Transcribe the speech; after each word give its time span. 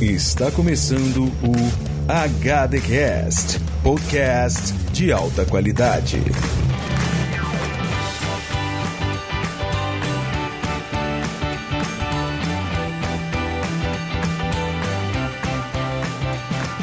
Está 0.00 0.48
começando 0.52 1.24
o 1.24 1.52
HDcast, 2.06 3.58
podcast 3.82 4.72
de 4.92 5.10
alta 5.10 5.44
qualidade. 5.44 6.22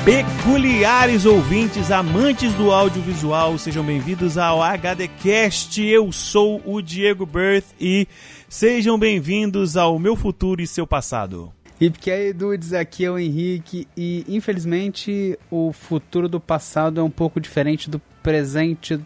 Peculiares 0.04 1.26
ouvintes, 1.26 1.92
amantes 1.92 2.54
do 2.56 2.70
audiovisual, 2.74 3.58
sejam 3.58 3.86
bem-vindos 3.86 4.38
ao 4.38 4.62
HDcast. 4.62 5.82
Eu 5.82 6.12
sou 6.12 6.62
o 6.66 6.82
Diego 6.82 7.26
Berth 7.26 7.68
e 7.80 8.10
sejam 8.50 9.00
bem-vindos 9.00 9.78
ao 9.78 9.98
meu 9.98 10.18
futuro 10.18 10.62
e 10.62 10.68
seu 10.68 10.86
passado. 10.86 11.55
E 11.80 11.90
porque 11.90 12.10
aí, 12.10 12.32
dudes, 12.32 12.72
aqui 12.72 13.04
é 13.04 13.12
o 13.12 13.20
Henrique 13.20 13.88
e 13.98 14.24
infelizmente 14.28 15.38
o 15.52 15.74
futuro 15.74 16.30
do 16.30 16.40
passado 16.40 17.02
é 17.02 17.04
um 17.04 17.10
pouco 17.10 17.40
diferente 17.40 17.90
do 17.90 18.00
presente 18.24 19.00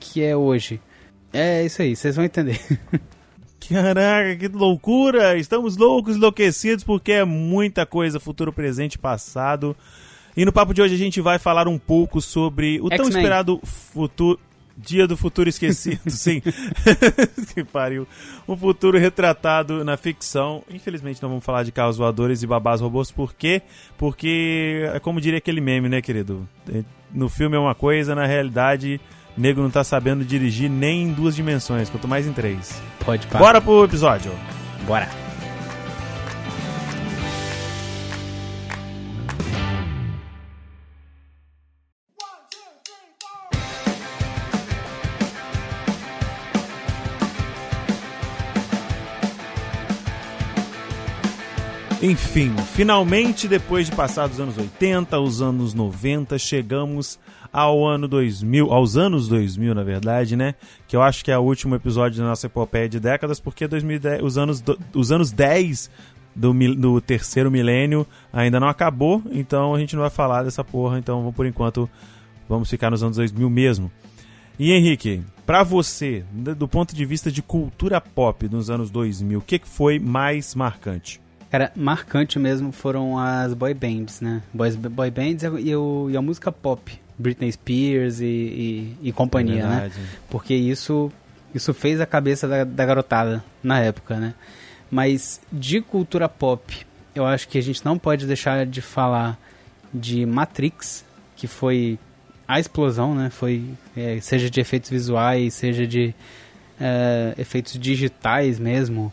que 0.00 0.22
é 0.22 0.36
hoje. 0.36 0.80
É 1.32 1.64
isso 1.64 1.82
aí, 1.82 1.94
vocês 1.94 2.16
vão 2.16 2.24
entender. 2.24 2.60
Caraca, 3.68 4.36
que 4.36 4.48
loucura! 4.48 5.36
Estamos 5.38 5.76
loucos, 5.76 6.16
enlouquecidos 6.16 6.84
porque 6.84 7.12
é 7.12 7.24
muita 7.24 7.84
coisa, 7.84 8.20
futuro, 8.20 8.52
presente 8.52 8.98
passado. 8.98 9.76
E 10.36 10.44
no 10.44 10.52
papo 10.52 10.74
de 10.74 10.82
hoje 10.82 10.94
a 10.94 10.98
gente 10.98 11.20
vai 11.20 11.38
falar 11.38 11.66
um 11.66 11.78
pouco 11.78 12.20
sobre 12.20 12.80
o 12.80 12.88
tão 12.90 13.08
esperado 13.08 13.60
futuro. 13.64 14.38
Dia 14.76 15.06
do 15.06 15.16
Futuro 15.16 15.48
Esquecido, 15.48 16.02
sim. 16.10 16.42
que 17.54 17.64
pariu. 17.64 18.06
Um 18.46 18.56
futuro 18.56 18.98
retratado 18.98 19.84
na 19.84 19.96
ficção. 19.96 20.62
Infelizmente 20.70 21.22
não 21.22 21.30
vamos 21.30 21.44
falar 21.44 21.62
de 21.62 21.72
carros 21.72 21.96
voadores 21.96 22.42
e 22.42 22.46
babás 22.46 22.80
robôs. 22.80 23.10
Por 23.10 23.34
quê? 23.34 23.62
Porque, 23.96 24.88
é 24.92 25.00
como 25.00 25.20
diria 25.20 25.38
aquele 25.38 25.60
meme, 25.60 25.88
né, 25.88 26.02
querido? 26.02 26.46
No 27.12 27.28
filme 27.28 27.56
é 27.56 27.58
uma 27.58 27.74
coisa, 27.74 28.14
na 28.14 28.26
realidade, 28.26 29.00
nego 29.36 29.62
não 29.62 29.70
tá 29.70 29.82
sabendo 29.82 30.24
dirigir 30.24 30.68
nem 30.68 31.04
em 31.04 31.12
duas 31.12 31.34
dimensões, 31.34 31.88
quanto 31.88 32.06
mais 32.06 32.26
em 32.26 32.32
três. 32.32 32.80
Pode 33.04 33.26
parar. 33.28 33.38
Bora 33.38 33.60
pro 33.60 33.84
episódio. 33.84 34.32
Bora. 34.86 35.25
Enfim, 52.08 52.54
finalmente, 52.72 53.48
depois 53.48 53.86
de 53.86 53.96
passar 53.96 54.28
dos 54.28 54.38
anos 54.38 54.56
80, 54.56 55.18
os 55.18 55.42
anos 55.42 55.74
90, 55.74 56.38
chegamos 56.38 57.18
ao 57.52 57.84
ano 57.84 58.06
2000, 58.06 58.72
aos 58.72 58.96
anos 58.96 59.26
2000, 59.26 59.74
na 59.74 59.82
verdade, 59.82 60.36
né? 60.36 60.54
Que 60.86 60.94
eu 60.94 61.02
acho 61.02 61.24
que 61.24 61.32
é 61.32 61.36
o 61.36 61.42
último 61.42 61.74
episódio 61.74 62.22
da 62.22 62.28
nossa 62.28 62.46
epopeia 62.46 62.88
de 62.88 63.00
décadas, 63.00 63.40
porque 63.40 63.66
2010, 63.66 64.22
os, 64.22 64.38
anos, 64.38 64.62
os 64.94 65.10
anos 65.10 65.32
10 65.32 65.90
do, 66.32 66.54
do 66.76 67.00
terceiro 67.00 67.50
milênio 67.50 68.06
ainda 68.32 68.60
não 68.60 68.68
acabou, 68.68 69.20
então 69.32 69.74
a 69.74 69.78
gente 69.80 69.96
não 69.96 70.02
vai 70.02 70.10
falar 70.10 70.44
dessa 70.44 70.62
porra, 70.62 71.00
então 71.00 71.32
por 71.32 71.44
enquanto 71.44 71.90
vamos 72.48 72.70
ficar 72.70 72.88
nos 72.88 73.02
anos 73.02 73.16
2000 73.16 73.50
mesmo. 73.50 73.90
E 74.60 74.70
Henrique, 74.70 75.24
para 75.44 75.64
você, 75.64 76.24
do 76.30 76.68
ponto 76.68 76.94
de 76.94 77.04
vista 77.04 77.32
de 77.32 77.42
cultura 77.42 78.00
pop 78.00 78.48
nos 78.48 78.70
anos 78.70 78.92
2000, 78.92 79.40
o 79.40 79.42
que 79.42 79.60
foi 79.64 79.98
mais 79.98 80.54
marcante? 80.54 81.25
Cara, 81.56 81.72
marcante 81.74 82.38
mesmo 82.38 82.70
foram 82.70 83.18
as 83.18 83.54
boy 83.54 83.72
bands, 83.72 84.20
né? 84.20 84.42
Boys, 84.52 84.76
boy 84.76 85.10
bands 85.10 85.42
e, 85.42 85.74
o, 85.74 86.10
e 86.10 86.14
a 86.14 86.20
música 86.20 86.52
pop. 86.52 87.00
Britney 87.16 87.50
Spears 87.50 88.20
e, 88.20 88.26
e, 88.26 88.96
e 89.04 89.10
companhia, 89.10 89.62
é 89.62 89.66
né? 89.66 89.90
Porque 90.28 90.52
isso, 90.52 91.10
isso 91.54 91.72
fez 91.72 91.98
a 91.98 92.04
cabeça 92.04 92.46
da, 92.46 92.62
da 92.62 92.84
garotada 92.84 93.42
na 93.62 93.80
época, 93.80 94.16
né? 94.16 94.34
Mas 94.90 95.40
de 95.50 95.80
cultura 95.80 96.28
pop, 96.28 96.86
eu 97.14 97.24
acho 97.24 97.48
que 97.48 97.56
a 97.56 97.62
gente 97.62 97.82
não 97.82 97.98
pode 97.98 98.26
deixar 98.26 98.66
de 98.66 98.82
falar 98.82 99.38
de 99.94 100.26
Matrix, 100.26 101.06
que 101.36 101.46
foi 101.46 101.98
a 102.46 102.60
explosão, 102.60 103.14
né? 103.14 103.30
Foi, 103.30 103.64
é, 103.96 104.20
seja 104.20 104.50
de 104.50 104.60
efeitos 104.60 104.90
visuais, 104.90 105.54
seja 105.54 105.86
de 105.86 106.14
é, 106.78 107.32
efeitos 107.38 107.78
digitais 107.78 108.58
mesmo 108.58 109.10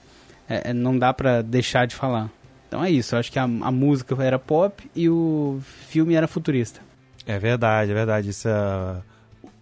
é, 0.53 0.69
é, 0.69 0.73
não 0.73 0.97
dá 0.97 1.11
pra 1.11 1.41
deixar 1.41 1.87
de 1.87 1.95
falar. 1.95 2.29
Então 2.67 2.83
é 2.83 2.91
isso, 2.91 3.15
eu 3.15 3.19
acho 3.19 3.31
que 3.31 3.39
a, 3.39 3.43
a, 3.43 3.71
música 3.71 4.15
era 4.23 4.37
pop 4.37 4.83
e 4.95 5.09
o 5.09 5.59
filme 5.87 6.13
era 6.13 6.27
futurista. 6.27 6.79
É 7.25 7.39
verdade, 7.39 7.91
é 7.91 7.93
verdade. 7.93 8.29
Essa, 8.29 9.03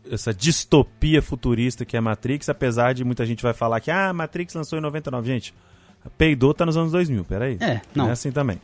essa 0.09 0.33
distopia 0.33 1.21
futurista 1.21 1.85
que 1.85 1.95
é 1.95 2.01
Matrix, 2.01 2.49
apesar 2.49 2.93
de 2.93 3.03
muita 3.03 3.25
gente 3.25 3.43
vai 3.43 3.53
falar 3.53 3.79
que 3.79 3.91
ah, 3.91 4.13
Matrix 4.13 4.53
lançou 4.53 4.79
em 4.79 4.81
99. 4.81 5.27
Gente, 5.27 5.53
peidou 6.17 6.53
tá 6.53 6.65
nos 6.65 6.75
anos 6.75 6.91
2000, 6.91 7.23
peraí. 7.25 7.57
É, 7.59 7.81
não. 7.93 8.09
É 8.09 8.11
assim 8.11 8.31
também. 8.31 8.59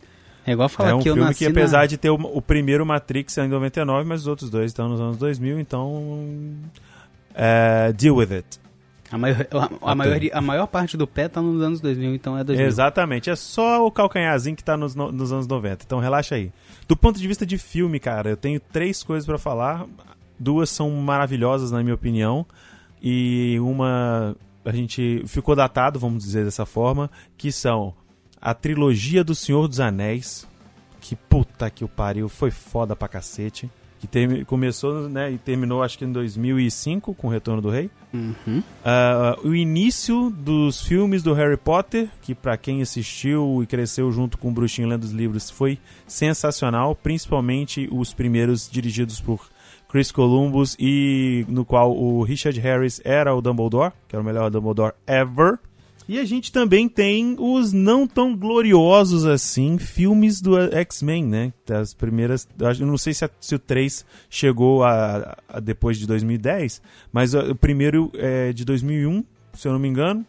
É 0.45 0.51
igual 0.53 0.69
falar 0.69 0.91
é 0.91 0.93
um 0.93 0.99
que 0.99 1.09
eu 1.09 1.15
filme 1.15 1.33
que 1.33 1.45
apesar 1.45 1.79
na... 1.79 1.85
de 1.85 1.97
ter 1.97 2.09
o, 2.09 2.15
o, 2.15 2.41
primeiro 2.41 2.85
Matrix 2.85 3.37
em 3.37 3.49
99, 3.49 4.07
mas 4.07 4.21
os 4.21 4.27
outros 4.27 4.49
dois 4.49 4.71
estão 4.71 4.87
nos 4.87 4.99
anos 4.99 5.17
2000, 5.17 5.59
então... 5.59 6.55
É, 7.35 7.93
deal 7.93 8.15
with 8.15 8.33
it. 8.33 8.59
A 9.11 9.17
maior, 9.17 9.47
a, 9.51 9.91
a, 9.91 9.95
maior, 9.95 10.19
a 10.33 10.41
maior 10.41 10.67
parte 10.67 10.97
do 10.97 11.07
pé 11.07 11.27
tá 11.29 11.41
nos 11.41 11.61
anos 11.61 11.79
2000, 11.79 12.15
então 12.15 12.37
é 12.37 12.43
2000. 12.43 12.65
Exatamente, 12.67 13.29
é 13.29 13.35
só 13.35 13.85
o 13.85 13.91
calcanharzinho 13.91 14.55
que 14.55 14.63
tá 14.63 14.75
nos, 14.75 14.95
nos 14.95 15.31
anos 15.31 15.47
90, 15.47 15.85
então 15.85 15.99
relaxa 15.99 16.35
aí. 16.35 16.51
Do 16.87 16.97
ponto 16.97 17.19
de 17.19 17.27
vista 17.27 17.45
de 17.45 17.57
filme, 17.57 17.99
cara, 17.99 18.29
eu 18.29 18.37
tenho 18.37 18.59
três 18.59 19.03
coisas 19.03 19.25
para 19.25 19.37
falar. 19.37 19.85
Duas 20.39 20.69
são 20.69 20.91
maravilhosas, 20.91 21.71
na 21.71 21.81
minha 21.81 21.95
opinião, 21.95 22.45
e 23.01 23.57
uma 23.59 24.35
a 24.63 24.71
gente 24.71 25.23
ficou 25.25 25.55
datado, 25.55 25.97
vamos 25.97 26.23
dizer 26.23 26.43
dessa 26.43 26.65
forma, 26.65 27.09
que 27.37 27.51
são 27.53 27.93
a 28.41 28.53
trilogia 28.53 29.23
do 29.23 29.33
Senhor 29.33 29.65
dos 29.67 29.79
Anéis, 29.79 30.45
que 30.99 31.15
puta 31.15 31.69
que 31.69 31.85
o 31.85 31.87
pariu, 31.87 32.27
foi 32.27 32.51
foda 32.51 32.93
pra 32.93 33.07
cacete 33.07 33.69
que 33.99 34.07
tem, 34.07 34.43
começou 34.45 35.09
né, 35.09 35.31
e 35.31 35.37
terminou 35.37 35.81
acho 35.81 35.97
que 35.97 36.05
em 36.05 36.11
2005 36.11 37.13
com 37.13 37.27
o 37.27 37.29
Retorno 37.29 37.61
do 37.61 37.69
Rei. 37.69 37.89
Uhum. 38.13 38.59
Uh, 38.59 39.47
o 39.47 39.55
início 39.55 40.29
dos 40.29 40.81
filmes 40.81 41.23
do 41.23 41.33
Harry 41.33 41.57
Potter, 41.57 42.07
que 42.21 42.33
para 42.33 42.57
quem 42.57 42.81
assistiu 42.81 43.61
e 43.61 43.67
cresceu 43.67 44.11
junto 44.11 44.37
com 44.37 44.49
o 44.49 44.51
Bruxinho 44.51 44.87
lendo 44.87 45.03
os 45.03 45.11
livros 45.11 45.49
foi 45.49 45.79
sensacional, 46.07 46.95
principalmente 46.95 47.87
os 47.91 48.13
primeiros 48.13 48.69
dirigidos 48.69 49.19
por 49.19 49.49
Chris 49.89 50.11
Columbus 50.11 50.75
e 50.79 51.45
no 51.47 51.63
qual 51.65 51.95
o 51.95 52.21
Richard 52.23 52.59
Harris 52.59 53.01
era 53.03 53.33
o 53.33 53.41
Dumbledore, 53.41 53.93
que 54.07 54.15
era 54.15 54.21
o 54.21 54.25
melhor 54.25 54.49
Dumbledore 54.49 54.93
ever. 55.07 55.59
E 56.07 56.17
a 56.19 56.23
gente 56.23 56.53
também 56.53 56.87
tem 56.87 57.35
os 57.37 57.73
não 57.73 58.07
tão 58.07 58.35
gloriosos 58.35 59.25
assim 59.25 59.77
filmes 59.77 60.39
do 60.39 60.57
X-Men, 60.57 61.25
né? 61.25 61.53
Das 61.65 61.93
primeiras. 61.93 62.47
Eu 62.79 62.87
não 62.87 62.97
sei 62.97 63.13
se, 63.13 63.25
a, 63.25 63.29
se 63.41 63.55
o 63.55 63.59
3 63.59 64.05
chegou 64.29 64.85
a, 64.85 65.37
a, 65.49 65.59
depois 65.59 65.97
de 65.97 66.07
2010, 66.07 66.81
mas 67.11 67.33
o 67.33 67.53
primeiro 67.55 68.09
é 68.15 68.53
de 68.53 68.63
2001, 68.63 69.23
se 69.53 69.67
eu 69.67 69.73
não 69.73 69.79
me 69.79 69.89
engano. 69.89 70.25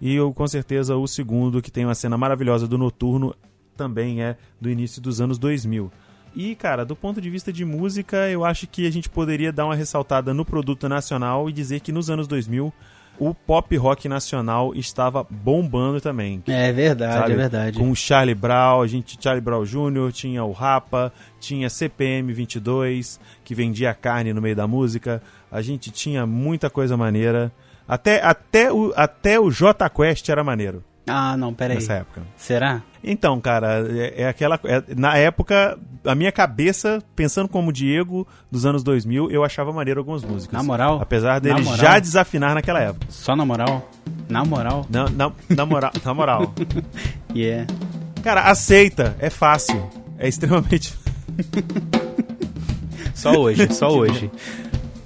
E 0.00 0.14
eu, 0.14 0.32
com 0.32 0.46
certeza 0.46 0.96
o 0.96 1.06
segundo, 1.06 1.60
que 1.60 1.70
tem 1.70 1.84
uma 1.84 1.94
cena 1.94 2.16
maravilhosa 2.16 2.66
do 2.66 2.78
Noturno, 2.78 3.34
também 3.76 4.22
é 4.22 4.36
do 4.58 4.70
início 4.70 5.02
dos 5.02 5.20
anos 5.20 5.38
2000. 5.38 5.90
E, 6.34 6.54
cara, 6.54 6.84
do 6.84 6.94
ponto 6.94 7.20
de 7.20 7.28
vista 7.28 7.52
de 7.52 7.64
música, 7.64 8.28
eu 8.30 8.44
acho 8.44 8.66
que 8.66 8.86
a 8.86 8.90
gente 8.90 9.10
poderia 9.10 9.52
dar 9.52 9.64
uma 9.64 9.74
ressaltada 9.74 10.32
no 10.32 10.44
produto 10.44 10.88
nacional 10.88 11.50
e 11.50 11.52
dizer 11.52 11.80
que 11.80 11.92
nos 11.92 12.08
anos 12.08 12.26
2000 12.26 12.72
o 13.18 13.34
pop 13.34 13.76
rock 13.76 14.08
nacional 14.08 14.72
estava 14.74 15.26
bombando 15.28 16.00
também. 16.00 16.42
É 16.46 16.72
verdade, 16.72 17.14
sabe? 17.14 17.32
é 17.32 17.36
verdade. 17.36 17.78
Com 17.78 17.90
o 17.90 17.96
Charlie 17.96 18.34
Brown, 18.34 18.82
a 18.82 18.86
gente 18.86 19.18
Charlie 19.20 19.40
Brown 19.40 19.64
Jr., 19.64 20.12
tinha 20.12 20.44
o 20.44 20.52
Rapa, 20.52 21.12
tinha 21.40 21.68
CPM 21.68 22.32
22, 22.32 23.18
que 23.44 23.54
vendia 23.54 23.92
carne 23.94 24.32
no 24.32 24.40
meio 24.40 24.56
da 24.56 24.66
música. 24.66 25.22
A 25.50 25.60
gente 25.60 25.90
tinha 25.90 26.26
muita 26.26 26.70
coisa 26.70 26.96
maneira. 26.96 27.52
Até, 27.86 28.22
até, 28.22 28.72
o, 28.72 28.92
até 28.94 29.40
o 29.40 29.50
J 29.50 29.88
Quest 29.88 30.28
era 30.28 30.44
maneiro. 30.44 30.84
Ah, 31.08 31.36
não, 31.36 31.52
peraí. 31.54 31.76
Nessa 31.76 31.94
época. 31.94 32.22
Será? 32.36 32.82
Então, 33.02 33.40
cara, 33.40 33.86
é, 33.90 34.22
é 34.22 34.28
aquela. 34.28 34.58
É, 34.64 34.82
na 34.96 35.16
época, 35.16 35.78
a 36.04 36.14
minha 36.14 36.32
cabeça, 36.32 37.02
pensando 37.14 37.48
como 37.48 37.72
Diego 37.72 38.26
dos 38.50 38.66
anos 38.66 38.82
2000, 38.82 39.30
eu 39.30 39.44
achava 39.44 39.72
maneiro 39.72 40.00
algumas 40.00 40.24
músicas. 40.24 40.52
Na 40.52 40.62
moral? 40.62 40.98
Apesar 41.00 41.40
dele 41.40 41.62
já 41.76 41.98
desafinar 41.98 42.54
naquela 42.54 42.80
época. 42.80 43.06
Só 43.08 43.34
na 43.36 43.44
moral? 43.44 43.88
Na 44.28 44.44
moral? 44.44 44.86
Na, 44.90 45.08
na, 45.08 45.32
na 45.48 45.66
moral. 45.66 45.92
na 46.04 46.14
moral. 46.14 46.54
yeah. 47.34 47.66
Cara, 48.22 48.42
aceita. 48.42 49.16
É 49.18 49.30
fácil. 49.30 49.88
É 50.18 50.28
extremamente. 50.28 50.94
só 53.14 53.32
hoje, 53.32 53.72
só 53.72 53.90
hoje. 53.90 54.30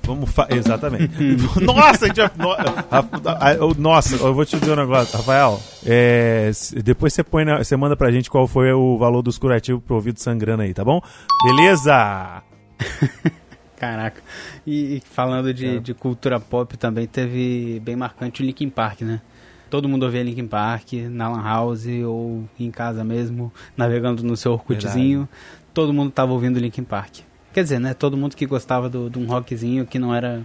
Vamos. 0.04 0.30
Exatamente. 0.50 1.12
nossa, 1.64 2.06
a 2.06 2.08
gente 2.08 2.20
vai... 2.20 3.56
Nossa, 3.78 4.16
eu 4.16 4.34
vou 4.34 4.44
te 4.44 4.58
dizer 4.58 4.72
um 4.72 4.76
negócio, 4.76 5.16
Rafael. 5.16 5.60
É... 5.86 6.50
Depois 6.82 7.12
você 7.12 7.22
põe 7.22 7.44
na... 7.44 7.58
você 7.58 7.76
manda 7.76 7.96
pra 7.96 8.10
gente 8.10 8.30
qual 8.30 8.46
foi 8.46 8.72
o 8.72 8.98
valor 8.98 9.22
dos 9.22 9.38
curativos 9.38 9.82
pro 9.82 9.94
ouvido 9.96 10.18
sangrando 10.18 10.62
aí, 10.62 10.74
tá 10.74 10.84
bom? 10.84 11.00
Beleza! 11.44 12.42
Caraca. 13.76 14.22
E, 14.64 14.96
e 14.96 15.00
falando 15.00 15.52
de, 15.52 15.76
é. 15.76 15.80
de, 15.80 15.92
cultura 15.92 16.38
pop 16.38 16.76
também, 16.76 17.06
teve 17.06 17.80
bem 17.80 17.96
marcante 17.96 18.40
o 18.40 18.46
Linkin 18.46 18.70
Park, 18.70 19.00
né? 19.00 19.20
Todo 19.68 19.88
mundo 19.88 20.04
ouvia 20.04 20.22
Linkin 20.22 20.46
Park 20.46 20.92
na 21.10 21.28
Lan 21.28 21.42
House 21.42 21.86
ou 22.06 22.44
em 22.60 22.70
casa 22.70 23.02
mesmo, 23.02 23.52
navegando 23.76 24.22
no 24.22 24.36
seu 24.36 24.52
Orkutzinho. 24.52 25.28
Todo 25.74 25.92
mundo 25.92 26.12
tava 26.12 26.30
ouvindo 26.30 26.60
Linkin 26.60 26.84
Park. 26.84 27.20
Quer 27.52 27.62
dizer, 27.62 27.78
né? 27.78 27.94
Todo 27.94 28.16
mundo 28.16 28.34
que 28.34 28.46
gostava 28.46 28.88
de 28.88 29.18
um 29.18 29.26
rockzinho 29.26 29.86
que 29.86 29.98
não 29.98 30.14
era 30.14 30.42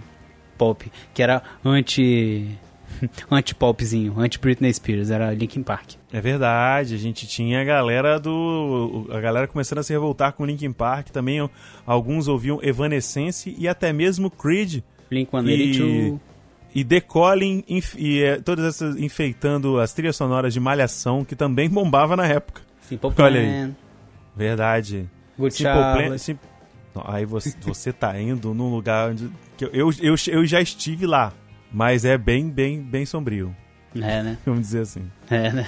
pop, 0.56 0.90
que 1.14 1.22
era 1.22 1.42
anti 1.64 2.58
anti-popzinho, 3.30 4.14
anti-Britney 4.18 4.72
Spears, 4.72 5.10
era 5.10 5.32
Linkin 5.32 5.62
Park. 5.62 5.92
É 6.12 6.20
verdade, 6.20 6.94
a 6.94 6.98
gente 6.98 7.26
tinha 7.26 7.60
a 7.60 7.64
galera 7.64 8.18
do. 8.18 9.06
A 9.10 9.20
galera 9.20 9.46
começando 9.46 9.78
a 9.78 9.82
se 9.82 9.92
revoltar 9.92 10.32
com 10.32 10.44
Linkin 10.44 10.72
Park, 10.72 11.08
também 11.10 11.48
alguns 11.86 12.28
ouviam 12.28 12.58
Evanescence 12.62 13.54
e 13.56 13.68
até 13.68 13.92
mesmo 13.92 14.30
Creed. 14.30 14.82
Blink-182. 15.10 16.18
E, 16.74 16.80
e 16.80 16.84
The 16.84 17.02
e 17.96 18.22
é, 18.22 18.36
todas 18.40 18.64
essas 18.64 18.96
enfeitando 18.96 19.80
as 19.80 19.92
trilhas 19.92 20.16
sonoras 20.16 20.52
de 20.52 20.60
Malhação, 20.60 21.24
que 21.24 21.34
também 21.34 21.68
bombava 21.68 22.16
na 22.16 22.26
época. 22.26 22.62
Simple 22.82 23.10
Plan. 23.10 23.24
Olha 23.24 23.40
aí. 23.40 23.74
Verdade. 24.36 25.08
Good 25.38 25.54
Simple 25.54 25.72
Plan. 25.72 26.18
Sim, 26.18 26.38
aí 27.04 27.24
você, 27.24 27.54
você 27.60 27.92
tá 27.92 28.18
indo 28.20 28.54
num 28.54 28.70
lugar 28.70 29.10
onde. 29.10 29.30
Eu, 29.60 29.70
eu, 29.72 29.90
eu, 30.00 30.14
eu 30.28 30.46
já 30.46 30.60
estive 30.60 31.06
lá. 31.06 31.32
Mas 31.72 32.04
é 32.04 32.16
bem, 32.16 32.48
bem, 32.48 32.80
bem 32.80 33.04
sombrio. 33.04 33.54
É, 33.94 34.22
né? 34.22 34.38
Vamos 34.44 34.62
dizer 34.62 34.80
assim. 34.80 35.10
É, 35.30 35.52
né? 35.52 35.66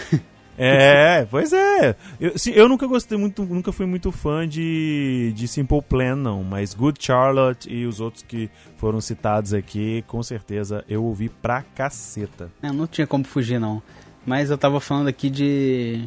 É, 0.62 1.26
pois 1.30 1.52
é. 1.54 1.96
Eu, 2.20 2.38
sim, 2.38 2.50
eu 2.50 2.68
nunca 2.68 2.86
gostei 2.86 3.16
muito, 3.16 3.44
nunca 3.44 3.72
fui 3.72 3.86
muito 3.86 4.12
fã 4.12 4.46
de, 4.46 5.32
de 5.34 5.48
Simple 5.48 5.80
Plan, 5.80 6.16
não. 6.16 6.44
Mas 6.44 6.74
Good 6.74 7.02
Charlotte 7.02 7.70
e 7.72 7.86
os 7.86 7.98
outros 7.98 8.22
que 8.22 8.50
foram 8.76 9.00
citados 9.00 9.54
aqui, 9.54 10.04
com 10.06 10.22
certeza 10.22 10.84
eu 10.86 11.02
ouvi 11.02 11.28
pra 11.28 11.62
caceta. 11.62 12.50
É, 12.62 12.70
não 12.70 12.86
tinha 12.86 13.06
como 13.06 13.24
fugir, 13.24 13.58
não. 13.58 13.82
Mas 14.26 14.50
eu 14.50 14.58
tava 14.58 14.80
falando 14.80 15.08
aqui 15.08 15.30
de, 15.30 16.04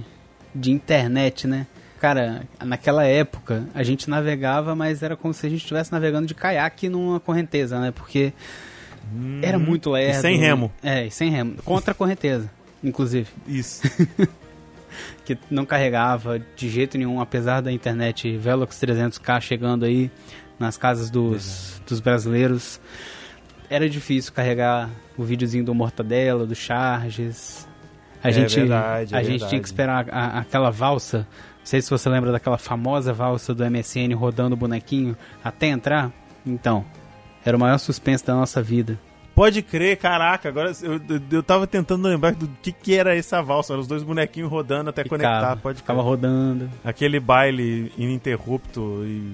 de 0.54 0.71
internet, 0.71 1.48
né? 1.48 1.66
Cara, 2.03 2.44
naquela 2.61 3.05
época 3.05 3.65
a 3.73 3.81
gente 3.81 4.09
navegava, 4.09 4.75
mas 4.75 5.01
era 5.01 5.15
como 5.15 5.33
se 5.33 5.47
a 5.47 5.50
gente 5.50 5.61
estivesse 5.61 5.89
navegando 5.89 6.27
de 6.27 6.35
caiaque 6.35 6.89
numa 6.89 7.17
correnteza, 7.17 7.79
né? 7.79 7.91
Porque 7.91 8.33
Hum, 9.13 9.39
Era 9.41 9.57
muito 9.57 9.89
lerdo. 9.89 10.17
E 10.17 10.21
sem 10.21 10.38
remo. 10.38 10.71
É, 10.81 11.05
e 11.05 11.11
sem 11.11 11.29
remo. 11.29 11.55
Contra 11.63 11.91
a 11.91 11.95
correnteza, 11.95 12.50
inclusive. 12.83 13.29
Isso. 13.47 13.83
que 15.23 15.38
não 15.50 15.65
carregava 15.65 16.39
de 16.55 16.69
jeito 16.69 16.97
nenhum, 16.97 17.21
apesar 17.21 17.61
da 17.61 17.71
internet 17.71 18.35
Velox 18.38 18.77
300K 18.77 19.39
chegando 19.39 19.85
aí 19.85 20.11
nas 20.59 20.77
casas 20.77 21.09
dos, 21.09 21.81
dos 21.88 22.01
brasileiros. 22.01 22.81
Era 23.69 23.89
difícil 23.89 24.33
carregar 24.33 24.89
o 25.17 25.23
videozinho 25.23 25.63
do 25.63 25.73
Mortadela, 25.73 26.45
do 26.45 26.53
Charges. 26.56 27.65
A 28.21 28.29
é 28.29 28.31
gente, 28.31 28.56
verdade, 28.56 29.15
é 29.15 29.17
a 29.17 29.23
gente 29.23 29.47
tinha 29.47 29.59
que 29.59 29.67
esperar 29.67 30.07
a, 30.09 30.39
aquela 30.39 30.69
valsa. 30.69 31.27
Não 31.63 31.68
sei 31.68 31.81
se 31.81 31.89
você 31.89 32.10
lembra 32.10 32.30
daquela 32.30 32.57
famosa 32.57 33.13
valsa 33.13 33.54
do 33.54 33.63
MSN 33.63 34.13
rodando 34.15 34.54
o 34.54 34.57
bonequinho 34.57 35.15
até 35.42 35.68
entrar. 35.68 36.12
Então, 36.45 36.83
era 37.45 37.56
o 37.56 37.60
maior 37.60 37.77
suspense 37.77 38.25
da 38.25 38.36
nossa 38.36 38.62
vida. 38.62 39.00
Pode 39.33 39.62
crer, 39.62 39.98
caraca, 39.98 40.50
agora 40.50 40.74
eu, 40.83 40.94
eu, 40.94 41.21
eu 41.31 41.42
tava 41.42 41.65
tentando 41.65 42.06
lembrar 42.06 42.36
do 42.36 42.50
que, 42.62 42.74
que 42.74 42.95
era 42.95 43.15
essa 43.15 43.42
valsa. 43.42 43.71
Eram 43.74 43.81
os 43.81 43.88
dois 43.88 44.04
bonequinhos 44.04 44.51
rodando 44.51 44.89
até 44.89 45.04
Ficava, 45.04 45.24
conectar, 45.24 45.56
pode 45.56 45.77
Ficava 45.77 46.01
rodando. 46.01 46.69
Aquele 46.83 47.18
baile 47.18 47.94
ininterrupto 47.98 49.01
e 49.06 49.31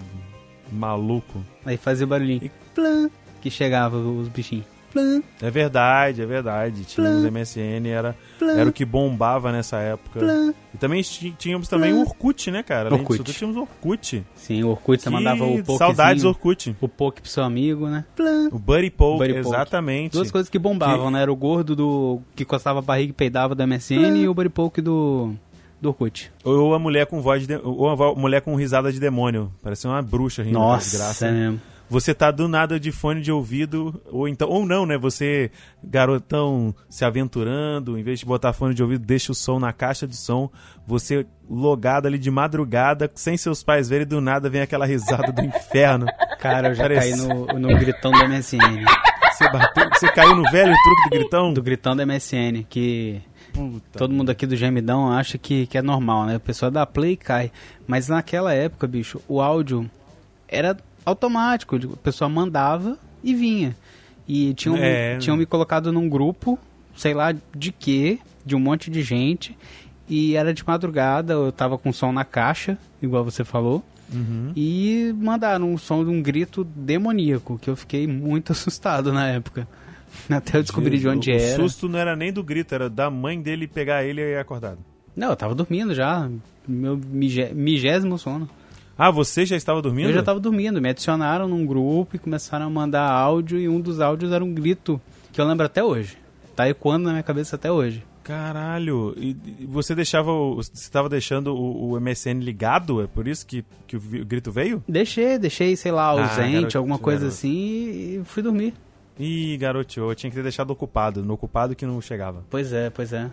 maluco. 0.72 1.44
Aí 1.66 1.78
fazia 1.78 2.06
o 2.06 2.08
barulhinho. 2.08 2.44
E 2.44 2.52
que 3.42 3.50
chegava 3.50 3.98
os 3.98 4.28
bichinhos. 4.28 4.66
É 5.42 5.50
verdade, 5.50 6.22
é 6.22 6.26
verdade. 6.26 6.84
Tínhamos 6.84 7.24
MSN, 7.24 7.88
era, 7.88 8.16
era 8.42 8.70
o 8.70 8.74
que 8.74 8.86
bombava 8.86 9.52
nessa 9.52 9.78
época. 9.78 10.20
E 10.74 10.78
também 10.78 11.02
tínhamos 11.38 11.68
também 11.68 11.94
o 11.94 12.02
Orkut, 12.02 12.52
né, 12.52 12.64
cara? 12.64 12.90
Além 12.90 13.02
Orkut. 13.02 13.24
disso, 13.24 13.38
tínhamos 13.38 13.58
o 13.58 13.62
Orkut. 13.62 14.26
Sim, 14.36 14.64
o 14.64 14.70
Orkut, 14.70 15.02
você 15.02 15.10
mandava 15.10 15.44
o 15.44 15.58
Pokezinho. 15.58 15.78
Saudades 15.78 16.24
Orkut. 16.24 16.76
O 16.82 16.88
Poke 16.88 17.22
pro 17.22 17.30
seu 17.30 17.44
amigo, 17.44 17.88
né? 17.88 18.06
O 18.52 18.60
Buddy 18.60 18.90
Poke, 18.90 19.28
Buddy 19.28 19.40
exatamente. 19.40 20.14
Duas 20.14 20.32
coisas 20.32 20.50
que 20.50 20.60
bombavam, 20.60 21.08
que... 21.08 21.14
né? 21.14 21.22
Era 21.22 21.32
o 21.32 21.36
gordo 21.36 21.76
do 21.76 22.22
que 22.36 22.46
coçava 22.46 22.80
a 22.80 22.82
barriga 22.82 23.12
e 23.12 23.14
peidava 23.14 23.56
do 23.56 23.68
MSN 23.68 24.18
e 24.18 24.28
o 24.28 24.34
Buddy 24.34 24.50
Poke 24.50 24.82
do 24.82 25.34
do 25.82 25.90
Orkut. 25.90 26.32
Ou 26.44 26.74
a 26.74 26.80
mulher 26.80 27.06
com 27.06 27.22
voz 27.22 27.48
de, 27.48 27.56
ou 27.56 27.90
a 27.90 28.16
mulher 28.16 28.42
com 28.42 28.54
risada 28.56 28.92
de 28.92 29.00
demônio. 29.00 29.52
Parecia 29.64 29.90
uma 29.90 30.02
bruxa 30.02 30.44
rindo 30.44 30.60
Nossa, 30.60 30.92
de 30.92 30.98
graça. 30.98 31.28
É 31.28 31.32
mesmo 31.32 31.62
você 31.90 32.14
tá 32.14 32.30
do 32.32 32.48
nada 32.48 32.80
de 32.80 32.92
fone 32.92 33.22
de 33.22 33.32
ouvido, 33.32 34.02
ou 34.06 34.28
então, 34.28 34.48
ou 34.48 34.66
não, 34.66 34.86
né? 34.86 34.98
Você, 34.98 35.52
garotão, 35.84 36.74
se 36.90 37.04
aventurando, 37.04 37.98
em 37.98 38.04
vez 38.04 38.20
de 38.20 38.26
botar 38.26 38.54
fone 38.54 38.74
de 38.74 38.84
ouvido, 38.84 39.06
deixa 39.06 39.32
o 39.32 39.36
som 39.36 39.60
na 39.60 39.74
caixa 39.74 40.08
de 40.08 40.16
som, 40.16 40.50
você 40.86 41.26
logado 41.50 42.06
ali 42.06 42.20
de 42.20 42.30
madrugada, 42.30 43.10
sem 43.16 43.36
seus 43.38 43.64
pais 43.64 43.90
verem, 43.90 44.06
do 44.06 44.22
nada 44.22 44.50
vem 44.50 44.62
aquela 44.62 44.86
risada 44.86 45.32
do 45.32 45.44
inferno. 45.44 46.06
Cara, 46.40 46.70
eu 46.70 46.76
já 46.76 46.84
Parece... 46.84 47.10
caí 47.10 47.28
no, 47.28 47.46
no 47.60 47.78
gritão 47.80 48.12
do 48.12 48.28
MSN. 48.28 48.86
Você, 49.32 49.50
bateu, 49.50 49.90
você 49.90 50.12
caiu 50.12 50.36
no 50.36 50.44
velho 50.52 50.74
truque 50.74 51.04
do 51.04 51.10
gritão? 51.10 51.54
Do 51.54 51.64
gritão 51.64 51.96
do 51.96 52.06
MSN, 52.06 52.64
que 52.70 53.22
Puta 53.54 53.98
Todo 53.98 54.14
mundo 54.14 54.30
aqui 54.30 54.46
do 54.46 54.56
gemidão 54.56 55.12
acha 55.12 55.38
que, 55.38 55.66
que 55.66 55.78
é 55.78 55.82
normal, 55.82 56.26
né? 56.26 56.36
A 56.36 56.40
pessoa 56.40 56.70
dá 56.70 56.86
play 56.86 57.14
e 57.14 57.18
cai. 57.18 57.52
Mas 57.88 58.08
naquela 58.08 58.54
época, 58.54 58.88
bicho, 58.88 59.22
o 59.28 59.42
áudio 59.42 59.90
era 60.48 60.78
automático. 61.06 61.76
A 61.76 61.98
pessoa 61.98 62.30
mandava 62.30 62.98
e 63.24 63.34
vinha. 63.34 63.76
E 64.28 64.54
tinham, 64.54 64.78
é, 64.78 65.18
tinham 65.18 65.36
me 65.36 65.46
colocado 65.46 65.92
num 65.92 66.08
grupo, 66.08 66.60
sei 66.96 67.14
lá 67.14 67.34
de 67.56 67.72
quê, 67.72 68.20
de 68.46 68.56
um 68.56 68.60
monte 68.60 68.92
de 68.92 69.02
gente. 69.02 69.58
E 70.08 70.36
era 70.36 70.54
de 70.54 70.66
madrugada, 70.66 71.34
eu 71.34 71.52
tava 71.52 71.78
com 71.78 71.94
som 71.94 72.12
na 72.12 72.26
caixa, 72.26 72.78
igual 73.02 73.24
você 73.24 73.44
falou. 73.44 73.84
Uhum. 74.12 74.52
E 74.56 75.14
mandaram 75.18 75.72
um 75.72 75.78
som 75.78 76.04
de 76.04 76.10
um 76.10 76.22
grito 76.22 76.64
demoníaco, 76.64 77.60
que 77.60 77.70
eu 77.70 77.76
fiquei 77.76 78.08
muito 78.08 78.52
assustado 78.54 79.14
na 79.14 79.28
época. 79.28 79.68
Até 80.30 80.58
eu 80.58 80.64
descobri 80.64 80.98
Jesus, 80.98 81.02
de 81.02 81.08
onde 81.18 81.32
o 81.32 81.36
era. 81.36 81.64
O 81.64 81.70
susto 81.70 81.88
não 81.88 82.00
era 82.00 82.16
nem 82.16 82.34
do 82.34 82.44
grito, 82.44 82.74
era 82.74 82.90
da 82.90 83.10
mãe 83.10 83.40
dele 83.40 83.68
pegar 83.68 84.04
ele 84.04 84.22
e 84.22 84.38
acordado. 84.38 84.80
Não, 85.16 85.30
eu 85.30 85.36
tava 85.36 85.54
dormindo 85.54 85.94
já. 85.94 86.30
Meu 86.68 87.00
migésimo 87.54 88.18
sono. 88.18 88.50
Ah, 89.02 89.12
você 89.12 89.46
já 89.46 89.56
estava 89.56 89.82
dormindo? 89.82 90.10
Eu 90.10 90.14
já 90.14 90.20
estava 90.20 90.42
dormindo. 90.42 90.82
Me 90.82 90.90
adicionaram 90.90 91.48
num 91.48 91.66
grupo 91.66 92.18
e 92.18 92.20
começaram 92.20 92.66
a 92.66 92.70
mandar 92.70 93.10
áudio 93.10 93.58
e 93.58 93.70
um 93.70 93.80
dos 93.80 94.02
áudios 94.02 94.34
era 94.34 94.44
um 94.44 94.54
grito 94.54 95.00
que 95.32 95.40
eu 95.40 95.46
lembro 95.46 95.66
até 95.66 95.82
hoje. 95.82 96.18
Tá 96.54 96.68
ecoando 96.68 97.06
na 97.06 97.12
minha 97.12 97.24
cabeça 97.24 97.56
até 97.56 97.72
hoje. 97.72 98.04
Caralho, 98.22 99.16
e 99.18 99.34
você 99.66 99.96
deixava, 99.96 100.34
você 100.54 100.72
estava 100.74 101.08
deixando 101.08 101.56
o, 101.56 101.94
o, 101.94 102.02
MSN 102.02 102.42
ligado? 102.42 103.02
É 103.02 103.08
por 103.08 103.26
isso 103.26 103.48
que, 103.48 103.64
que 103.88 103.96
o, 103.96 104.02
grito 104.02 104.52
veio? 104.52 104.84
Deixei, 104.86 105.40
deixei, 105.40 105.78
sei 105.78 105.94
lá, 105.94 106.04
ah, 106.08 106.22
ausente, 106.24 106.76
ah, 106.76 106.80
alguma 106.80 107.00
coisa 107.00 107.22
garoto. 107.22 107.38
assim 107.38 108.20
e 108.20 108.22
fui 108.26 108.44
dormir. 108.44 108.74
Ih, 109.18 109.56
garoto, 109.56 109.98
eu 109.98 110.14
tinha 110.14 110.30
que 110.30 110.36
ter 110.36 110.44
deixado 110.44 110.72
ocupado, 110.72 111.24
no 111.24 111.36
ocupado 111.36 111.74
que 111.74 111.86
não 111.86 112.02
chegava. 112.02 112.44
Pois 112.50 112.74
é, 112.74 112.90
pois 112.90 113.14
é. 113.14 113.32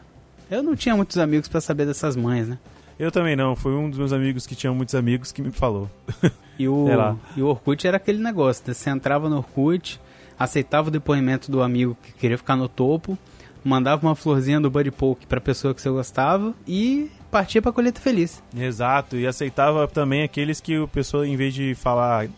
Eu 0.48 0.62
não 0.62 0.76
tinha 0.76 0.94
muitos 0.94 1.18
amigos 1.18 1.48
para 1.48 1.60
saber 1.60 1.86
dessas 1.86 2.14
mães, 2.14 2.46
né? 2.48 2.56
Eu 2.98 3.12
também 3.12 3.36
não, 3.36 3.54
foi 3.54 3.72
um 3.72 3.90
dos 3.90 3.98
meus 3.98 4.12
amigos 4.12 4.46
que 4.46 4.54
tinha 4.54 4.72
muitos 4.72 4.94
amigos 4.94 5.30
que 5.30 5.42
me 5.42 5.50
falou. 5.50 5.90
E 6.58 6.66
o, 6.66 6.86
e 7.36 7.42
o 7.42 7.46
Orkut 7.46 7.86
era 7.86 7.98
aquele 7.98 8.22
negócio, 8.22 8.64
né? 8.66 8.72
você 8.72 8.88
entrava 8.88 9.28
no 9.28 9.36
Orkut, 9.36 10.00
aceitava 10.38 10.88
o 10.88 10.90
depoimento 10.90 11.50
do 11.50 11.62
amigo 11.62 11.96
que 12.02 12.12
queria 12.12 12.38
ficar 12.38 12.56
no 12.56 12.68
topo, 12.68 13.18
mandava 13.62 14.06
uma 14.06 14.14
florzinha 14.14 14.60
do 14.60 14.70
Buddy 14.70 14.90
Poke 14.90 15.26
pra 15.26 15.40
pessoa 15.40 15.74
que 15.74 15.82
você 15.82 15.90
gostava 15.90 16.54
e 16.66 17.10
partia 17.30 17.60
pra 17.60 17.72
colheita 17.72 18.00
feliz. 18.00 18.42
Exato, 18.56 19.16
e 19.16 19.26
aceitava 19.26 19.86
também 19.88 20.22
aqueles 20.22 20.60
que 20.60 20.78
o 20.78 20.88
pessoa, 20.88 21.26
em 21.26 21.36
vez 21.36 21.52
de 21.52 21.74
falar 21.74 22.28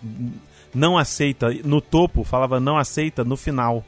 não 0.74 0.98
aceita 0.98 1.50
no 1.64 1.80
topo, 1.80 2.24
falava 2.24 2.58
não 2.58 2.76
aceita 2.76 3.24
no 3.24 3.36
final. 3.36 3.84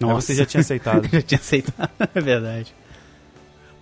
Nossa. 0.00 0.14
Aí 0.14 0.22
você 0.22 0.34
já 0.34 0.46
tinha 0.46 0.60
aceitado. 0.62 1.08
já 1.08 1.22
tinha 1.22 1.38
aceitado, 1.38 1.90
é 2.14 2.20
verdade. 2.20 2.74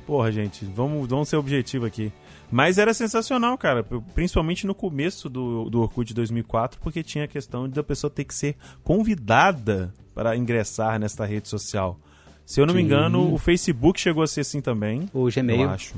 Porra, 0.07 0.33
gente, 0.33 0.65
vamos, 0.65 1.09
vamos 1.09 1.29
ser 1.29 1.37
objetivo 1.37 1.87
aqui. 1.87 2.13
Mas 2.51 2.77
era 2.77 2.93
sensacional, 2.93 3.57
cara. 3.57 3.83
Principalmente 4.15 4.67
no 4.67 4.75
começo 4.75 5.29
do, 5.29 5.71
do 5.71 5.81
Orkut 5.81 6.13
2004, 6.13 6.81
porque 6.81 7.03
tinha 7.03 7.25
a 7.25 7.29
questão 7.29 7.69
de 7.69 7.81
a 7.81 7.83
pessoa 7.83 8.11
ter 8.11 8.25
que 8.25 8.35
ser 8.35 8.57
convidada 8.85 9.93
para 10.15 10.37
ingressar 10.37 10.99
nesta 10.99 11.25
rede 11.25 11.49
social. 11.49 11.99
Se 12.45 12.61
eu 12.61 12.67
não 12.67 12.75
Sim. 12.75 12.81
me 12.81 12.85
engano, 12.85 13.33
o 13.33 13.39
Facebook 13.39 13.99
chegou 13.99 14.23
a 14.23 14.27
ser 14.27 14.43
assim 14.43 14.61
também. 14.61 15.09
O 15.13 15.31
Gmail. 15.31 15.63
Eu 15.63 15.71
acho. 15.71 15.95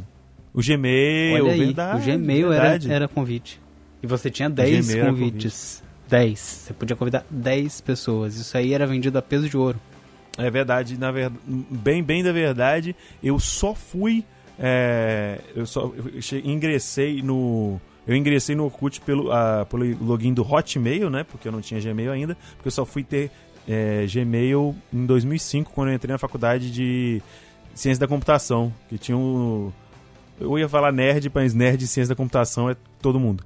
O 0.53 0.63
Gmail, 0.63 1.45
Olha 1.45 1.53
aí, 1.53 1.59
verdade. 1.59 2.11
O 2.11 2.13
Gmail 2.13 2.49
verdade. 2.51 2.87
Era, 2.87 2.95
era 2.95 3.09
convite. 3.09 3.61
E 4.03 4.07
você 4.07 4.31
tinha 4.31 4.49
10 4.49 4.95
convites. 4.95 5.83
10. 6.09 6.39
Você 6.39 6.75
podia 6.75 6.95
convidar 6.95 7.27
10 7.29 7.81
pessoas. 7.81 8.37
Isso 8.37 8.57
aí 8.57 8.73
era 8.73 8.87
vendido 8.87 9.19
a 9.19 9.23
peso 9.23 9.49
de 9.49 9.57
ouro. 9.57 9.81
É 10.37 10.51
verdade, 10.51 10.99
na 10.99 11.11
verdade, 11.11 11.39
bem, 11.47 12.03
bem 12.03 12.23
da 12.23 12.33
verdade, 12.33 12.95
eu 13.23 13.39
só 13.39 13.75
fui. 13.75 14.25
É, 14.59 15.41
eu 15.55 15.67
só 15.67 15.93
eu 15.97 16.21
cheguei, 16.21 16.51
ingressei 16.51 17.23
no. 17.23 17.81
Eu 18.07 18.15
ingressei 18.15 18.55
no 18.55 18.65
Orkut 18.65 19.01
pelo, 19.01 19.31
uh, 19.31 19.65
pelo 19.67 20.05
login 20.05 20.35
do 20.35 20.43
Hotmail, 20.43 21.09
né? 21.09 21.25
Porque 21.25 21.49
eu 21.49 21.53
não 21.53 21.61
tinha 21.61 21.81
Gmail 21.81 22.13
ainda. 22.13 22.37
Porque 22.57 22.69
eu 22.69 22.73
só 22.73 22.85
fui 22.85 23.03
ter 23.03 23.31
é, 23.67 24.05
Gmail 24.07 24.75
em 24.93 25.07
2005, 25.07 25.73
quando 25.73 25.89
eu 25.89 25.95
entrei 25.95 26.13
na 26.13 26.19
faculdade 26.19 26.71
de 26.71 27.23
Ciência 27.75 28.01
da 28.01 28.09
Computação. 28.09 28.73
Que 28.89 28.99
tinha 28.99 29.17
um. 29.17 29.73
Eu 30.39 30.59
ia 30.59 30.69
falar 30.69 30.93
nerd, 30.93 31.31
mas 31.33 31.55
nerd 31.55 31.79
de 31.79 31.87
Ciência 31.87 32.15
da 32.15 32.17
Computação 32.17 32.69
é 32.69 32.77
todo 33.01 33.19
mundo 33.19 33.45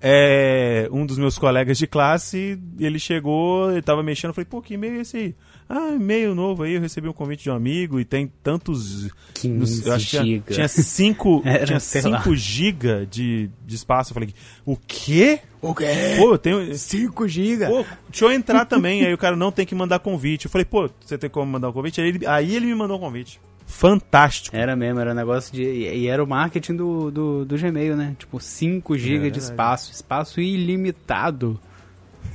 é, 0.00 0.88
um 0.90 1.04
dos 1.04 1.18
meus 1.18 1.36
colegas 1.36 1.76
de 1.76 1.86
classe, 1.86 2.58
ele 2.78 2.98
chegou, 2.98 3.70
ele 3.70 3.82
tava 3.82 4.02
mexendo, 4.02 4.30
eu 4.30 4.34
falei, 4.34 4.46
pô, 4.46 4.62
que 4.62 4.74
e-mail 4.74 4.98
é 4.98 5.00
esse 5.02 5.16
aí? 5.16 5.34
Ah, 5.72 5.94
e-mail 5.94 6.34
novo 6.34 6.64
aí, 6.64 6.74
eu 6.74 6.80
recebi 6.80 7.06
um 7.06 7.12
convite 7.12 7.44
de 7.44 7.50
um 7.50 7.54
amigo 7.54 8.00
e 8.00 8.04
tem 8.04 8.26
tantos... 8.42 9.08
15 9.34 9.86
eu 9.86 9.94
acho 9.94 10.10
que 10.10 10.18
tinha, 10.18 10.40
tinha 10.40 10.66
5 10.68 11.42
tinha 11.64 11.78
cinco 11.78 12.34
giga 12.34 13.06
de, 13.06 13.48
de 13.64 13.74
espaço. 13.76 14.10
Eu 14.10 14.14
falei, 14.14 14.34
o 14.66 14.76
quê? 14.76 15.38
O 15.62 15.72
quê? 15.72 15.86
Pô, 16.18 16.34
eu 16.34 16.38
tenho... 16.38 16.74
5 16.74 17.28
giga? 17.28 17.68
Pô, 17.68 17.84
deixa 18.08 18.24
eu 18.24 18.32
entrar 18.32 18.64
também. 18.64 19.06
aí 19.06 19.14
o 19.14 19.18
cara 19.18 19.36
não 19.36 19.52
tem 19.52 19.64
que 19.64 19.74
mandar 19.74 20.00
convite. 20.00 20.46
Eu 20.46 20.50
falei, 20.50 20.64
pô, 20.64 20.90
você 21.00 21.16
tem 21.16 21.30
como 21.30 21.52
mandar 21.52 21.68
um 21.68 21.72
convite? 21.72 22.00
Aí 22.00 22.08
ele, 22.08 22.26
aí 22.26 22.56
ele 22.56 22.66
me 22.66 22.74
mandou 22.74 22.96
um 22.96 23.00
convite 23.00 23.40
fantástico. 23.70 24.56
Era 24.56 24.74
mesmo, 24.74 24.98
era 24.98 25.12
um 25.12 25.14
negócio 25.14 25.54
de. 25.54 25.62
E 25.62 26.08
era 26.08 26.22
o 26.22 26.26
marketing 26.26 26.74
do, 26.74 27.10
do, 27.10 27.44
do 27.44 27.56
Gmail, 27.56 27.96
né? 27.96 28.16
Tipo, 28.18 28.40
5 28.40 28.98
GB 28.98 29.28
é, 29.28 29.30
de 29.30 29.38
espaço. 29.38 29.92
Espaço 29.92 30.40
ilimitado. 30.40 31.58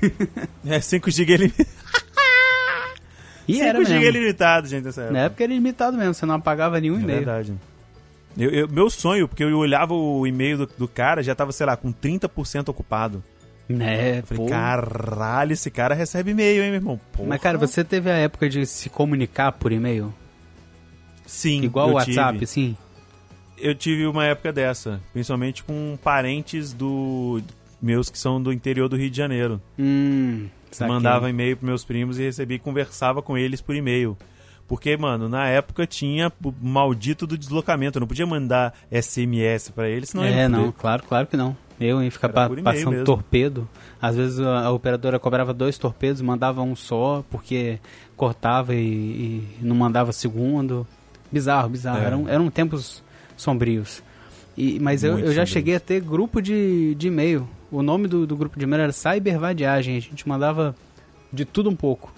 É, 0.65 0.79
5 0.79 1.11
GB 1.11 1.33
ilimitado. 1.33 1.74
E 3.47 3.53
5 3.55 3.65
era 3.65 3.85
GB 3.85 4.07
ilimitado, 4.07 4.67
gente, 4.67 4.85
nessa 4.85 5.01
época. 5.01 5.13
Na 5.13 5.25
época 5.25 5.43
era 5.43 5.53
ilimitado 5.53 5.97
mesmo, 5.97 6.13
você 6.13 6.25
não 6.25 6.35
apagava 6.35 6.79
nenhum 6.79 6.97
é 6.97 7.01
e-mail. 7.01 7.17
verdade. 7.19 7.53
Eu, 8.37 8.49
eu, 8.49 8.67
meu 8.67 8.89
sonho, 8.89 9.27
porque 9.27 9.43
eu 9.43 9.57
olhava 9.57 9.93
o 9.93 10.25
e-mail 10.27 10.57
do, 10.57 10.65
do 10.77 10.87
cara, 10.87 11.23
já 11.23 11.33
tava, 11.33 11.51
sei 11.51 11.65
lá, 11.65 11.77
com 11.77 11.93
30% 11.93 12.69
ocupado. 12.69 13.23
Né, 13.67 14.19
eu 14.19 14.23
falei, 14.23 14.43
pô. 14.43 14.49
caralho, 14.49 15.53
esse 15.53 15.71
cara 15.71 15.95
recebe 15.95 16.31
e-mail, 16.31 16.61
hein, 16.63 16.69
meu 16.69 16.79
irmão? 16.79 17.01
Porra. 17.11 17.29
Mas, 17.29 17.41
cara, 17.41 17.57
você 17.57 17.83
teve 17.83 18.11
a 18.11 18.15
época 18.15 18.47
de 18.47 18.63
se 18.65 18.89
comunicar 18.89 19.51
por 19.53 19.71
e-mail? 19.71 20.13
Sim, 21.25 21.63
Igual 21.63 21.89
o 21.89 21.93
WhatsApp, 21.93 22.33
tive. 22.33 22.45
sim? 22.45 22.77
Eu 23.57 23.73
tive 23.73 24.05
uma 24.05 24.25
época 24.25 24.51
dessa, 24.53 25.01
principalmente 25.13 25.63
com 25.63 25.97
parentes 26.03 26.73
do 26.73 27.41
meus 27.81 28.09
que 28.09 28.19
são 28.19 28.41
do 28.41 28.51
interior 28.53 28.87
do 28.87 28.95
Rio 28.97 29.09
de 29.09 29.17
Janeiro. 29.17 29.59
Hum, 29.79 30.47
Mandava 30.79 31.29
e-mail 31.29 31.57
para 31.57 31.67
meus 31.67 31.83
primos 31.83 32.19
e 32.19 32.23
recebi 32.23 32.59
conversava 32.59 33.21
com 33.21 33.37
eles 33.37 33.61
por 33.61 33.75
e-mail. 33.75 34.17
Porque, 34.67 34.97
mano, 34.97 35.29
na 35.29 35.47
época 35.47 35.85
tinha 35.85 36.31
o 36.43 36.53
maldito 36.59 37.27
do 37.27 37.37
deslocamento. 37.37 37.97
Eu 37.97 38.01
não 38.01 38.07
podia 38.07 38.25
mandar 38.25 38.73
SMS 38.91 39.69
para 39.69 39.87
eles, 39.87 40.09
senão 40.09 40.23
É, 40.23 40.47
não, 40.47 40.71
claro, 40.71 41.03
claro 41.03 41.27
que 41.27 41.37
não. 41.37 41.55
Eu 41.79 42.01
ia 42.01 42.09
ficar 42.09 42.29
pa 42.29 42.49
passando 42.49 42.91
mesmo. 42.91 43.05
torpedo. 43.05 43.67
Às 44.01 44.15
vezes 44.15 44.39
a, 44.39 44.65
a, 44.65 44.71
operadora 44.71 45.19
cobrava 45.19 45.53
dois 45.53 45.77
torpedos, 45.77 46.21
mandava 46.21 46.61
um 46.61 46.75
só, 46.75 47.23
porque 47.29 47.79
cortava 48.15 48.73
e, 48.73 48.79
e 48.79 49.57
não 49.61 49.75
mandava 49.75 50.11
segundo. 50.13 50.87
Bizarro, 51.31 51.69
bizarro. 51.69 51.99
É. 51.99 52.05
Eram, 52.05 52.29
eram 52.29 52.49
tempos 52.49 53.03
sombrios. 53.35 54.01
E, 54.57 54.79
mas 54.79 55.03
eu, 55.03 55.19
eu, 55.19 55.33
já 55.33 55.45
cheguei 55.45 55.75
a 55.75 55.79
ter 55.79 55.99
grupo 55.99 56.41
de, 56.41 56.95
de 56.95 57.07
e-mail. 57.07 57.47
O 57.71 57.81
nome 57.81 58.07
do, 58.07 58.25
do 58.27 58.35
grupo 58.35 58.57
de 58.57 58.65
e-mail 58.65 58.83
era 58.83 58.91
Cybervadiagem. 58.91 59.97
A 59.97 59.99
gente 59.99 60.27
mandava 60.27 60.75
de 61.31 61.45
tudo 61.45 61.69
um 61.69 61.75
pouco. 61.75 62.13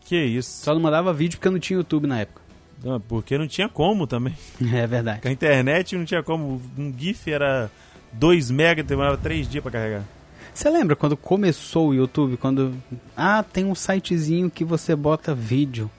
Que 0.00 0.16
isso. 0.16 0.64
Só 0.64 0.74
não 0.74 0.80
mandava 0.80 1.12
vídeo 1.12 1.38
porque 1.38 1.50
não 1.50 1.58
tinha 1.58 1.76
YouTube 1.76 2.06
na 2.06 2.20
época. 2.20 2.42
Não, 2.82 3.00
porque 3.00 3.36
não 3.36 3.46
tinha 3.46 3.68
como 3.68 4.06
também. 4.06 4.34
É 4.72 4.86
verdade. 4.86 5.20
Com 5.20 5.28
a 5.28 5.32
internet 5.32 5.96
não 5.96 6.04
tinha 6.04 6.22
como. 6.22 6.60
Um 6.76 6.92
GIF 6.96 7.30
era 7.30 7.70
2 8.12 8.50
mega, 8.50 8.82
demorava 8.82 9.16
3 9.16 9.48
dias 9.48 9.62
para 9.62 9.72
carregar. 9.72 10.04
Você 10.54 10.68
lembra 10.70 10.96
quando 10.96 11.16
começou 11.16 11.88
o 11.88 11.94
YouTube? 11.94 12.36
Quando. 12.36 12.74
Ah, 13.16 13.42
tem 13.42 13.64
um 13.64 13.74
sitezinho 13.74 14.50
que 14.50 14.64
você 14.64 14.96
bota 14.96 15.34
vídeo. 15.34 15.90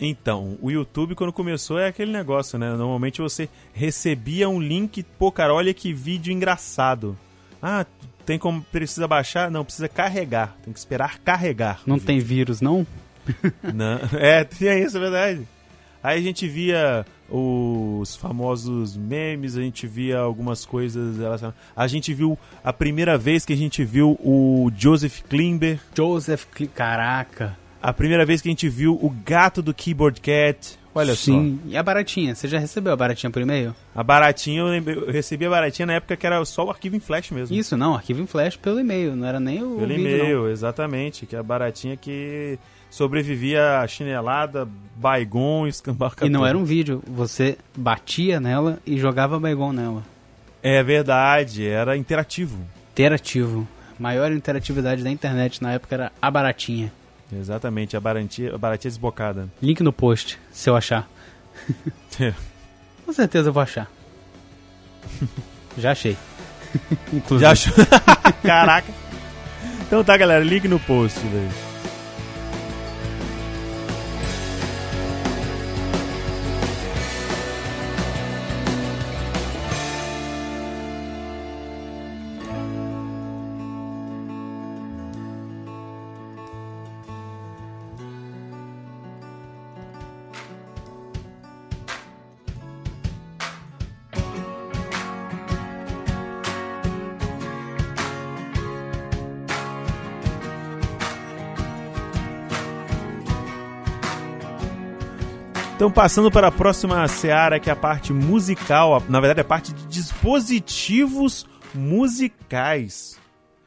Então, 0.00 0.56
o 0.62 0.70
YouTube 0.70 1.14
quando 1.16 1.32
começou 1.32 1.78
é 1.78 1.88
aquele 1.88 2.12
negócio, 2.12 2.58
né? 2.58 2.70
Normalmente 2.70 3.20
você 3.20 3.48
recebia 3.72 4.48
um 4.48 4.60
link, 4.60 5.02
pô, 5.18 5.32
cara, 5.32 5.52
olha 5.52 5.74
que 5.74 5.92
vídeo 5.92 6.32
engraçado. 6.32 7.16
Ah, 7.62 7.84
tem 8.24 8.38
como 8.38 8.62
precisa 8.62 9.08
baixar? 9.08 9.50
Não, 9.50 9.64
precisa 9.64 9.88
carregar. 9.88 10.56
Tem 10.62 10.72
que 10.72 10.78
esperar 10.78 11.18
carregar. 11.18 11.80
Não 11.86 11.98
tem 11.98 12.18
vírus, 12.18 12.60
não? 12.60 12.86
não. 13.74 13.98
É, 14.18 14.44
tinha 14.44 14.78
isso, 14.78 14.96
é 14.96 15.00
verdade. 15.00 15.48
Aí 16.02 16.18
a 16.18 16.22
gente 16.22 16.46
via 16.46 17.04
os 17.28 18.16
famosos 18.16 18.96
memes, 18.96 19.56
a 19.56 19.60
gente 19.60 19.86
via 19.86 20.18
algumas 20.18 20.64
coisas 20.64 21.16
A 21.76 21.86
gente 21.86 22.14
viu 22.14 22.38
a 22.62 22.72
primeira 22.72 23.18
vez 23.18 23.44
que 23.44 23.52
a 23.52 23.56
gente 23.56 23.84
viu 23.84 24.18
o 24.22 24.70
Joseph 24.76 25.22
Klimber. 25.28 25.80
Joseph 25.96 26.44
Klimber, 26.46 26.74
caraca. 26.74 27.58
A 27.80 27.92
primeira 27.92 28.26
vez 28.26 28.42
que 28.42 28.48
a 28.48 28.52
gente 28.52 28.68
viu 28.68 28.94
o 28.94 29.14
gato 29.24 29.62
do 29.62 29.72
Keyboard 29.72 30.20
Cat. 30.20 30.78
Olha 30.94 31.14
Sim. 31.14 31.32
só. 31.32 31.38
Sim. 31.38 31.60
E 31.66 31.76
a 31.76 31.82
baratinha? 31.82 32.34
Você 32.34 32.48
já 32.48 32.58
recebeu 32.58 32.92
a 32.92 32.96
baratinha 32.96 33.30
por 33.30 33.40
e-mail? 33.40 33.74
A 33.94 34.02
baratinha, 34.02 34.60
eu, 34.60 34.66
lembrei, 34.66 34.96
eu, 34.96 35.10
recebi 35.10 35.46
a 35.46 35.50
baratinha 35.50 35.86
na 35.86 35.92
época 35.94 36.16
que 36.16 36.26
era 36.26 36.44
só 36.44 36.64
o 36.64 36.70
arquivo 36.70 36.96
em 36.96 37.00
flash 37.00 37.30
mesmo. 37.30 37.54
Isso, 37.54 37.76
não, 37.76 37.94
arquivo 37.94 38.20
em 38.20 38.26
flash 38.26 38.56
pelo 38.56 38.80
e-mail, 38.80 39.14
não 39.14 39.26
era 39.26 39.38
nem 39.38 39.62
o 39.62 39.76
Pelo 39.76 39.92
e-mail, 39.92 40.48
exatamente. 40.48 41.24
Que 41.24 41.36
é 41.36 41.38
a 41.38 41.42
baratinha 41.42 41.96
que 41.96 42.58
sobrevivia 42.90 43.78
a 43.78 43.86
chinelada, 43.86 44.66
baigon, 44.96 45.66
escambarca. 45.68 46.26
E 46.26 46.28
não 46.28 46.44
era 46.44 46.58
um 46.58 46.64
vídeo, 46.64 47.02
você 47.06 47.56
batia 47.76 48.40
nela 48.40 48.80
e 48.84 48.98
jogava 48.98 49.38
baigon 49.38 49.72
nela. 49.72 50.02
É 50.60 50.82
verdade, 50.82 51.66
era 51.66 51.96
interativo. 51.96 52.58
Interativo. 52.90 53.68
Maior 53.98 54.32
interatividade 54.32 55.04
da 55.04 55.10
internet 55.10 55.62
na 55.62 55.72
época 55.72 55.94
era 55.94 56.12
a 56.20 56.30
baratinha. 56.30 56.92
Exatamente, 57.32 57.96
a 57.96 58.00
baratinha, 58.00 58.54
a 58.54 58.58
baratinha 58.58 58.90
desbocada. 58.90 59.48
Link 59.62 59.82
no 59.82 59.92
post, 59.92 60.38
se 60.50 60.70
eu 60.70 60.76
achar. 60.76 61.08
É. 62.20 62.32
Com 63.04 63.12
certeza 63.12 63.48
eu 63.48 63.52
vou 63.52 63.62
achar. 63.62 63.90
Já 65.76 65.92
achei. 65.92 66.16
Inclusive. 67.12 67.40
Já 67.40 67.50
achou? 67.52 67.74
Caraca. 68.42 68.92
Então 69.86 70.02
tá, 70.04 70.16
galera, 70.16 70.44
link 70.44 70.66
no 70.68 70.78
post, 70.80 71.18
velho. 71.20 71.67
Então, 105.78 105.92
passando 105.92 106.28
para 106.28 106.48
a 106.48 106.50
próxima 106.50 107.06
seara, 107.06 107.60
que 107.60 107.70
é 107.70 107.72
a 107.72 107.76
parte 107.76 108.12
musical, 108.12 109.00
na 109.08 109.20
verdade, 109.20 109.42
a 109.42 109.44
parte 109.44 109.72
de 109.72 109.86
dispositivos 109.86 111.46
musicais. 111.72 113.16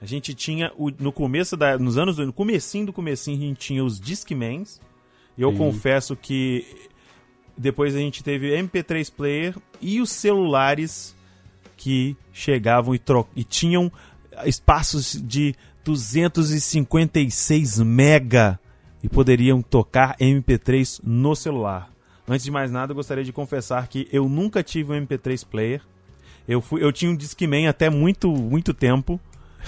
A 0.01 0.05
gente 0.05 0.33
tinha, 0.33 0.73
o, 0.75 0.91
no 0.99 1.13
começo 1.13 1.55
da, 1.55 1.77
nos 1.77 1.97
anos, 1.97 2.17
no 2.17 2.33
comecinho 2.33 2.87
do 2.87 2.91
comecinho, 2.91 3.37
a 3.37 3.41
gente 3.47 3.59
tinha 3.59 3.81
os 3.81 3.97
Discmans. 3.97 4.81
E 5.37 5.41
eu 5.41 5.53
confesso 5.53 6.13
que 6.17 6.65
depois 7.57 7.95
a 7.95 7.99
gente 7.99 8.21
teve 8.21 8.61
MP3 8.61 9.09
Player 9.09 9.55
e 9.79 10.01
os 10.01 10.11
celulares 10.11 11.15
que 11.77 12.17
chegavam 12.33 12.93
e, 12.93 12.99
tro 12.99 13.25
e 13.33 13.45
tinham 13.45 13.89
espaços 14.43 15.13
de 15.13 15.55
256 15.85 17.79
mega 17.79 18.59
e 19.01 19.07
poderiam 19.07 19.61
tocar 19.61 20.17
MP3 20.17 20.99
no 21.01 21.33
celular. 21.37 21.90
Antes 22.31 22.45
de 22.45 22.51
mais 22.51 22.71
nada, 22.71 22.93
eu 22.93 22.95
gostaria 22.95 23.25
de 23.25 23.33
confessar 23.33 23.85
que 23.89 24.07
eu 24.09 24.29
nunca 24.29 24.63
tive 24.63 24.93
um 24.93 25.05
MP3 25.05 25.45
player. 25.45 25.81
Eu, 26.47 26.61
fui, 26.61 26.81
eu 26.81 26.89
tinha 26.89 27.11
um 27.11 27.15
Discman 27.15 27.67
até 27.67 27.89
muito, 27.89 28.31
muito 28.31 28.73
tempo. 28.73 29.19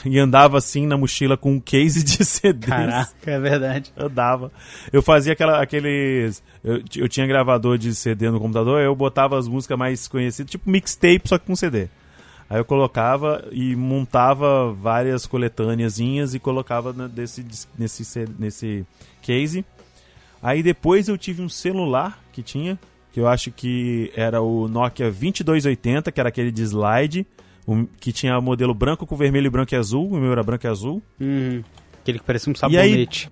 E 0.06 0.18
andava 0.18 0.58
assim 0.58 0.88
na 0.88 0.98
mochila 0.98 1.36
com 1.36 1.52
um 1.52 1.60
case 1.60 2.02
de 2.02 2.24
CDs. 2.24 2.70
Caraca, 2.70 3.32
é 3.32 3.38
verdade. 3.38 3.92
Eu 3.98 4.08
dava. 4.08 4.50
Eu 4.94 5.02
fazia 5.02 5.34
aquela, 5.34 5.62
aqueles. 5.62 6.42
Eu, 6.64 6.82
eu 6.96 7.10
tinha 7.10 7.28
gravador 7.28 7.78
de 7.78 7.94
CD 7.94 8.32
no 8.32 8.40
computador, 8.40 8.82
eu 8.82 8.96
botava 8.96 9.38
as 9.38 9.46
músicas 9.46 9.78
mais 9.78 10.08
conhecidas, 10.08 10.50
tipo 10.50 10.70
mixtape, 10.70 11.28
só 11.28 11.38
que 11.38 11.46
com 11.46 11.58
CD. 11.58 11.90
Aí 12.50 12.60
eu 12.60 12.66
colocava 12.66 13.46
e 13.52 13.76
montava 13.76 14.72
várias 14.72 15.28
coletâneazinhas 15.28 16.34
e 16.34 16.40
colocava 16.40 16.96
nesse, 17.14 17.46
nesse, 17.78 18.26
nesse 18.40 18.86
case. 19.22 19.66
Aí 20.44 20.62
depois 20.62 21.08
eu 21.08 21.18
tive 21.18 21.42
um 21.42 21.48
celular 21.48 22.22
que 22.34 22.44
tinha, 22.44 22.78
que 23.14 23.20
eu 23.20 23.28
acho 23.28 23.50
que 23.50 24.12
era 24.14 24.42
o 24.42 24.68
Nokia 24.68 25.06
2280, 25.06 26.12
que 26.12 26.20
era 26.20 26.28
aquele 26.28 26.52
de 26.52 26.64
slide, 26.64 27.26
que 27.98 28.12
tinha 28.12 28.40
modelo 28.42 28.74
branco 28.74 29.08
com 29.08 29.16
vermelho, 29.16 29.50
branco 29.50 29.74
e 29.74 29.78
azul. 29.78 30.10
O 30.10 30.18
meu 30.18 30.34
era 30.34 30.44
branco 30.44 30.68
e 30.68 30.70
azul. 30.70 31.02
Uhum. 31.18 31.64
Aquele 32.02 32.20
que 32.20 32.26
parecia 32.26 32.52
um 32.52 32.56
sabonete. 32.56 33.32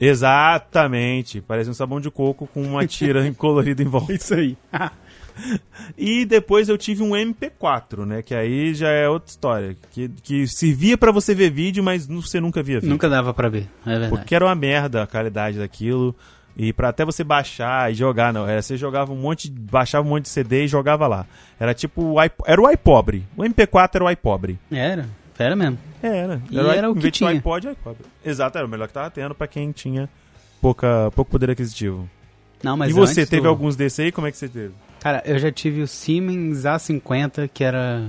Aí, 0.00 0.08
exatamente. 0.08 1.40
Parecia 1.40 1.70
um 1.70 1.74
sabão 1.74 2.00
de 2.00 2.10
coco 2.10 2.48
com 2.48 2.62
uma 2.62 2.84
tira 2.84 3.30
colorida 3.38 3.80
em 3.80 3.86
volta. 3.86 4.12
Isso 4.12 4.34
aí. 4.34 4.56
e 5.96 6.24
depois 6.24 6.68
eu 6.68 6.78
tive 6.78 7.02
um 7.02 7.10
MP4, 7.10 8.04
né? 8.04 8.22
Que 8.22 8.34
aí 8.34 8.74
já 8.74 8.88
é 8.88 9.08
outra 9.08 9.30
história. 9.30 9.76
Que, 9.92 10.08
que 10.08 10.46
servia 10.46 10.96
para 10.96 11.12
você 11.12 11.34
ver 11.34 11.50
vídeo, 11.50 11.82
mas 11.82 12.06
você 12.06 12.40
nunca 12.40 12.62
via 12.62 12.80
vídeo. 12.80 12.90
Nunca 12.90 13.08
dava 13.08 13.32
para 13.32 13.48
ver, 13.48 13.68
é 13.86 13.90
verdade. 13.90 14.10
Porque 14.10 14.34
era 14.34 14.44
uma 14.44 14.54
merda 14.54 15.02
a 15.02 15.06
qualidade 15.06 15.58
daquilo. 15.58 16.14
E 16.56 16.72
para 16.72 16.88
até 16.88 17.04
você 17.04 17.22
baixar 17.22 17.90
e 17.92 17.94
jogar, 17.94 18.32
não. 18.32 18.48
Era, 18.48 18.60
você 18.60 18.76
jogava 18.76 19.12
um 19.12 19.16
monte, 19.16 19.48
baixava 19.48 20.04
um 20.04 20.10
monte 20.10 20.24
de 20.24 20.30
CD 20.30 20.64
e 20.64 20.68
jogava 20.68 21.06
lá. 21.06 21.24
Era 21.58 21.72
tipo 21.72 22.02
o 22.02 22.16
era 22.20 22.60
o 22.60 22.68
iPobre. 22.68 23.24
O 23.36 23.42
MP4 23.42 23.90
era 23.94 24.04
o 24.04 24.10
iPobre. 24.10 24.58
Era, 24.70 25.08
era 25.38 25.54
mesmo. 25.54 25.78
Era. 26.02 26.42
E 26.50 26.58
era, 26.58 26.74
era 26.74 26.90
o 26.90 26.96
que 26.96 27.12
tinha. 27.12 27.30
iPod, 27.30 27.68
iPobre. 27.68 28.04
Exato, 28.24 28.58
era 28.58 28.66
o 28.66 28.70
melhor 28.70 28.88
que 28.88 28.94
tava 28.94 29.08
tendo 29.08 29.36
para 29.36 29.46
quem 29.46 29.70
tinha 29.70 30.08
pouca, 30.60 31.12
pouco 31.14 31.30
poder 31.30 31.50
aquisitivo. 31.50 32.08
Não, 32.62 32.76
mas 32.76 32.90
e 32.90 32.92
você 32.92 33.24
teve 33.24 33.42
do... 33.42 33.48
alguns 33.48 33.76
desse 33.76 34.02
aí? 34.02 34.12
Como 34.12 34.26
é 34.26 34.32
que 34.32 34.36
você 34.36 34.48
teve? 34.48 34.74
Cara, 35.00 35.22
eu 35.24 35.38
já 35.38 35.50
tive 35.52 35.82
o 35.82 35.86
Siemens 35.86 36.62
A50, 36.62 37.48
que 37.52 37.62
era 37.62 38.08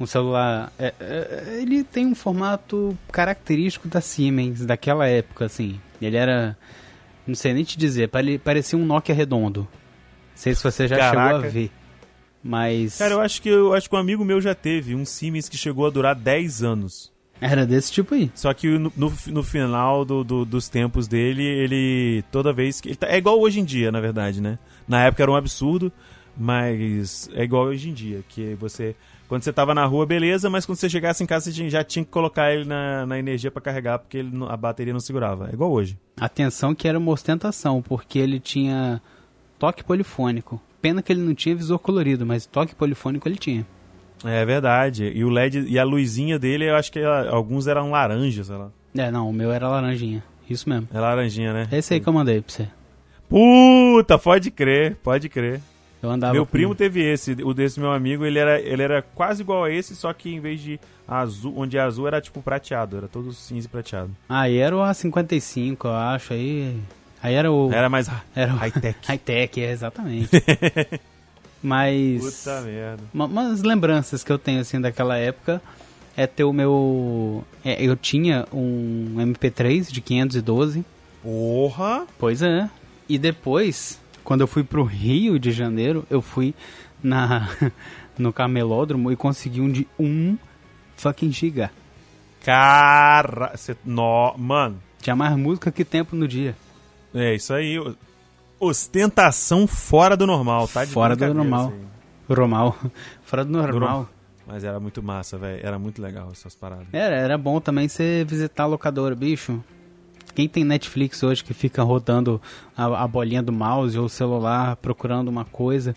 um 0.00 0.06
celular. 0.06 0.72
É, 0.78 0.94
é, 0.98 1.58
ele 1.60 1.84
tem 1.84 2.06
um 2.06 2.14
formato 2.14 2.96
característico 3.12 3.88
da 3.88 4.00
Siemens 4.00 4.64
daquela 4.64 5.06
época, 5.06 5.44
assim. 5.44 5.80
Ele 6.00 6.16
era 6.16 6.56
não 7.26 7.34
sei 7.34 7.52
nem 7.52 7.64
te 7.64 7.76
dizer, 7.76 8.08
parecia 8.42 8.78
um 8.78 8.84
Nokia 8.84 9.14
redondo. 9.14 9.60
Não 9.62 9.68
sei 10.36 10.54
se 10.54 10.62
você 10.62 10.86
já 10.86 10.96
Caraca. 10.96 11.34
chegou 11.34 11.46
a 11.46 11.48
ver. 11.48 11.70
Mas. 12.42 12.98
Cara, 12.98 13.14
eu 13.14 13.20
acho 13.20 13.42
que 13.42 13.48
eu 13.48 13.74
acho 13.74 13.90
que 13.90 13.96
um 13.96 13.98
amigo 13.98 14.24
meu 14.24 14.40
já 14.40 14.54
teve 14.54 14.94
um 14.94 15.04
Siemens 15.04 15.48
que 15.48 15.56
chegou 15.56 15.86
a 15.86 15.90
durar 15.90 16.14
10 16.14 16.62
anos. 16.62 17.12
Era 17.40 17.66
desse 17.66 17.90
tipo 17.92 18.14
aí. 18.14 18.30
Só 18.34 18.54
que 18.54 18.78
no, 18.78 18.92
no, 18.96 19.12
no 19.26 19.42
final 19.42 20.04
do, 20.04 20.22
do, 20.22 20.44
dos 20.44 20.68
tempos 20.68 21.08
dele, 21.08 21.42
ele. 21.42 22.24
Toda 22.30 22.52
vez 22.52 22.80
que. 22.80 22.94
Tá, 22.94 23.08
é 23.08 23.18
igual 23.18 23.40
hoje 23.40 23.58
em 23.58 23.64
dia, 23.64 23.90
na 23.90 24.00
verdade, 24.00 24.40
né? 24.40 24.58
Na 24.86 25.04
época 25.04 25.22
era 25.22 25.30
um 25.30 25.36
absurdo, 25.36 25.92
mas 26.36 27.28
é 27.34 27.44
igual 27.44 27.64
hoje 27.64 27.90
em 27.90 27.92
dia. 27.92 28.24
Que 28.28 28.54
você 28.54 28.94
quando 29.28 29.42
você 29.42 29.52
tava 29.52 29.74
na 29.74 29.84
rua, 29.84 30.06
beleza, 30.06 30.48
mas 30.48 30.64
quando 30.64 30.78
você 30.78 30.88
chegasse 30.88 31.22
em 31.22 31.26
casa, 31.26 31.50
você 31.50 31.68
já 31.68 31.82
tinha 31.82 32.04
que 32.04 32.10
colocar 32.10 32.52
ele 32.52 32.64
na, 32.64 33.04
na 33.06 33.18
energia 33.18 33.50
para 33.50 33.60
carregar, 33.60 33.98
porque 33.98 34.18
ele, 34.18 34.30
a 34.48 34.56
bateria 34.56 34.92
não 34.92 35.00
segurava. 35.00 35.48
É 35.50 35.52
igual 35.52 35.72
hoje. 35.72 35.98
Atenção 36.16 36.74
que 36.74 36.86
era 36.86 36.98
uma 36.98 37.10
ostentação, 37.10 37.82
porque 37.82 38.18
ele 38.18 38.38
tinha 38.38 39.00
toque 39.58 39.82
polifônico. 39.82 40.60
Pena 40.80 41.02
que 41.02 41.12
ele 41.12 41.22
não 41.22 41.34
tinha 41.34 41.56
visor 41.56 41.78
colorido, 41.80 42.24
mas 42.24 42.46
toque 42.46 42.74
polifônico 42.74 43.26
ele 43.26 43.36
tinha. 43.36 43.66
É 44.24 44.44
verdade. 44.44 45.10
E 45.12 45.24
o 45.24 45.28
LED 45.28 45.66
e 45.68 45.78
a 45.78 45.84
luzinha 45.84 46.38
dele, 46.38 46.70
eu 46.70 46.76
acho 46.76 46.92
que 46.92 47.02
alguns 47.02 47.66
eram 47.66 47.90
laranjas, 47.90 48.46
sei 48.46 48.56
lá. 48.56 48.70
É, 48.96 49.10
não, 49.10 49.28
o 49.28 49.32
meu 49.32 49.50
era 49.50 49.68
laranjinha. 49.68 50.22
Isso 50.48 50.68
mesmo. 50.68 50.88
É 50.94 51.00
laranjinha, 51.00 51.52
né? 51.52 51.68
Esse 51.72 51.94
aí 51.94 52.00
que 52.00 52.08
eu 52.08 52.12
mandei 52.12 52.40
pra 52.40 52.52
você. 52.52 52.68
Puta, 53.28 54.18
pode 54.18 54.50
crer, 54.50 54.96
pode 55.02 55.28
crer. 55.28 55.60
Eu 56.02 56.10
andava 56.10 56.34
meu 56.34 56.46
primo 56.46 56.74
teve 56.74 57.02
esse, 57.02 57.32
o 57.42 57.52
desse 57.52 57.80
meu 57.80 57.90
amigo, 57.90 58.24
ele 58.24 58.38
era, 58.38 58.60
ele 58.60 58.82
era 58.82 59.02
quase 59.02 59.42
igual 59.42 59.64
a 59.64 59.70
esse, 59.70 59.96
só 59.96 60.12
que 60.12 60.32
em 60.32 60.40
vez 60.40 60.60
de 60.60 60.78
azul, 61.08 61.54
onde 61.56 61.76
é 61.76 61.80
azul 61.80 62.06
era 62.06 62.20
tipo 62.20 62.42
prateado, 62.42 62.96
era 62.96 63.08
todo 63.08 63.32
cinza 63.32 63.66
e 63.66 63.70
prateado. 63.70 64.10
Ah, 64.28 64.48
e 64.48 64.58
era 64.58 64.76
o 64.76 64.80
A55, 64.80 65.76
eu 65.84 65.92
acho, 65.92 66.32
aí... 66.32 66.78
Aí 67.22 67.34
era 67.34 67.50
o... 67.50 67.72
Era 67.72 67.88
mais 67.88 68.08
era 68.34 68.52
high-tech. 68.52 68.98
high-tech, 69.08 69.60
é, 69.60 69.72
exatamente. 69.72 70.30
Mas... 71.62 72.22
Puta 72.22 72.60
merda. 72.60 73.02
Uma, 73.12 73.24
umas 73.24 73.62
lembranças 73.62 74.22
que 74.22 74.30
eu 74.30 74.38
tenho, 74.38 74.60
assim, 74.60 74.80
daquela 74.80 75.16
época 75.16 75.60
é 76.16 76.26
ter 76.26 76.44
o 76.44 76.52
meu... 76.52 77.42
É, 77.64 77.82
eu 77.82 77.96
tinha 77.96 78.46
um 78.52 79.16
MP3 79.18 79.90
de 79.90 80.00
512. 80.00 80.84
Porra! 81.22 82.06
Pois 82.18 82.42
é. 82.42 82.70
E 83.08 83.18
depois 83.18 84.00
quando 84.26 84.40
eu 84.40 84.48
fui 84.48 84.64
pro 84.64 84.82
Rio 84.82 85.38
de 85.38 85.52
Janeiro, 85.52 86.04
eu 86.10 86.20
fui 86.20 86.52
na 87.00 87.48
no 88.18 88.32
camelódromo 88.32 89.12
e 89.12 89.16
consegui 89.16 89.60
um 89.60 89.70
de 89.70 89.86
um 89.96 90.36
fucking 90.96 91.30
giga. 91.30 91.70
Cara, 92.44 93.56
cê, 93.56 93.76
no, 93.84 94.34
mano. 94.36 94.82
Tinha 95.00 95.14
mais 95.14 95.36
música 95.36 95.70
que 95.70 95.84
tempo 95.84 96.16
no 96.16 96.26
dia. 96.26 96.56
É, 97.14 97.36
isso 97.36 97.54
aí. 97.54 97.76
Ostentação 98.58 99.64
fora 99.66 100.16
do 100.16 100.26
normal, 100.26 100.66
tá? 100.66 100.84
De 100.84 100.90
fora 100.90 101.14
do 101.14 101.32
normal. 101.32 101.72
Normal. 102.28 102.76
fora 103.22 103.44
do 103.44 103.52
normal. 103.52 104.08
Mas 104.44 104.64
era 104.64 104.80
muito 104.80 105.00
massa, 105.00 105.38
velho. 105.38 105.64
Era 105.64 105.78
muito 105.78 106.02
legal 106.02 106.30
essas 106.32 106.54
paradas. 106.54 106.88
Era, 106.92 107.14
era 107.14 107.38
bom 107.38 107.60
também 107.60 107.86
você 107.86 108.24
visitar 108.26 108.64
a 108.64 108.66
locadora, 108.66 109.14
bicho. 109.14 109.62
Quem 110.36 110.46
tem 110.46 110.64
Netflix 110.64 111.22
hoje 111.22 111.42
que 111.42 111.54
fica 111.54 111.82
rodando 111.82 112.38
a, 112.76 113.04
a 113.04 113.08
bolinha 113.08 113.42
do 113.42 113.50
mouse 113.50 113.98
ou 113.98 114.04
o 114.04 114.08
celular 114.08 114.76
procurando 114.76 115.28
uma 115.28 115.46
coisa, 115.46 115.96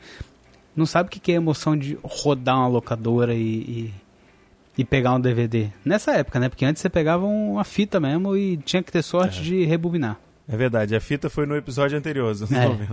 não 0.73 0.85
sabe 0.85 1.09
o 1.09 1.11
que 1.11 1.29
é 1.29 1.35
a 1.35 1.37
emoção 1.37 1.75
de 1.75 1.99
rodar 2.01 2.55
uma 2.55 2.67
locadora 2.69 3.33
e, 3.33 3.41
e, 3.41 3.93
e, 4.77 4.85
pegar 4.85 5.13
um 5.13 5.19
DVD. 5.19 5.67
Nessa 5.83 6.13
época, 6.13 6.39
né? 6.39 6.47
Porque 6.47 6.63
antes 6.63 6.81
você 6.81 6.89
pegava 6.89 7.25
uma 7.25 7.65
fita 7.65 7.99
mesmo 7.99 8.37
e 8.37 8.55
tinha 8.55 8.81
que 8.81 8.93
ter 8.93 9.01
sorte 9.01 9.41
é. 9.41 9.43
de 9.43 9.65
rebobinar. 9.65 10.17
É 10.47 10.55
verdade, 10.55 10.95
a 10.95 11.01
fita 11.01 11.29
foi 11.29 11.45
no 11.45 11.57
episódio 11.57 11.97
anterior. 11.97 12.33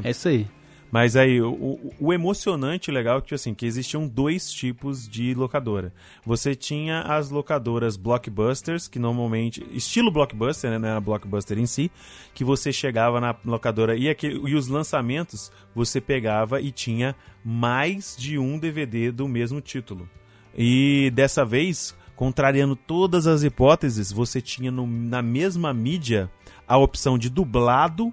É, 0.03 0.09
é 0.09 0.11
isso 0.11 0.27
aí. 0.27 0.49
Mas 0.91 1.17
aí, 1.17 1.43
o, 1.43 1.93
o 1.99 2.13
emocionante 2.13 2.91
legal 2.91 3.19
é 3.19 3.21
que, 3.21 3.35
assim, 3.35 3.55
que 3.55 3.67
existiam 3.67 4.07
dois 4.07 4.51
tipos 4.53 5.09
de 5.09 5.35
locadora. 5.35 5.93
Você 6.25 6.55
tinha 6.55 7.03
as 7.03 7.31
locadoras 7.31 7.97
blockbusters, 7.97 8.87
que 8.87 8.99
normalmente... 8.99 9.67
Estilo 9.73 10.11
blockbuster, 10.11 10.71
né? 10.71 10.79
Não 10.79 10.89
era 10.89 11.01
blockbuster 11.01 11.59
em 11.59 11.67
si. 11.67 11.91
Que 12.33 12.45
você 12.45 12.73
chegava 12.73 13.21
na 13.21 13.35
locadora 13.45 13.97
e, 13.97 14.09
aquele, 14.09 14.37
e 14.49 14.55
os 14.55 14.69
lançamentos 14.69 15.51
você 15.75 16.01
pegava 16.01 16.61
e 16.61 16.71
tinha 16.71 17.15
mais 17.45 18.17
de 18.17 18.39
um 18.39 18.59
DVD 18.59 19.11
do 19.11 19.27
mesmo 19.29 19.61
título. 19.61 20.09
E 20.57 21.11
dessa 21.15 21.45
vez, 21.45 21.95
contrariando 22.15 22.75
todas 22.75 23.27
as 23.27 23.43
hipóteses, 23.43 24.11
você 24.11 24.41
tinha 24.41 24.71
no, 24.71 24.87
na 24.87 25.21
mesma 25.21 25.75
mídia 25.75 26.31
a 26.67 26.79
opção 26.79 27.19
de 27.19 27.29
dublado 27.29 28.13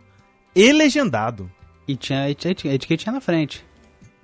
e 0.55 0.71
legendado. 0.71 1.49
E 1.87 1.95
tinha 1.95 2.23
a 2.23 2.29
etiquetinha 2.29 3.13
na 3.13 3.21
frente. 3.21 3.65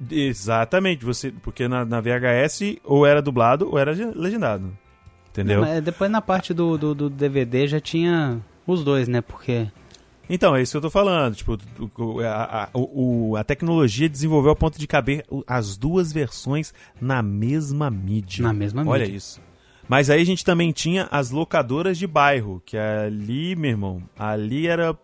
Exatamente, 0.10 1.04
você 1.04 1.32
porque 1.32 1.68
na, 1.68 1.84
na 1.84 2.00
VHS 2.00 2.78
ou 2.86 3.06
era 3.06 3.22
dublado 3.22 3.70
ou 3.70 3.78
era 3.78 3.92
legendado. 4.16 4.72
Entendeu? 5.30 5.66
Não, 5.66 5.82
depois 5.82 6.10
na 6.10 6.22
parte 6.22 6.54
do, 6.54 6.78
do, 6.78 6.96
do, 6.96 7.10
DVD 7.10 7.68
já 7.68 7.80
tinha 7.80 8.40
os 8.66 8.84
dois, 8.84 9.08
né? 9.08 9.22
Porque. 9.22 9.68
Então, 10.30 10.56
é 10.56 10.62
isso 10.62 10.72
que 10.72 10.78
eu 10.78 10.82
tô 10.82 10.90
falando. 10.90 11.36
Tipo, 11.36 11.58
a, 12.24 12.64
a, 12.64 12.70
o, 12.74 13.36
a 13.36 13.44
tecnologia 13.44 14.08
desenvolveu 14.08 14.52
a 14.52 14.56
ponto 14.56 14.80
de 14.80 14.88
caber 14.88 15.26
as 15.46 15.76
duas 15.76 16.14
versões 16.14 16.74
na 17.02 17.22
mesma 17.22 17.90
mídia. 17.90 18.44
Na 18.44 18.54
mesma 18.54 18.82
Olha 18.82 18.92
mídia. 18.92 19.08
Olha 19.08 19.18
isso. 19.18 19.42
Mas 19.88 20.10
aí 20.10 20.22
a 20.22 20.26
gente 20.26 20.46
também 20.46 20.72
tinha 20.72 21.08
as 21.10 21.32
locadoras 21.32 21.98
de 21.98 22.06
bairro, 22.06 22.62
que 22.64 22.78
ali, 22.78 23.56
meu 23.56 23.72
irmão, 23.72 24.04
ali 24.18 24.68
era 24.68 24.96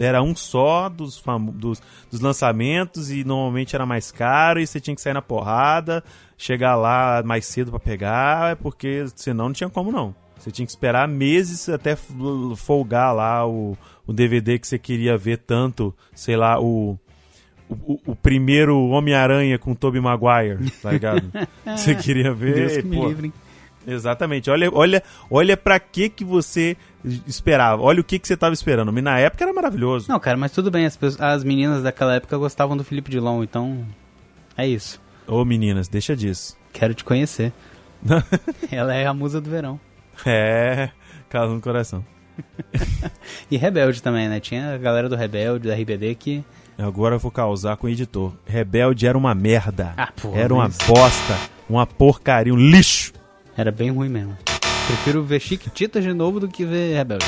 era 0.00 0.22
um 0.22 0.34
só 0.34 0.88
dos, 0.88 1.22
dos, 1.54 1.82
dos, 2.10 2.20
lançamentos 2.20 3.10
e 3.10 3.22
normalmente 3.22 3.76
era 3.76 3.84
mais 3.84 4.10
caro 4.10 4.58
e 4.58 4.66
você 4.66 4.80
tinha 4.80 4.94
que 4.94 5.00
sair 5.00 5.12
na 5.12 5.22
porrada, 5.22 6.02
chegar 6.36 6.74
lá 6.74 7.22
mais 7.24 7.44
cedo 7.44 7.70
para 7.70 7.80
pegar, 7.80 8.56
porque 8.56 9.04
senão 9.14 9.46
não 9.46 9.52
tinha 9.52 9.68
como 9.68 9.92
não. 9.92 10.14
Você 10.38 10.50
tinha 10.50 10.64
que 10.64 10.72
esperar 10.72 11.06
meses 11.06 11.68
até 11.68 11.94
folgar 12.56 13.14
lá 13.14 13.46
o, 13.46 13.76
o 14.06 14.12
DVD 14.12 14.58
que 14.58 14.66
você 14.66 14.78
queria 14.78 15.18
ver 15.18 15.36
tanto, 15.36 15.94
sei 16.14 16.34
lá, 16.34 16.58
o, 16.58 16.98
o, 17.68 18.00
o 18.06 18.16
primeiro 18.16 18.88
Homem-Aranha 18.88 19.58
com 19.58 19.74
Tobey 19.74 20.00
Maguire, 20.00 20.70
tá 20.82 20.92
ligado? 20.92 21.30
você 21.76 21.94
queria 21.94 22.32
ver. 22.32 22.54
Deus 22.54 22.76
que 22.78 22.82
me 22.84 23.06
livre. 23.06 23.32
Exatamente. 23.86 24.50
Olha, 24.50 24.70
olha, 24.72 25.02
olha 25.30 25.56
para 25.56 25.78
que 25.78 26.08
que 26.08 26.24
você 26.24 26.76
esperava. 27.04 27.82
Olha 27.82 28.00
o 28.00 28.04
que 28.04 28.18
que 28.18 28.28
você 28.28 28.36
tava 28.36 28.54
esperando. 28.54 28.96
E 28.96 29.02
na 29.02 29.18
época 29.18 29.44
era 29.44 29.52
maravilhoso. 29.52 30.06
Não, 30.08 30.18
cara, 30.20 30.36
mas 30.36 30.52
tudo 30.52 30.70
bem. 30.70 30.86
As, 30.86 30.98
as 31.20 31.44
meninas 31.44 31.82
daquela 31.82 32.14
época 32.14 32.36
gostavam 32.36 32.76
do 32.76 32.84
Felipe 32.84 33.10
Dilon, 33.10 33.42
então 33.42 33.84
é 34.56 34.66
isso. 34.66 35.00
Ô 35.26 35.44
meninas, 35.44 35.88
deixa 35.88 36.16
disso. 36.16 36.56
Quero 36.72 36.94
te 36.94 37.04
conhecer. 37.04 37.52
Ela 38.70 38.94
é 38.94 39.06
a 39.06 39.14
musa 39.14 39.40
do 39.40 39.50
verão. 39.50 39.78
É, 40.26 40.90
caso 41.28 41.54
no 41.54 41.60
coração. 41.60 42.04
e 43.50 43.56
Rebelde 43.56 44.02
também, 44.02 44.28
né? 44.28 44.40
Tinha 44.40 44.74
a 44.74 44.78
galera 44.78 45.08
do 45.08 45.16
Rebelde, 45.16 45.68
da 45.68 45.74
RBD 45.74 46.14
que... 46.14 46.44
Agora 46.78 47.16
eu 47.16 47.18
vou 47.18 47.30
causar 47.30 47.76
com 47.76 47.86
o 47.86 47.90
editor. 47.90 48.32
Rebelde 48.46 49.06
era 49.06 49.16
uma 49.16 49.34
merda. 49.34 49.92
Ah, 49.96 50.10
porra, 50.10 50.40
era 50.40 50.54
uma 50.54 50.68
bosta 50.68 51.38
Uma 51.68 51.86
porcaria, 51.86 52.54
um 52.54 52.56
lixo. 52.56 53.12
Era 53.54 53.70
bem 53.70 53.90
ruim 53.90 54.08
mesmo. 54.08 54.36
Prefiro 54.90 55.22
ver 55.22 55.38
Chiquititas 55.38 56.02
de 56.02 56.12
novo 56.12 56.40
do 56.40 56.48
que 56.48 56.64
ver 56.64 56.96
Rebelde. 56.96 57.24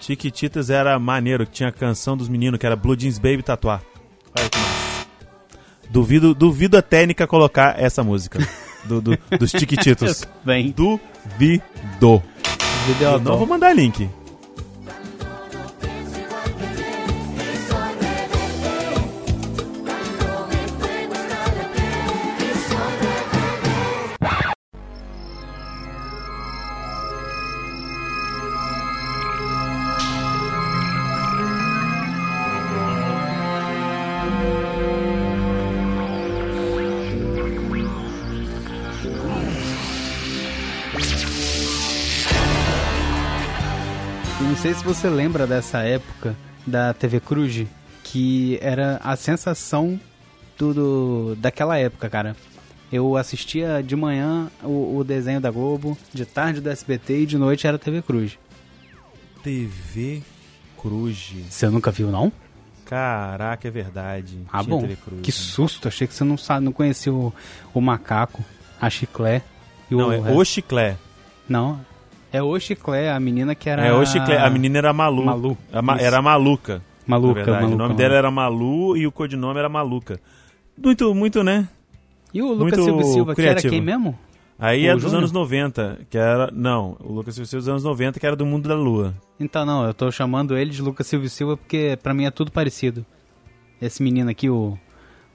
Chiquititas 0.00 0.70
era 0.70 0.98
maneiro, 0.98 1.44
que 1.44 1.52
tinha 1.52 1.68
a 1.68 1.72
canção 1.72 2.16
dos 2.16 2.26
meninos, 2.26 2.58
que 2.58 2.64
era 2.64 2.74
Blue 2.74 2.96
Jeans 2.96 3.18
Baby 3.18 3.42
Tatuar. 3.42 3.82
Olha 4.34 4.48
que 4.48 4.58
massa. 4.58 5.06
Duvido, 5.90 6.34
duvido 6.34 6.78
a 6.78 6.80
técnica 6.80 7.26
colocar 7.26 7.78
essa 7.78 8.02
música 8.02 8.38
do, 8.86 9.02
do, 9.02 9.18
dos 9.38 9.50
Chiquititos. 9.52 10.24
Bem. 10.42 10.70
Duvido. 10.70 12.22
Eu 12.98 13.20
não 13.20 13.36
vou 13.36 13.46
mandar 13.46 13.74
link. 13.74 14.08
Sei 44.66 44.74
se 44.74 44.84
você 44.84 45.08
lembra 45.08 45.46
dessa 45.46 45.78
época 45.82 46.34
da 46.66 46.92
TV 46.92 47.20
Cruz, 47.20 47.66
que 48.02 48.58
era 48.60 49.00
a 49.04 49.14
sensação 49.14 50.00
do, 50.58 50.74
do- 50.74 51.36
daquela 51.36 51.78
época, 51.78 52.10
cara. 52.10 52.34
Eu 52.90 53.16
assistia 53.16 53.80
de 53.80 53.94
manhã 53.94 54.50
o, 54.64 54.96
o 54.98 55.04
desenho 55.04 55.40
da 55.40 55.52
Globo, 55.52 55.96
de 56.12 56.24
tarde 56.26 56.60
do 56.60 56.68
SBT 56.68 57.20
e 57.22 57.26
de 57.26 57.38
noite 57.38 57.64
era 57.66 57.78
TV 57.78 58.02
Cruz. 58.02 58.38
TV 59.42 60.20
Cruz. 60.76 61.32
Você 61.48 61.68
nunca 61.68 61.92
viu, 61.92 62.10
não? 62.10 62.32
Caraca, 62.84 63.68
é 63.68 63.70
verdade. 63.70 64.38
Ah, 64.52 64.64
Tinha 64.64 64.76
bom. 64.76 64.88
Que 65.22 65.30
susto, 65.30 65.86
achei 65.86 66.08
que 66.08 66.14
você 66.14 66.24
não, 66.24 66.36
sabe, 66.36 66.64
não 66.64 66.72
conhecia 66.72 67.12
o, 67.12 67.32
o 67.72 67.80
macaco, 67.80 68.44
a 68.80 68.90
chiclé 68.90 69.42
e 69.90 69.94
Não, 69.94 70.08
o 70.08 70.12
é 70.12 70.16
resto. 70.18 70.36
o 70.38 70.44
Chiclé. 70.44 70.96
Não, 71.48 71.80
é 72.36 72.42
o 72.42 72.58
chiclé, 72.60 73.10
a 73.10 73.18
menina 73.20 73.54
que 73.54 73.68
era... 73.68 73.84
É 73.84 73.92
o 73.92 74.04
Chiclé. 74.04 74.38
A 74.38 74.48
menina 74.50 74.78
era 74.78 74.92
Malu. 74.92 75.24
Malu, 75.24 75.58
ma-. 75.82 75.98
Era 76.00 76.20
Maluca. 76.22 76.82
Maluca, 77.06 77.34
verdade. 77.34 77.50
Maluca, 77.62 77.66
o 77.66 77.70
nome 77.70 77.88
Maluca. 77.88 78.02
dela 78.02 78.14
era 78.14 78.30
Malu 78.30 78.96
e 78.96 79.06
o 79.06 79.12
codinome 79.12 79.58
era 79.58 79.68
Maluca. 79.68 80.20
Muito, 80.76 81.14
muito, 81.14 81.42
né? 81.44 81.68
E 82.34 82.42
o 82.42 82.48
Lucas 82.52 82.78
muito 82.78 82.84
Silva 82.84 83.02
Silva, 83.04 83.34
que 83.34 83.42
era 83.42 83.60
quem 83.62 83.80
mesmo? 83.80 84.18
Aí 84.58 84.86
O 84.86 84.90
é 84.90 84.92
dos 84.94 85.02
Júnior? 85.02 85.18
anos 85.18 85.32
90, 85.32 85.98
que 86.10 86.16
era. 86.18 86.50
Não, 86.52 86.96
o 87.00 87.12
Lucas 87.12 87.34
Silva 87.34 87.56
dos 87.56 87.68
anos 87.68 87.84
90, 87.84 88.18
que 88.18 88.26
era 88.26 88.34
do 88.34 88.44
mundo 88.46 88.68
da 88.68 88.74
lua. 88.74 89.14
Então 89.38 89.64
não, 89.66 89.84
eu 89.84 89.92
tô 89.94 90.10
chamando 90.10 90.56
ele 90.56 90.70
de 90.70 90.80
Lucas 90.82 91.06
Silva 91.06 91.28
Silva 91.28 91.56
porque 91.56 91.98
pra 92.02 92.12
mim 92.14 92.24
é 92.24 92.30
tudo 92.30 92.50
parecido. 92.50 93.04
Esse 93.80 94.02
menino 94.02 94.30
aqui, 94.30 94.48
o. 94.50 94.78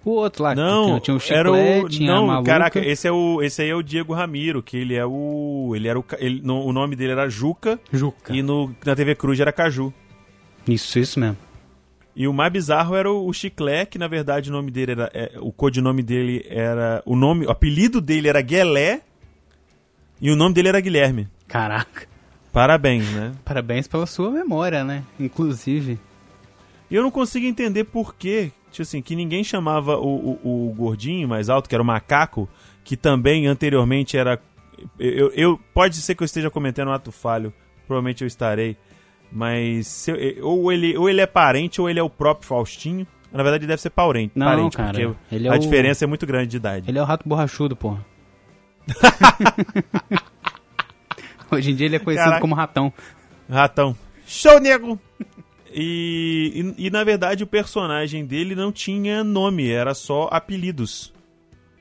O 0.03 0.11
outro 0.11 0.43
lá, 0.43 0.55
Não, 0.55 0.95
que 0.95 1.01
tinha 1.05 1.15
o 1.15 1.19
chiclete, 1.19 1.85
o. 1.85 1.89
tinha 1.89 2.11
a 2.11 2.15
Não, 2.15 2.25
maluca. 2.27 2.51
caraca, 2.51 2.79
esse 2.79 3.07
é 3.07 3.11
o. 3.11 3.41
Esse 3.41 3.61
aí 3.61 3.69
é 3.69 3.75
o 3.75 3.83
Diego 3.83 4.13
Ramiro, 4.13 4.63
que 4.63 4.75
ele 4.75 4.95
é 4.95 5.05
o. 5.05 5.73
Ele 5.75 5.87
era 5.87 5.99
o. 5.99 6.05
Ele, 6.17 6.41
no- 6.43 6.65
o 6.65 6.73
nome 6.73 6.95
dele 6.95 7.11
era 7.11 7.29
Juca 7.29 7.79
Juca. 7.93 8.33
e 8.35 8.41
no, 8.41 8.75
na 8.83 8.95
TV 8.95 9.13
Cruz 9.15 9.39
era 9.39 9.51
Caju. 9.51 9.93
Isso, 10.67 10.97
isso 10.97 11.19
mesmo. 11.19 11.37
E 12.15 12.27
o 12.27 12.33
mais 12.33 12.51
bizarro 12.51 12.95
era 12.95 13.11
o, 13.11 13.27
o 13.27 13.31
Chiclé, 13.33 13.85
que 13.85 13.97
na 13.99 14.07
verdade 14.07 14.49
o 14.49 14.53
nome 14.53 14.71
dele 14.71 14.93
era. 14.93 15.11
é, 15.13 15.33
o 15.39 15.51
codinome 15.51 16.01
dele 16.01 16.45
era. 16.49 17.03
O 17.05 17.15
nome. 17.15 17.45
O 17.45 17.51
apelido 17.51 18.01
dele 18.01 18.27
era 18.27 18.41
Guelé. 18.41 19.01
E 20.19 20.31
o 20.31 20.35
nome 20.35 20.53
dele 20.55 20.67
era 20.69 20.79
Guilherme. 20.79 21.27
Caraca. 21.47 22.07
Parabéns, 22.51 23.09
né? 23.11 23.31
Parabéns 23.45 23.87
pela 23.87 24.05
sua 24.07 24.29
memória, 24.31 24.83
né? 24.83 25.03
Inclusive. 25.19 25.99
E 26.89 26.95
eu 26.95 27.01
não 27.03 27.11
consigo 27.11 27.45
entender 27.45 27.85
por 27.85 28.13
quê, 28.15 28.51
tipo 28.71 28.81
assim, 28.83 29.01
que 29.01 29.15
ninguém 29.15 29.43
chamava 29.43 29.97
o, 29.97 30.39
o, 30.43 30.69
o 30.69 30.73
gordinho 30.73 31.27
mais 31.27 31.49
alto, 31.49 31.67
que 31.69 31.75
era 31.75 31.81
o 31.83 31.85
macaco, 31.85 32.47
que 32.83 32.95
também 32.97 33.47
anteriormente 33.47 34.17
era. 34.17 34.39
Eu, 34.97 35.31
eu- 35.33 35.59
pode 35.73 35.97
ser 35.97 36.15
que 36.15 36.23
eu 36.23 36.25
esteja 36.25 36.49
cometendo 36.49 36.87
um 36.87 36.93
ato 36.93 37.11
falho, 37.11 37.53
provavelmente 37.85 38.23
eu 38.23 38.27
estarei. 38.27 38.75
Mas 39.31 39.87
se 39.87 40.11
eu- 40.11 40.47
ou, 40.47 40.71
ele, 40.71 40.97
ou 40.97 41.09
ele 41.09 41.21
é 41.21 41.27
parente 41.27 41.79
ou 41.79 41.89
ele 41.89 41.99
é 41.99 42.03
o 42.03 42.09
próprio 42.09 42.47
Faustinho. 42.47 43.05
Na 43.31 43.43
verdade, 43.43 43.61
ele 43.63 43.69
deve 43.69 43.81
ser 43.81 43.91
parente, 43.91 44.33
Não, 44.35 44.45
parente 44.45 44.75
cara, 44.75 44.91
porque 44.91 45.15
ele 45.35 45.47
é 45.47 45.51
a 45.51 45.55
o- 45.55 45.59
diferença 45.59 46.03
é 46.03 46.07
muito 46.07 46.25
grande 46.25 46.47
de 46.47 46.57
idade. 46.57 46.89
Ele 46.89 46.97
é 46.99 47.01
o 47.01 47.05
rato 47.05 47.27
borrachudo, 47.29 47.77
porra. 47.77 48.05
Hoje 51.51 51.71
em 51.71 51.75
dia 51.75 51.85
ele 51.85 51.95
é 51.95 51.99
conhecido 51.99 52.25
Caraca. 52.25 52.41
como 52.41 52.55
ratão. 52.55 52.93
Ratão. 53.49 53.95
Show, 54.25 54.59
nego! 54.59 54.99
E, 55.73 56.73
e, 56.77 56.87
e, 56.87 56.89
na 56.89 57.03
verdade 57.03 57.43
o 57.43 57.47
personagem 57.47 58.25
dele 58.25 58.55
não 58.55 58.71
tinha 58.71 59.23
nome, 59.23 59.69
era 59.69 59.93
só 59.93 60.27
apelidos. 60.31 61.13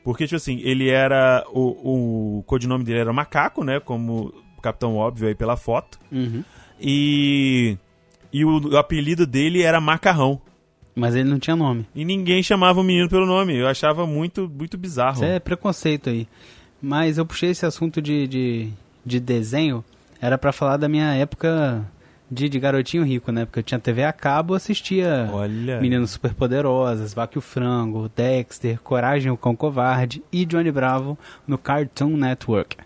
Porque, 0.05 0.25
tipo 0.25 0.37
assim, 0.37 0.61
ele 0.63 0.89
era. 0.89 1.45
O, 1.53 2.39
o 2.39 2.43
codinome 2.45 2.85
dele 2.85 3.01
era 3.01 3.13
Macaco, 3.13 3.63
né? 3.63 3.81
Como 3.81 4.33
o 4.57 4.63
Capitão 4.63 4.97
Óbvio 4.97 5.29
aí 5.29 5.35
pela 5.35 5.57
foto. 5.57 5.99
Uhum. 6.11 6.43
E. 6.81 7.77
E 8.33 8.45
o, 8.45 8.71
o 8.71 8.77
apelido 8.79 9.27
dele 9.27 9.63
era 9.63 9.81
Macarrão. 9.81 10.41
Mas 10.95 11.15
ele 11.15 11.29
não 11.29 11.39
tinha 11.39 11.57
nome. 11.57 11.87
E 11.95 12.05
ninguém 12.05 12.43
chamava 12.43 12.81
o 12.81 12.85
menino 12.85 13.09
pelo 13.09 13.27
nome. 13.27 13.57
Eu 13.57 13.69
achava 13.69 14.07
muito, 14.07 14.49
muito 14.49 14.79
bizarro. 14.79 15.15
Isso 15.15 15.25
é 15.25 15.39
preconceito 15.39 16.11
aí. 16.11 16.27
Mas 16.81 17.19
eu 17.19 17.27
puxei 17.27 17.51
esse 17.51 17.67
assunto 17.67 18.01
de, 18.01 18.27
de, 18.27 18.69
de 19.05 19.21
desenho, 19.21 19.85
era 20.21 20.39
pra 20.39 20.53
falar 20.53 20.77
da 20.77 20.89
minha 20.89 21.13
época 21.15 21.85
de, 22.31 22.49
de 22.49 22.61
garotinho 22.61 23.03
rico, 23.03 23.33
né? 23.33 23.45
Porque 23.45 23.59
eu 23.59 23.63
tinha 23.63 23.81
TV 23.81 24.05
a 24.05 24.13
cabo, 24.13 24.55
assistia 24.55 25.29
Olha. 25.33 25.81
Meninas 25.81 26.11
Superpoderosas, 26.11 27.13
Vaca 27.13 27.37
e 27.37 27.39
o 27.39 27.43
Frango, 27.43 28.11
Dexter, 28.15 28.81
Coragem 28.81 29.33
o 29.33 29.37
Cão 29.37 29.57
Covarde 29.57 30.23
e 30.33 30.45
Johnny 30.45 30.71
Bravo 30.71 31.19
no 31.47 31.59
Cartoon 31.59 32.17
Network. 32.17 32.77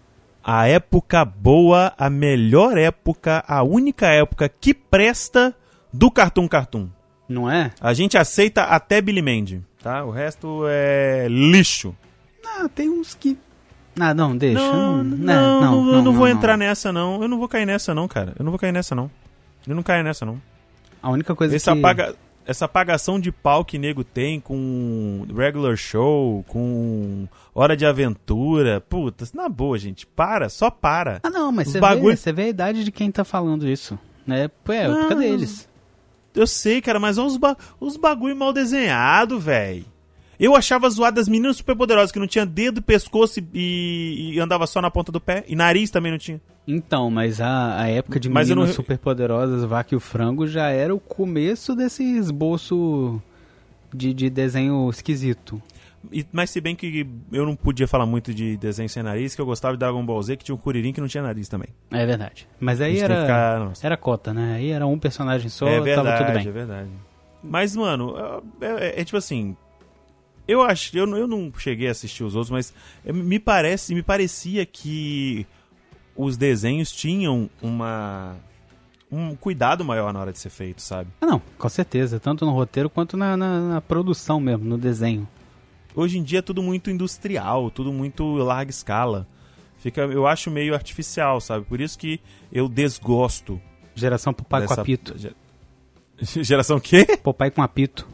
A 0.43 0.67
época 0.67 1.25
boa, 1.25 1.93
a 1.97 2.09
melhor 2.09 2.77
época, 2.77 3.45
a 3.47 3.63
única 3.63 4.09
época 4.09 4.49
que 4.49 4.73
presta 4.73 5.55
do 5.93 6.11
Cartoon 6.11 6.49
Cartoon. 6.49 6.89
Não 7.29 7.51
é? 7.51 7.71
A 7.81 7.95
gente 7.95 8.19
aceita 8.19 8.65
até 8.65 9.01
Billy 9.01 9.23
Mandy, 9.23 9.63
tá? 9.83 10.05
O 10.05 10.11
resto 10.11 10.65
é 10.69 11.27
lixo. 11.29 11.95
Ah, 12.47 12.69
tem 12.69 12.91
uns 12.91 13.15
que... 13.15 13.39
Ah, 13.99 14.13
não, 14.13 14.37
deixa. 14.37 14.61
Não, 14.61 15.03
né, 15.03 15.35
não, 15.35 15.61
não, 15.61 15.95
eu 15.95 16.03
não, 16.03 16.13
vou 16.13 16.27
não. 16.27 16.37
entrar 16.37 16.59
nessa 16.59 16.93
não. 16.93 17.23
Eu 17.23 17.29
não 17.29 17.39
vou 17.39 17.49
cair 17.49 17.65
nessa 17.65 17.95
não, 17.95 18.09
cara. 18.09 18.35
Eu 18.39 18.45
não 18.45 18.51
vou 18.51 18.59
cair 18.59 18.73
nessa 18.73 18.95
não. 18.95 19.11
Eu 19.67 19.75
não 19.75 19.83
caio 19.83 20.05
nessa 20.05 20.25
não. 20.25 20.41
A 21.03 21.11
única 21.11 21.35
coisa 21.35 21.55
Essa, 21.55 21.73
que... 21.73 21.79
apaga, 21.79 22.15
essa 22.47 22.65
apagação 22.65 23.19
de 23.19 23.31
pau 23.31 23.65
que 23.65 23.79
nego 23.79 24.03
tem 24.05 24.41
com 24.41 25.27
regular 25.35 25.77
show, 25.77 26.43
com 26.49 27.27
hora 27.55 27.77
de 27.77 27.85
aventura. 27.85 28.81
Puta, 28.81 29.25
na 29.35 29.49
boa, 29.49 29.79
gente. 29.79 30.07
Para, 30.07 30.49
só 30.49 30.71
para. 30.71 31.21
Ah, 31.23 31.31
não, 31.31 31.53
mas 31.53 31.69
você, 31.69 31.81
bagulho- 31.81 32.11
vê, 32.11 32.17
você 32.17 32.33
vê 32.33 32.43
a 32.43 32.49
idade 32.49 32.85
de 32.85 32.91
quem 32.93 33.11
tá 33.11 33.25
falando 33.25 33.69
isso. 33.69 33.99
Né? 34.27 34.49
Pô, 34.49 34.73
é 34.73 34.87
a 34.87 34.91
época 34.91 35.15
deles. 35.17 35.69
Eu 36.35 36.47
sei, 36.47 36.81
cara, 36.81 36.99
mas 36.99 37.17
olha 37.17 37.29
os, 37.29 37.37
ba 37.37 37.57
os 37.79 37.97
bagulho 37.97 38.35
mal 38.35 38.53
desenhado, 38.53 39.39
velho. 39.39 39.85
Eu 40.39 40.55
achava 40.57 40.89
zoado 40.91 41.17
das 41.17 41.29
meninas 41.29 41.57
superpoderosas 41.57 42.11
que 42.13 42.19
não 42.19 42.27
tinha 42.27 42.45
dedo, 42.45 42.83
pescoço 42.83 43.41
e, 43.53 44.33
e 44.35 44.41
andava 44.41 44.67
só 44.67 44.81
na 44.81 44.91
ponta 44.91 45.13
do 45.13 45.21
pé. 45.21 45.45
E 45.49 45.55
nariz 45.55 45.91
também 45.91 46.11
não 46.13 46.19
tinha. 46.19 46.41
Então, 46.67 47.11
mas 47.11 47.41
a, 47.41 47.81
a 47.83 47.89
época 47.89 48.19
de 48.19 48.29
Mas 48.29 48.49
meninas 48.49 48.71
não- 48.71 48.75
superpoderosas, 48.77 49.65
Vaca 49.65 49.95
e 49.95 49.97
o 49.97 50.01
Frango, 50.01 50.47
já 50.47 50.69
era 50.71 50.95
o 50.95 50.99
começo 51.01 51.75
desse 51.77 52.03
esboço 52.03 53.21
de, 53.93 54.13
de 54.15 54.31
desenho 54.31 54.89
esquisito. 54.91 55.61
E- 56.13 56.27
mas 56.33 56.51
se 56.51 56.61
bem 56.61 56.75
que 56.75 57.07
eu 57.33 57.47
não 57.47 57.55
podia 57.57 57.87
falar 57.87 58.05
muito 58.07 58.35
de 58.35 58.57
desenho 58.57 58.89
sem 58.89 59.03
nariz, 59.03 59.35
que 59.35 59.41
eu 59.41 59.47
gostava 59.47 59.75
de 59.75 59.79
Dragon 59.81 60.05
Ball 60.05 60.23
Z, 60.23 60.37
que 60.37 60.45
tinha 60.45 60.55
um 60.55 60.59
Kuririn 60.59 60.93
que 60.93 61.01
não 61.01 61.09
tinha 61.09 61.23
nariz 61.23 61.49
também. 61.49 61.69
É 61.91 62.05
verdade. 62.05 62.49
Mas 62.61 62.81
aí 62.81 62.99
era, 62.99 63.21
ficar- 63.23 63.73
era 63.83 63.97
cota, 63.97 64.33
né? 64.35 64.57
Aí 64.57 64.71
era 64.71 64.87
um 64.87 64.99
personagem 64.99 65.49
só, 65.49 65.67
é 65.69 65.81
verdade, 65.81 66.09
tava 66.09 66.25
tudo 66.27 66.39
é 66.39 66.43
bem. 66.43 66.53
verdade. 66.53 66.89
Mas, 67.43 67.77
mano, 67.77 68.15
é, 68.61 68.67
é- 68.67 69.01
é 69.01 69.05
tipo 69.05 69.17
assim. 69.19 69.57
Eu 70.47 70.63
acho, 70.63 70.97
eu, 70.97 71.07
não- 71.07 71.17
eu 71.17 71.27
não 71.27 71.53
cheguei 71.59 71.89
a 71.89 71.91
assistir 71.93 72.23
os 72.25 72.35
outros, 72.35 72.51
mas 72.51 72.73
me 73.05 73.39
parece, 73.39 73.95
me 73.95 74.03
parecia 74.03 74.65
que 74.67 75.47
os 76.17 76.37
desenhos 76.37 76.93
tinham 76.93 77.49
uma 77.63 78.37
um 79.11 79.37
cuidado 79.37 79.85
maior 79.85 80.13
na 80.13 80.21
hora 80.21 80.33
de 80.33 80.39
ser 80.41 80.51
feito, 80.51 80.83
sabe? 80.83 81.09
Ah, 81.21 81.27
não, 81.27 81.41
com 81.57 81.69
certeza. 81.69 82.19
Tanto 82.19 82.45
no 82.45 82.51
roteiro 82.53 82.91
quanto 82.91 83.17
na, 83.17 83.37
na- 83.37 83.61
na 83.75 83.81
produção 83.81 84.41
mesmo, 84.41 84.65
no 84.65 84.77
desenho. 84.77 85.29
Hoje 85.95 86.19
em 86.19 86.23
dia 86.25 86.41
é 86.41 86.43
tudo 86.43 86.61
muito 86.63 86.91
industrial, 86.91 87.71
tudo 87.71 87.93
muito 87.93 88.25
larga 88.39 88.71
escala. 88.71 89.27
Fica, 89.79 90.01
eu 90.01 90.27
acho 90.27 90.51
meio 90.51 90.75
artificial, 90.75 91.41
sabe? 91.41 91.65
Por 91.67 91.81
isso 91.81 91.97
que 91.97 92.19
eu 92.51 92.69
desgosto 92.69 93.61
Geração 93.95 94.33
Papai 94.35 94.63
dessa 94.63 94.75
com 94.77 94.81
apito. 94.81 95.15
ge- 95.17 95.35
Geração 96.43 96.81
quê? 96.81 97.07
Papai 97.23 97.51
com 97.53 97.63
apito. 97.63 98.09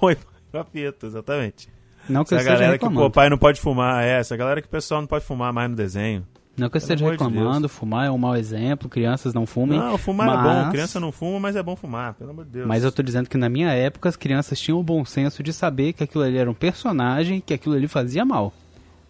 Oi, 0.00 0.16
capeta, 0.50 1.06
exatamente. 1.06 1.68
Não 2.08 2.24
que 2.24 2.34
essa 2.34 2.34
eu 2.34 2.38
esteja 2.38 2.54
galera 2.58 2.78
que 2.78 2.84
reclamando. 2.84 3.06
o 3.06 3.10
pai 3.10 3.28
não 3.30 3.38
pode 3.38 3.60
fumar, 3.60 4.02
é, 4.04 4.18
essa 4.18 4.36
galera 4.36 4.60
que 4.60 4.66
o 4.66 4.70
pessoal 4.70 5.00
não 5.00 5.08
pode 5.08 5.24
fumar 5.24 5.52
mais 5.52 5.70
no 5.70 5.76
desenho. 5.76 6.26
Não 6.56 6.68
que 6.68 6.76
eu 6.76 6.78
esteja 6.78 7.04
amor 7.04 7.16
de 7.16 7.24
reclamando, 7.24 7.68
fumar 7.68 8.06
é 8.06 8.10
um 8.10 8.18
mau 8.18 8.36
exemplo, 8.36 8.88
crianças 8.88 9.32
não 9.32 9.46
fumem. 9.46 9.78
Não, 9.78 9.96
fumar 9.96 10.28
é 10.28 10.36
mas- 10.36 10.64
bom, 10.66 10.70
criança 10.72 11.00
não 11.00 11.12
fuma, 11.12 11.40
mas 11.40 11.56
é 11.56 11.62
bom 11.62 11.74
fumar, 11.76 12.14
pelo 12.14 12.30
amor 12.30 12.44
de 12.44 12.50
Deus. 12.50 12.66
Mas 12.66 12.84
eu 12.84 12.92
tô 12.92 13.02
dizendo 13.02 13.28
que 13.30 13.38
na 13.38 13.48
minha 13.48 13.70
época 13.72 14.08
as 14.08 14.16
crianças 14.16 14.60
tinham 14.60 14.78
o 14.78 14.82
bom 14.82 15.04
senso 15.04 15.42
de 15.42 15.52
saber 15.52 15.92
que 15.94 16.02
aquilo 16.04 16.24
ali 16.24 16.36
era 16.36 16.50
um 16.50 16.54
personagem, 16.54 17.40
que 17.40 17.54
aquilo 17.54 17.74
ali 17.76 17.86
fazia 17.88 18.24
mal. 18.24 18.52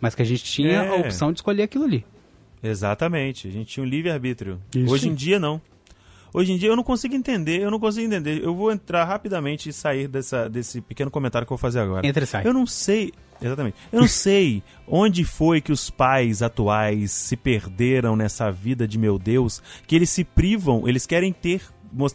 Mas 0.00 0.14
que 0.14 0.22
a 0.22 0.24
gente 0.24 0.44
tinha 0.44 0.82
a 0.82 0.84
É. 0.86 1.00
opção 1.00 1.32
de 1.32 1.38
escolher 1.38 1.62
aquilo 1.64 1.84
ali. 1.84 2.04
Exatamente, 2.62 3.48
a 3.48 3.50
gente 3.50 3.68
tinha 3.72 3.84
um 3.84 3.88
livre-arbítrio. 3.88 4.60
Hoje 4.88 5.08
em 5.08 5.14
dia, 5.14 5.38
não. 5.40 5.60
Hoje 6.32 6.52
em 6.52 6.56
dia 6.56 6.68
eu 6.68 6.76
não 6.76 6.82
consigo 6.82 7.14
entender, 7.14 7.60
eu 7.60 7.70
não 7.70 7.80
consigo 7.80 8.06
entender. 8.06 8.42
Eu 8.42 8.54
vou 8.54 8.70
entrar 8.70 9.04
rapidamente 9.04 9.68
e 9.68 9.72
sair 9.72 10.06
dessa, 10.06 10.48
desse 10.48 10.80
pequeno 10.80 11.10
comentário 11.10 11.46
que 11.46 11.52
eu 11.52 11.56
vou 11.56 11.60
fazer 11.60 11.80
agora. 11.80 12.06
Entra 12.06 12.24
e 12.24 12.26
sai. 12.26 12.46
Eu 12.46 12.52
não 12.52 12.66
sei, 12.66 13.12
exatamente. 13.40 13.76
Eu 13.92 14.00
não 14.00 14.08
sei 14.08 14.62
onde 14.86 15.24
foi 15.24 15.60
que 15.60 15.72
os 15.72 15.90
pais 15.90 16.42
atuais 16.42 17.10
se 17.10 17.36
perderam 17.36 18.14
nessa 18.14 18.50
vida 18.50 18.86
de 18.86 18.98
meu 18.98 19.18
Deus, 19.18 19.62
que 19.86 19.96
eles 19.96 20.10
se 20.10 20.24
privam, 20.24 20.88
eles 20.88 21.06
querem 21.06 21.32
ter, 21.32 21.62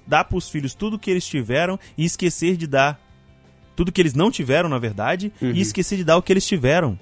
dar 0.07 0.23
para 0.23 0.37
os 0.37 0.49
filhos 0.49 0.73
tudo 0.73 0.99
que 0.99 1.11
eles 1.11 1.25
tiveram 1.25 1.77
e 1.97 2.05
esquecer 2.05 2.55
de 2.55 2.67
dar 2.67 2.99
tudo 3.75 3.91
que 3.91 4.01
eles 4.01 4.13
não 4.13 4.31
tiveram, 4.31 4.69
na 4.69 4.79
verdade, 4.79 5.33
e 5.41 5.59
esquecer 5.59 5.97
de 5.97 6.05
dar 6.05 6.15
o 6.15 6.21
que 6.21 6.31
eles 6.31 6.47
tiveram. 6.47 6.97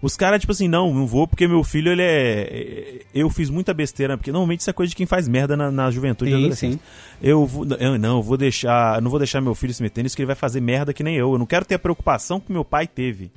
Os 0.00 0.16
caras, 0.16 0.40
tipo 0.40 0.52
assim, 0.52 0.68
não, 0.68 0.94
não 0.94 1.06
vou 1.06 1.26
porque 1.26 1.48
meu 1.48 1.64
filho, 1.64 1.90
ele 1.90 2.02
é. 2.02 2.40
é- 2.42 3.00
Eu 3.12 3.28
fiz 3.28 3.50
muita 3.50 3.74
besteira, 3.74 4.16
porque 4.16 4.30
normalmente 4.30 4.60
isso 4.60 4.70
é 4.70 4.72
coisa 4.72 4.90
de 4.90 4.96
quem 4.96 5.06
faz 5.06 5.26
merda 5.26 5.56
na, 5.56 5.70
na 5.72 5.90
juventude 5.90 6.30
Sim, 6.30 6.36
adolescência. 6.36 6.80
Eu 7.20 7.44
vou. 7.44 7.66
Eu 7.80 7.98
não, 7.98 8.18
eu 8.18 8.22
vou 8.22 8.36
deixar. 8.36 9.02
Não 9.02 9.10
vou 9.10 9.18
deixar 9.18 9.40
meu 9.40 9.54
filho 9.54 9.74
se 9.74 9.82
meter 9.82 10.02
nisso, 10.04 10.14
que 10.14 10.22
ele 10.22 10.28
vai 10.28 10.36
fazer 10.36 10.60
merda 10.60 10.92
que 10.92 11.02
nem 11.02 11.16
eu. 11.16 11.32
Eu 11.32 11.38
não 11.38 11.46
quero 11.46 11.64
ter 11.64 11.74
a 11.74 11.78
preocupação 11.78 12.38
que 12.38 12.52
meu 12.52 12.64
pai 12.64 12.86
teve. 12.86 13.30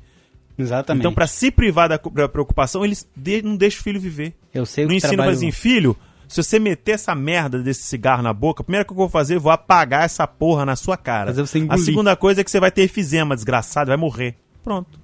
Exatamente. 0.57 1.01
Então, 1.01 1.13
pra 1.13 1.25
se 1.25 1.49
privar 1.49 1.89
da, 1.89 1.97
da 1.97 2.29
preocupação, 2.29 2.85
eles 2.85 3.07
de- 3.15 3.41
não 3.41 3.55
deixam 3.55 3.79
o 3.79 3.83
filho 3.83 3.99
viver. 3.99 4.35
eu 4.53 4.65
sei 4.65 4.85
o 4.85 4.87
que 4.89 4.95
ensino, 4.95 5.13
trabalho... 5.13 5.35
assim, 5.35 5.49
filho, 5.51 5.97
se 6.27 6.43
você 6.43 6.59
meter 6.59 6.91
essa 6.91 7.15
merda 7.15 7.57
desse 7.59 7.83
cigarro 7.83 8.21
na 8.21 8.33
boca, 8.33 8.61
a 8.61 8.63
primeira 8.63 8.85
coisa 8.85 8.95
que 8.95 9.01
eu 9.01 9.07
vou 9.07 9.09
fazer, 9.09 9.35
eu 9.37 9.41
vou 9.41 9.51
apagar 9.51 10.03
essa 10.03 10.27
porra 10.27 10.63
na 10.65 10.75
sua 10.75 10.95
cara. 10.95 11.33
A 11.69 11.77
segunda 11.77 12.15
coisa 12.15 12.41
é 12.41 12.43
que 12.43 12.51
você 12.51 12.59
vai 12.59 12.69
ter 12.69 12.83
efizema, 12.83 13.33
desgraçado, 13.33 13.87
vai 13.87 13.97
morrer. 13.97 14.35
Pronto. 14.63 14.99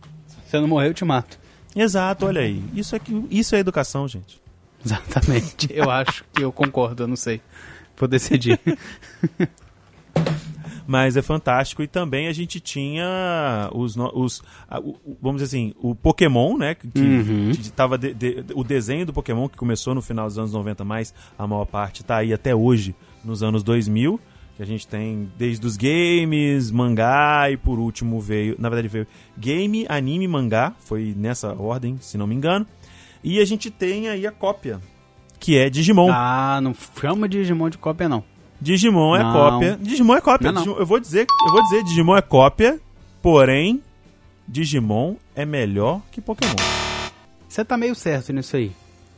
Se 0.46 0.56
eu 0.56 0.62
não 0.62 0.68
morrer, 0.68 0.90
eu 0.90 0.94
te 0.94 1.04
mato. 1.04 1.40
Exato, 1.78 2.26
olha 2.26 2.42
aí. 2.42 2.62
Isso 2.74 2.96
é, 2.96 3.00
que, 3.00 3.26
isso 3.30 3.56
é 3.56 3.60
educação, 3.60 4.08
gente. 4.08 4.42
Exatamente. 4.84 5.68
eu 5.72 5.90
acho 5.90 6.24
que 6.34 6.44
eu 6.44 6.52
concordo, 6.52 7.04
eu 7.04 7.08
não 7.08 7.16
sei. 7.16 7.42
Vou 7.98 8.08
decidir. 8.08 8.60
Mas 10.86 11.18
é 11.18 11.22
fantástico. 11.22 11.84
E 11.84 11.88
também 11.88 12.28
a 12.28 12.34
gente 12.34 12.60
tinha 12.62 13.70
os. 13.74 13.96
os 14.14 14.42
a- 14.70 14.80
o- 14.80 14.92
o- 15.06 15.18
vamos 15.22 15.42
dizer 15.42 15.46
assim, 15.58 15.74
o 15.82 15.94
Pokémon, 15.94 16.58
né? 16.58 16.76
Que, 16.76 16.88
que 16.88 17.00
Uhum. 17.02 17.52
tava 17.76 17.98
de- 17.98 18.14
de- 18.14 18.46
o 18.56 18.64
desenho 18.64 19.06
do 19.06 19.12
Pokémon, 19.12 19.50
que 19.50 19.58
começou 19.58 19.94
no 19.94 20.02
final 20.02 20.28
dos 20.28 20.38
anos 20.40 20.54
90, 20.54 20.86
mas 20.86 21.14
a 21.38 21.46
maior 21.46 21.66
parte 21.66 22.04
tá 22.06 22.18
aí 22.18 22.32
até 22.34 22.56
hoje, 22.56 22.96
nos 23.24 23.44
anos 23.44 23.64
2000. 23.64 24.18
Que 24.58 24.64
a 24.64 24.66
gente 24.66 24.88
tem 24.88 25.32
desde 25.38 25.66
os 25.68 25.78
games, 25.78 26.72
mangá 26.72 27.50
e 27.52 27.56
por 27.58 27.78
último 27.78 28.20
veio. 28.20 28.56
Na 28.58 28.70
verdade, 28.70 28.88
veio 28.88 29.06
game, 29.38 29.86
anime, 29.88 30.28
mangá. 30.28 30.74
Foi 30.80 31.14
nessa 31.16 31.54
ordem, 31.54 31.98
se 32.02 32.18
não 32.18 32.26
me 32.26 32.34
engano. 32.34 32.66
E 33.24 33.40
a 33.40 33.46
gente 33.46 33.70
tem 33.70 34.10
aí 34.10 34.26
a 34.26 34.32
cópia, 34.32 34.82
que 35.40 35.56
é 35.58 35.70
Digimon. 35.70 36.10
ah, 36.12 36.60
não 36.62 36.74
chama 37.00 37.30
Digimon 37.30 37.70
de 37.70 37.78
cópia, 37.78 38.10
não. 38.10 38.24
Digimon 38.60 39.16
é 39.16 39.22
Não. 39.22 39.32
cópia. 39.34 39.78
Digimon 39.80 40.16
é 40.16 40.22
cópia. 40.22 40.48
Não, 40.52 40.54
não. 40.56 40.62
Digimon- 40.64 40.80
eu 40.80 40.86
vou 40.88 41.00
dizer, 41.00 41.28
eu 41.46 41.52
vou 41.54 41.62
dizer, 41.62 41.84
Digimon 41.84 42.18
é 42.18 42.22
cópia, 42.24 42.80
porém 43.22 43.84
Digimon 44.48 45.16
é 45.36 45.46
melhor 45.46 46.02
que 46.12 46.20
Pokémon. 46.20 46.56
Você 47.48 47.64
tá 47.64 47.78
meio 47.78 47.94
certo 47.94 48.34
nisso 48.34 48.56
aí. 48.56 48.72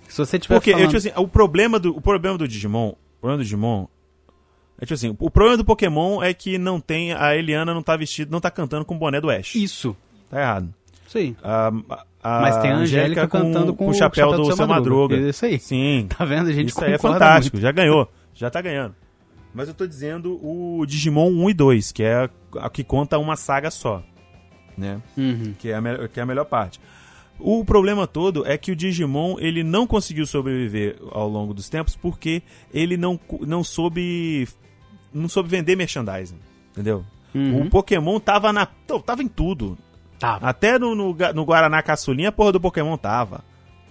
Se 0.09 0.17
você 0.17 0.37
tiver 0.37 0.55
Porque 0.55 0.71
eu, 0.71 0.73
falando... 0.73 0.87
tipo 0.87 0.97
assim, 0.97 1.11
o 1.15 1.27
problema 1.27 1.79
do 1.79 1.95
o 1.95 2.01
problema 2.01 2.37
do 2.37 2.47
Digimon, 2.47 2.89
o 2.89 2.97
problema 3.21 3.37
do 3.37 3.43
Digimon 3.43 3.85
é 4.79 4.85
tipo 4.85 4.93
assim, 4.93 5.15
o 5.19 5.29
problema 5.29 5.57
do 5.57 5.65
Pokémon 5.65 6.23
é 6.23 6.33
que 6.33 6.57
não 6.57 6.79
tem 6.79 7.13
a 7.13 7.35
Eliana 7.35 7.73
não 7.73 7.83
tá 7.83 7.95
vestida, 7.97 8.31
não 8.31 8.39
tá 8.39 8.49
cantando 8.49 8.85
com 8.85 8.95
o 8.95 8.97
boné 8.97 9.19
do 9.19 9.29
Ash. 9.29 9.55
Isso. 9.55 9.95
Tá 10.29 10.39
errado. 10.41 10.73
Isso 11.07 11.17
aí. 11.17 11.35
A, 11.43 11.67
a- 12.23 12.41
Mas 12.41 12.57
tem 12.57 12.71
a 12.71 12.75
Angélica 12.77 13.27
cantando 13.27 13.73
com 13.73 13.87
o 13.87 13.89
o 13.89 13.93
chapéu, 13.93 14.29
chapéu 14.31 14.45
do, 14.45 14.55
seu 14.55 14.67
Madruga. 14.67 15.15
Isso 15.17 15.45
aí. 15.45 15.59
Sim. 15.59 16.07
Tá 16.15 16.23
vendo? 16.25 16.49
A 16.49 16.53
gente 16.53 16.69
Isso 16.69 16.83
aí 16.83 16.93
é 16.93 16.97
fantástico, 16.97 17.55
muito. 17.57 17.63
já 17.63 17.71
ganhou, 17.71 18.07
já 18.33 18.49
tá 18.49 18.61
ganhando. 18.61 18.95
Mas 19.53 19.67
eu 19.67 19.73
tô 19.73 19.87
dizendo 19.87 20.39
o 20.45 20.85
Digimon 20.85 21.29
1 21.31 21.49
e 21.49 21.53
2, 21.55 21.91
que 21.91 22.03
é 22.03 22.13
a, 22.15 22.29
a 22.65 22.69
que 22.69 22.83
conta 22.83 23.17
uma 23.17 23.35
saga 23.35 23.71
só, 23.71 24.03
né? 24.77 25.01
Uhum. 25.17 25.53
Que 25.57 25.69
é, 25.71 25.75
a 25.75 25.81
me- 25.81 26.07
que 26.07 26.19
é 26.19 26.23
a 26.23 26.25
melhor 26.25 26.45
parte. 26.45 26.79
O 27.39 27.65
problema 27.65 28.05
todo 28.05 28.45
é 28.45 28.57
que 28.57 28.71
o 28.71 28.75
Digimon 28.75 29.37
ele 29.39 29.63
não 29.63 29.87
conseguiu 29.87 30.27
sobreviver 30.27 30.97
ao 31.11 31.27
longo 31.27 31.53
dos 31.53 31.67
tempos 31.69 31.95
porque 31.95 32.43
ele 32.71 32.95
não, 32.97 33.19
não 33.41 33.63
soube 33.63 34.47
não 35.13 35.27
soube 35.29 35.49
vender 35.49 35.75
merchandising, 35.75 36.37
entendeu? 36.71 37.03
Uhum. 37.33 37.61
O 37.63 37.69
Pokémon 37.69 38.19
tava 38.19 38.51
na 38.53 38.67
tava 39.05 39.21
em 39.23 39.27
tudo. 39.27 39.77
Tá. 40.19 40.37
Até 40.41 40.77
no, 40.79 40.93
no, 40.95 41.15
no 41.33 41.45
Guaraná 41.45 41.81
Caçulinha 41.81 42.29
a 42.29 42.31
porra 42.31 42.51
do 42.51 42.59
Pokémon 42.59 42.97
tava. 42.97 43.43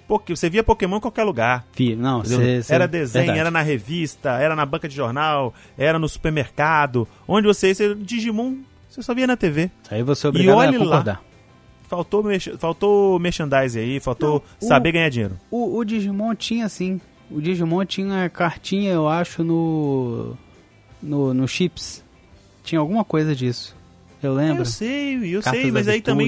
Porque 0.06 0.34
você 0.34 0.48
via 0.48 0.64
Pokémon 0.64 0.96
em 0.96 1.00
qualquer 1.00 1.22
lugar. 1.24 1.66
Não, 1.94 2.24
cê, 2.24 2.62
cê- 2.62 2.74
era 2.74 2.88
desenho, 2.88 3.24
verdade. 3.26 3.38
era 3.40 3.50
na 3.50 3.60
revista, 3.62 4.30
era 4.38 4.56
na 4.56 4.64
banca 4.64 4.88
de 4.88 4.94
jornal, 4.96 5.52
era 5.76 5.98
no 5.98 6.08
supermercado. 6.08 7.06
Onde 7.26 7.46
você, 7.46 7.74
você 7.74 7.94
Digimon, 7.94 8.56
você 8.88 9.02
só 9.02 9.14
via 9.14 9.26
na 9.26 9.36
TV. 9.36 9.70
Aí 9.90 10.02
você 10.02 10.26
é 10.26 10.30
obrigado 10.30 10.56
olhe 10.56 10.76
a 10.76 10.78
lá. 10.78 10.84
concordar. 10.84 11.22
Faltou, 11.88 12.22
merch- 12.22 12.56
faltou 12.58 13.18
merchandising 13.18 13.78
aí, 13.80 14.00
faltou 14.00 14.42
Não, 14.60 14.66
o- 14.66 14.68
saber 14.68 14.92
ganhar 14.92 15.08
dinheiro. 15.10 15.36
O, 15.50 15.76
o 15.78 15.84
Digimon 15.84 16.34
tinha 16.34 16.68
sim. 16.68 17.00
O 17.30 17.40
Digimon 17.40 17.84
tinha 17.84 18.28
cartinha, 18.30 18.90
eu 18.92 19.06
acho, 19.08 19.44
no. 19.44 20.36
No, 21.02 21.32
no 21.34 21.46
Chips. 21.48 22.02
Tinha 22.64 22.80
alguma 22.80 23.04
coisa 23.04 23.34
disso. 23.34 23.74
Eu 24.22 24.34
lembro. 24.34 24.62
Eu 24.62 24.66
sei, 24.66 25.14
eu 25.36 25.42
Cartas 25.42 25.62
sei, 25.62 25.70
mas 25.72 25.88
aí 25.88 26.00
também. 26.02 26.26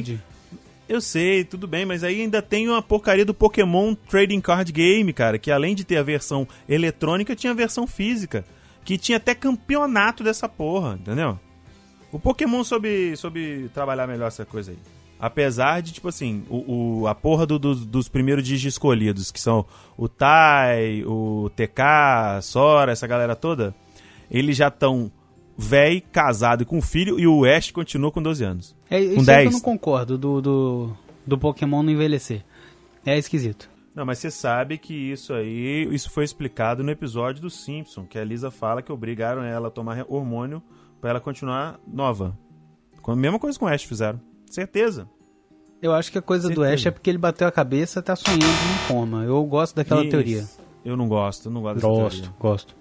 Eu 0.88 1.00
sei, 1.00 1.44
tudo 1.44 1.68
bem, 1.68 1.84
mas 1.86 2.02
aí 2.02 2.20
ainda 2.20 2.42
tem 2.42 2.68
uma 2.68 2.82
porcaria 2.82 3.24
do 3.24 3.32
Pokémon 3.34 3.94
Trading 3.94 4.40
Card 4.40 4.72
Game, 4.72 5.12
cara, 5.12 5.38
que 5.38 5.50
além 5.50 5.74
de 5.74 5.84
ter 5.84 5.96
a 5.96 6.02
versão 6.02 6.48
eletrônica, 6.68 7.36
tinha 7.36 7.52
a 7.52 7.54
versão 7.54 7.86
física. 7.86 8.44
Que 8.84 8.96
tinha 8.98 9.18
até 9.18 9.34
campeonato 9.34 10.24
dessa 10.24 10.48
porra, 10.48 10.94
entendeu? 11.00 11.38
O 12.10 12.18
Pokémon 12.18 12.64
soube, 12.64 13.14
soube 13.16 13.70
trabalhar 13.72 14.06
melhor 14.08 14.26
essa 14.28 14.44
coisa 14.44 14.72
aí. 14.72 14.78
Apesar 15.18 15.80
de, 15.82 15.92
tipo 15.92 16.08
assim, 16.08 16.42
o, 16.48 17.02
o- 17.02 17.06
a 17.06 17.14
porra 17.14 17.46
do- 17.46 17.58
do- 17.58 17.74
dos 17.86 18.08
primeiros 18.08 18.42
Digi 18.42 18.66
escolhidos, 18.68 19.30
que 19.30 19.38
são 19.40 19.66
o 19.96 20.08
Tai, 20.08 21.04
o 21.04 21.50
TK, 21.54 22.40
Sora, 22.42 22.90
essa 22.90 23.06
galera 23.06 23.36
toda, 23.36 23.74
eles 24.30 24.56
já 24.56 24.68
estão 24.68 25.10
véi, 25.56 26.00
casado 26.00 26.62
e 26.62 26.66
com 26.66 26.80
filho, 26.80 27.18
e 27.18 27.26
o 27.26 27.44
Ash 27.44 27.70
continua 27.70 28.10
com 28.10 28.22
12 28.22 28.44
anos. 28.44 28.76
É 28.88 29.00
isso 29.00 29.16
Com 29.16 29.20
aí 29.20 29.24
que 29.24 29.30
eu 29.30 29.36
10. 29.36 29.52
não 29.52 29.60
concordo 29.60 30.16
do, 30.16 30.40
do, 30.40 30.96
do 31.26 31.38
Pokémon 31.38 31.82
não 31.82 31.92
envelhecer. 31.92 32.42
É 33.04 33.18
esquisito. 33.18 33.68
Não, 33.94 34.06
mas 34.06 34.18
você 34.18 34.30
sabe 34.30 34.78
que 34.78 34.94
isso 34.94 35.34
aí, 35.34 35.88
isso 35.92 36.10
foi 36.10 36.24
explicado 36.24 36.82
no 36.82 36.90
episódio 36.90 37.42
do 37.42 37.50
Simpson, 37.50 38.04
que 38.04 38.18
a 38.18 38.24
Lisa 38.24 38.50
fala 38.50 38.80
que 38.82 38.92
obrigaram 38.92 39.42
ela 39.42 39.68
a 39.68 39.70
tomar 39.70 40.04
hormônio 40.08 40.62
pra 41.00 41.10
ela 41.10 41.20
continuar 41.20 41.78
nova. 41.86 42.38
Com 43.02 43.12
a 43.12 43.16
mesma 43.16 43.38
coisa 43.38 43.58
com 43.58 43.64
o 43.64 43.68
Ash 43.68 43.82
fizeram. 43.82 44.20
Certeza. 44.46 45.08
Eu 45.82 45.92
acho 45.92 46.12
que 46.12 46.18
a 46.18 46.22
coisa 46.22 46.48
do 46.48 46.54
Certeza. 46.62 46.74
Ash 46.74 46.86
é 46.86 46.90
porque 46.90 47.10
ele 47.10 47.18
bateu 47.18 47.48
a 47.48 47.52
cabeça 47.52 48.00
e 48.00 48.02
tá 48.02 48.14
sonhando 48.14 48.42
num 48.44 48.88
coma. 48.88 49.24
Eu 49.24 49.42
gosto 49.44 49.74
daquela 49.76 50.02
Isso. 50.02 50.10
teoria. 50.10 50.44
Eu 50.84 50.96
não 50.96 51.08
gosto, 51.08 51.50
não 51.50 51.60
gosto 51.62 51.74
dessa 51.76 51.86
teoria. 51.86 52.02
Gosto, 52.02 52.34
gosto. 52.38 52.79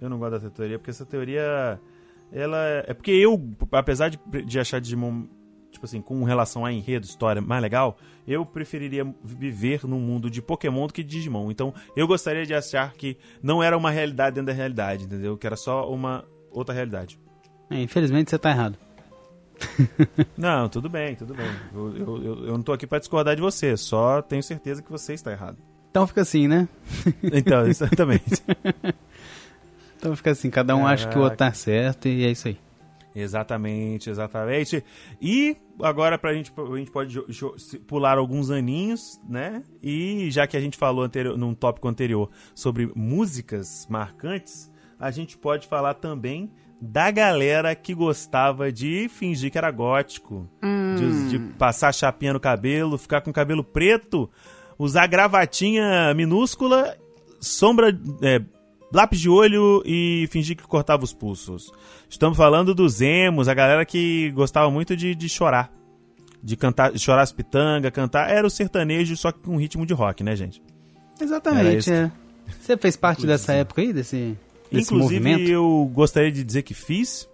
Eu 0.00 0.08
não 0.08 0.18
gosto 0.18 0.32
dessa 0.32 0.50
teoria, 0.50 0.78
porque 0.78 0.90
essa 0.90 1.06
teoria. 1.06 1.80
Ela. 2.32 2.84
É 2.86 2.94
porque 2.94 3.12
eu, 3.12 3.40
apesar 3.72 4.08
de, 4.08 4.18
de 4.44 4.58
achar 4.58 4.80
Digimon, 4.80 5.24
tipo 5.70 5.84
assim, 5.84 6.00
com 6.00 6.22
relação 6.24 6.64
a 6.64 6.72
enredo, 6.72 7.06
história, 7.06 7.40
mais 7.40 7.62
legal, 7.62 7.96
eu 8.26 8.44
preferiria 8.44 9.06
viver 9.22 9.84
num 9.84 10.00
mundo 10.00 10.30
de 10.30 10.42
Pokémon 10.42 10.86
do 10.86 10.92
que 10.92 11.02
de 11.02 11.10
Digimon. 11.10 11.50
Então, 11.50 11.72
eu 11.96 12.06
gostaria 12.06 12.44
de 12.44 12.54
achar 12.54 12.92
que 12.94 13.16
não 13.42 13.62
era 13.62 13.76
uma 13.76 13.90
realidade 13.90 14.34
dentro 14.34 14.46
da 14.48 14.52
realidade, 14.52 15.04
entendeu? 15.04 15.36
Que 15.36 15.46
era 15.46 15.56
só 15.56 15.90
uma 15.90 16.24
outra 16.50 16.74
realidade. 16.74 17.18
É, 17.70 17.80
infelizmente 17.80 18.30
você 18.30 18.38
tá 18.38 18.50
errado. 18.50 18.78
Não, 20.36 20.68
tudo 20.68 20.88
bem, 20.88 21.14
tudo 21.14 21.34
bem. 21.34 21.50
Eu, 21.72 21.96
eu, 21.96 22.24
eu, 22.24 22.46
eu 22.46 22.52
não 22.52 22.62
tô 22.62 22.72
aqui 22.72 22.86
pra 22.86 22.98
discordar 22.98 23.36
de 23.36 23.42
você, 23.42 23.76
só 23.76 24.20
tenho 24.20 24.42
certeza 24.42 24.82
que 24.82 24.90
você 24.90 25.14
está 25.14 25.30
errado. 25.30 25.58
Então 25.90 26.08
fica 26.08 26.22
assim, 26.22 26.48
né? 26.48 26.68
Então, 27.22 27.64
exatamente. 27.68 28.42
Então 30.04 30.14
fica 30.14 30.32
assim, 30.32 30.50
cada 30.50 30.76
um 30.76 30.86
acha 30.86 31.08
que 31.08 31.16
o 31.16 31.22
outro 31.22 31.38
tá 31.38 31.50
certo 31.54 32.08
e 32.08 32.26
é 32.26 32.30
isso 32.30 32.48
aí. 32.48 32.58
Exatamente, 33.16 34.10
exatamente. 34.10 34.84
E 35.18 35.56
agora 35.80 36.18
pra 36.18 36.34
gente, 36.34 36.52
a 36.54 36.76
gente 36.76 36.90
pode 36.90 37.18
pular 37.86 38.18
alguns 38.18 38.50
aninhos, 38.50 39.18
né? 39.26 39.62
E 39.82 40.30
já 40.30 40.46
que 40.46 40.58
a 40.58 40.60
gente 40.60 40.76
falou 40.76 41.02
anterior, 41.02 41.38
num 41.38 41.54
tópico 41.54 41.88
anterior 41.88 42.28
sobre 42.54 42.92
músicas 42.94 43.86
marcantes, 43.88 44.70
a 45.00 45.10
gente 45.10 45.38
pode 45.38 45.66
falar 45.68 45.94
também 45.94 46.52
da 46.78 47.10
galera 47.10 47.74
que 47.74 47.94
gostava 47.94 48.70
de 48.70 49.08
fingir 49.08 49.50
que 49.50 49.56
era 49.56 49.70
gótico. 49.70 50.46
Hum. 50.62 50.96
De, 50.96 51.30
de 51.30 51.38
passar 51.54 51.94
chapinha 51.94 52.34
no 52.34 52.40
cabelo, 52.40 52.98
ficar 52.98 53.22
com 53.22 53.32
cabelo 53.32 53.64
preto, 53.64 54.30
usar 54.78 55.06
gravatinha 55.06 56.12
minúscula, 56.12 56.94
sombra, 57.40 57.98
é, 58.22 58.42
lápis 58.94 59.20
de 59.20 59.28
olho 59.28 59.82
e 59.84 60.26
fingir 60.30 60.56
que 60.56 60.62
cortava 60.62 61.04
os 61.04 61.12
pulsos. 61.12 61.72
Estamos 62.08 62.38
falando 62.38 62.74
dos 62.74 63.00
emos, 63.00 63.48
a 63.48 63.54
galera 63.54 63.84
que 63.84 64.30
gostava 64.30 64.70
muito 64.70 64.96
de, 64.96 65.14
de 65.14 65.28
chorar. 65.28 65.72
De 66.42 66.56
cantar, 66.56 66.92
de 66.92 66.98
chorar 66.98 67.22
as 67.22 67.32
pitangas, 67.32 67.90
cantar. 67.90 68.30
Era 68.30 68.46
o 68.46 68.50
sertanejo, 68.50 69.16
só 69.16 69.32
que 69.32 69.40
com 69.40 69.56
ritmo 69.56 69.84
de 69.84 69.92
rock, 69.94 70.22
né, 70.22 70.36
gente? 70.36 70.62
Exatamente, 71.20 71.90
é. 71.90 72.10
Você 72.60 72.76
fez 72.76 72.96
parte 72.96 73.20
Inclusive. 73.22 73.32
dessa 73.32 73.52
época 73.54 73.80
aí, 73.82 73.92
desse, 73.92 74.36
desse 74.70 74.94
Inclusive, 74.94 75.20
movimento? 75.20 75.50
eu 75.50 75.90
gostaria 75.92 76.30
de 76.30 76.44
dizer 76.44 76.62
que 76.62 76.74
fiz. 76.74 77.28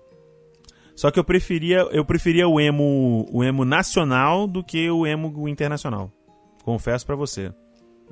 Só 0.94 1.10
que 1.10 1.18
eu 1.18 1.24
preferia, 1.24 1.78
eu 1.90 2.04
preferia 2.04 2.46
o 2.46 2.60
emo, 2.60 3.26
o 3.32 3.42
emo 3.42 3.64
nacional 3.64 4.46
do 4.46 4.62
que 4.62 4.88
o 4.90 5.06
emo 5.06 5.48
internacional. 5.48 6.12
Confesso 6.62 7.04
pra 7.06 7.16
você. 7.16 7.52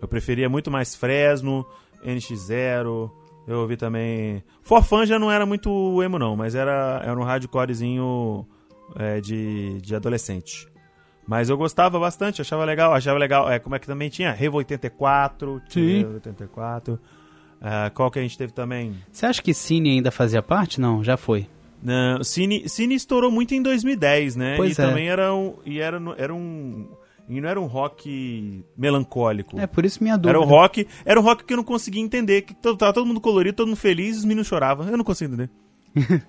Eu 0.01 0.09
preferia 0.09 0.49
muito 0.49 0.71
mais 0.71 0.95
Fresno, 0.95 1.67
NX0. 2.05 3.11
Eu 3.49 3.61
ouvi 3.61 3.79
também. 3.79 4.45
Forfan 4.63 5.07
já 5.07 5.19
não 5.19 5.33
era 5.33 5.47
muito 5.47 6.03
emo, 6.03 6.19
não, 6.19 6.37
mas 6.37 6.55
era, 6.55 7.01
era 7.03 7.19
um 7.19 7.25
hardcorezinho 7.25 8.47
é, 8.95 9.23
de, 9.23 9.81
de 9.81 9.97
adolescente. 9.97 10.69
Mas 11.27 11.49
eu 11.49 11.57
gostava 11.57 11.99
bastante, 11.99 12.43
achava 12.43 12.65
legal, 12.67 12.93
achava 12.93 13.19
legal. 13.19 13.51
É, 13.51 13.59
como 13.59 13.75
é 13.75 13.79
que 13.79 13.87
também 13.87 14.11
tinha? 14.11 14.33
Revo 14.33 14.59
84, 14.59 15.63
tinha 15.67 15.85
Sim. 15.87 15.99
Revo 15.99 16.15
84. 16.15 17.01
Ah, 17.61 17.91
qual 17.95 18.11
que 18.11 18.19
a 18.19 18.23
gente 18.23 18.37
teve 18.37 18.53
também? 18.53 18.95
Você 19.11 19.25
acha 19.25 19.43
que 19.43 19.55
Cine 19.55 19.91
ainda 19.91 20.11
fazia 20.11 20.43
parte? 20.43 20.79
Não, 20.79 21.03
já 21.03 21.17
foi. 21.17 21.49
Não, 21.83 22.23
Cine, 22.23 22.69
Cine 22.69 22.95
estourou 22.95 23.31
muito 23.31 23.55
em 23.55 23.63
2010, 23.63 24.37
né? 24.37 24.57
Pois 24.57 24.79
e 24.79 24.81
é. 24.81 24.85
também 24.87 25.09
era 25.09 25.35
um, 25.35 25.55
e 25.65 25.81
era, 25.81 26.01
era 26.19 26.35
um 26.35 26.89
e 27.29 27.41
não 27.41 27.49
era 27.49 27.61
um 27.61 27.67
rock 27.67 28.65
melancólico. 28.77 29.61
É 29.61 29.67
por 29.67 29.85
isso 29.85 30.03
minha 30.03 30.17
dúvida. 30.17 30.31
Era 30.31 30.41
um 30.41 30.49
rock, 30.49 30.87
era 31.05 31.21
um 31.21 31.23
rock 31.23 31.45
que 31.45 31.53
eu 31.53 31.57
não 31.59 31.65
conseguia 31.65 32.03
entender, 32.03 32.43
que 32.43 32.55
tava 32.55 32.93
todo 32.93 33.07
mundo 33.07 33.21
colorido, 33.21 33.57
todo 33.57 33.69
mundo 33.69 33.77
feliz, 33.77 34.17
e 34.17 34.19
os 34.21 34.25
meninos 34.25 34.47
choravam. 34.47 34.89
Eu 34.89 34.97
não 34.97 35.05
consigo 35.05 35.35
entender. 35.35 35.51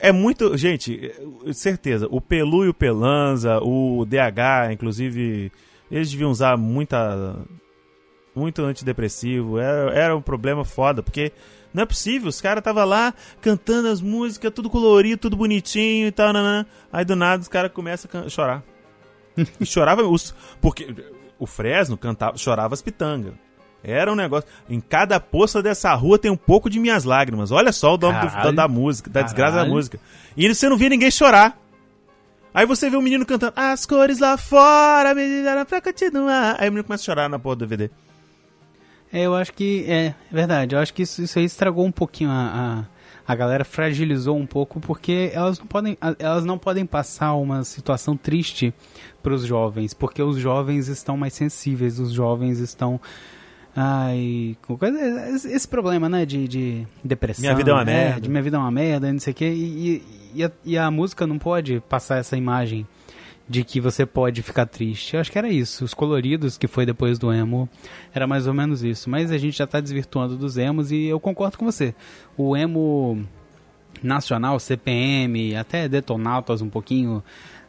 é 0.00 0.10
muito, 0.10 0.56
gente, 0.56 1.12
é, 1.46 1.52
certeza, 1.52 2.08
o 2.10 2.20
Pelu 2.20 2.64
e 2.64 2.68
o 2.68 2.74
Pelanza, 2.74 3.60
o 3.62 4.04
DH, 4.04 4.72
inclusive, 4.72 5.52
eles 5.90 6.10
deviam 6.10 6.30
usar 6.30 6.56
muita 6.56 7.36
muito 8.34 8.62
antidepressivo. 8.62 9.58
Era, 9.58 9.90
era 9.92 10.16
um 10.16 10.20
problema 10.20 10.64
foda, 10.64 11.02
porque 11.02 11.32
não 11.72 11.82
é 11.82 11.86
possível, 11.86 12.28
os 12.28 12.40
caras 12.40 12.62
tava 12.62 12.84
lá 12.84 13.14
cantando 13.40 13.88
as 13.88 14.02
músicas, 14.02 14.52
tudo 14.52 14.68
colorido, 14.68 15.22
tudo 15.22 15.36
bonitinho 15.36 16.08
e 16.08 16.12
tal, 16.12 16.32
nanã. 16.32 16.66
aí 16.92 17.04
do 17.04 17.16
nada 17.16 17.40
os 17.40 17.48
caras 17.48 17.72
começam 17.72 18.10
a 18.20 18.28
chorar. 18.28 18.62
E 19.60 19.66
chorava 19.66 20.02
os. 20.02 20.34
Porque 20.60 20.88
o 21.38 21.46
Fresno 21.46 21.96
cantava, 21.96 22.36
chorava 22.38 22.74
as 22.74 22.82
pitangas. 22.82 23.34
Era 23.84 24.10
um 24.10 24.16
negócio. 24.16 24.48
Em 24.68 24.80
cada 24.80 25.20
poça 25.20 25.62
dessa 25.62 25.94
rua 25.94 26.18
tem 26.18 26.30
um 26.30 26.36
pouco 26.36 26.68
de 26.68 26.78
minhas 26.80 27.04
lágrimas. 27.04 27.52
Olha 27.52 27.70
só 27.72 27.94
o 27.94 27.98
nome 27.98 28.18
do- 28.18 28.24
da, 28.26 28.30
Caralho. 28.32 28.56
da 28.56 28.66
música, 28.68 29.10
da 29.10 29.22
desgraça 29.22 29.52
da 29.52 29.58
Caralho. 29.58 29.74
música. 29.74 30.00
E 30.36 30.52
você 30.52 30.68
não 30.68 30.76
via 30.76 30.88
ninguém 30.88 31.10
chorar. 31.10 31.56
Aí 32.52 32.64
você 32.66 32.88
vê 32.88 32.96
o 32.96 33.02
menino 33.02 33.24
cantando 33.26 33.52
As 33.54 33.84
cores 33.84 34.18
lá 34.18 34.36
fora, 34.38 35.14
me 35.14 35.42
deram 35.42 35.64
pra 35.66 35.80
continuar. 35.80 36.56
Aí 36.58 36.68
o 36.68 36.72
menino 36.72 36.84
começa 36.84 37.02
a 37.02 37.04
chorar 37.04 37.28
na 37.28 37.38
porra 37.38 37.56
do 37.56 37.66
DVD. 37.66 37.90
É, 39.12 39.22
eu 39.22 39.34
acho 39.36 39.52
que 39.52 39.84
é 39.88 40.14
verdade. 40.32 40.74
Eu 40.74 40.80
acho 40.80 40.92
que 40.92 41.02
isso, 41.02 41.22
isso 41.22 41.38
aí 41.38 41.44
estragou 41.44 41.84
um 41.86 41.92
pouquinho 41.92 42.30
a, 42.30 42.34
a, 42.82 42.84
a 43.26 43.34
galera 43.34 43.64
fragilizou 43.64 44.36
um 44.36 44.46
pouco 44.46 44.80
porque 44.80 45.30
elas 45.34 45.58
não 45.58 45.66
podem 45.66 45.98
elas 46.18 46.44
não 46.44 46.58
podem 46.58 46.86
passar 46.86 47.34
uma 47.34 47.64
situação 47.64 48.16
triste 48.16 48.72
para 49.22 49.34
os 49.34 49.44
jovens, 49.44 49.92
porque 49.92 50.22
os 50.22 50.36
jovens 50.36 50.88
estão 50.88 51.16
mais 51.16 51.34
sensíveis, 51.34 51.98
os 51.98 52.12
jovens 52.12 52.58
estão 52.60 53.00
ai, 53.74 54.56
esse 55.44 55.68
problema, 55.68 56.08
né, 56.08 56.24
de, 56.24 56.48
de 56.48 56.86
depressão. 57.04 57.42
Minha 57.42 57.54
vida 57.54 57.70
é 57.70 57.74
uma 57.74 57.84
merda. 57.84 58.20
de 58.20 58.30
minha 58.30 58.42
vida 58.42 58.56
é 58.56 58.60
uma 58.60 58.70
merda, 58.70 59.12
não 59.12 59.20
sei 59.20 59.32
o 59.32 59.36
quê. 59.36 59.48
E, 59.48 59.56
e, 59.56 60.02
e 60.36 60.44
a, 60.44 60.50
e 60.64 60.78
a 60.78 60.90
música 60.90 61.26
não 61.26 61.38
pode 61.38 61.80
passar 61.88 62.18
essa 62.18 62.36
imagem 62.36 62.86
de 63.48 63.62
que 63.62 63.80
você 63.80 64.04
pode 64.04 64.42
ficar 64.42 64.66
triste. 64.66 65.14
Eu 65.14 65.20
acho 65.20 65.30
que 65.30 65.38
era 65.38 65.48
isso. 65.48 65.84
Os 65.84 65.94
coloridos, 65.94 66.58
que 66.58 66.66
foi 66.66 66.84
depois 66.84 67.18
do 67.18 67.32
emo, 67.32 67.68
era 68.12 68.26
mais 68.26 68.46
ou 68.46 68.54
menos 68.54 68.82
isso. 68.82 69.08
Mas 69.08 69.30
a 69.30 69.38
gente 69.38 69.56
já 69.58 69.66
tá 69.66 69.78
desvirtuando 69.80 70.36
dos 70.36 70.56
emos 70.56 70.90
e 70.90 71.04
eu 71.06 71.20
concordo 71.20 71.56
com 71.56 71.64
você. 71.64 71.94
O 72.36 72.56
emo 72.56 73.24
nacional, 74.02 74.58
CPM, 74.58 75.54
até 75.56 75.88
Detonautas 75.88 76.60
um 76.60 76.68
pouquinho, 76.68 77.22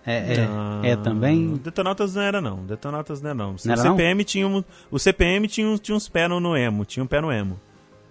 é, 0.05 0.47
é, 0.83 0.89
é 0.91 0.95
também. 0.95 1.55
Detonautas 1.63 2.15
não 2.15 2.21
era 2.21 2.41
não. 2.41 2.65
Detonautas 2.65 3.21
não 3.21 3.29
era 3.29 3.37
não. 3.37 3.55
Não 3.63 3.71
era 3.73 3.81
o 3.81 3.83
CPM 3.83 4.23
tinha 4.23 4.47
um, 4.47 4.63
o 4.91 4.97
CPM 4.99 5.47
tinha, 5.47 5.67
uns- 5.67 5.79
tinha 5.79 5.95
uns 5.95 6.09
pés 6.09 6.29
no, 6.29 6.39
no 6.39 6.55
emo, 6.57 6.85
tinha 6.85 7.03
um 7.03 7.07
pé 7.07 7.21
no 7.21 7.31
emo. 7.31 7.59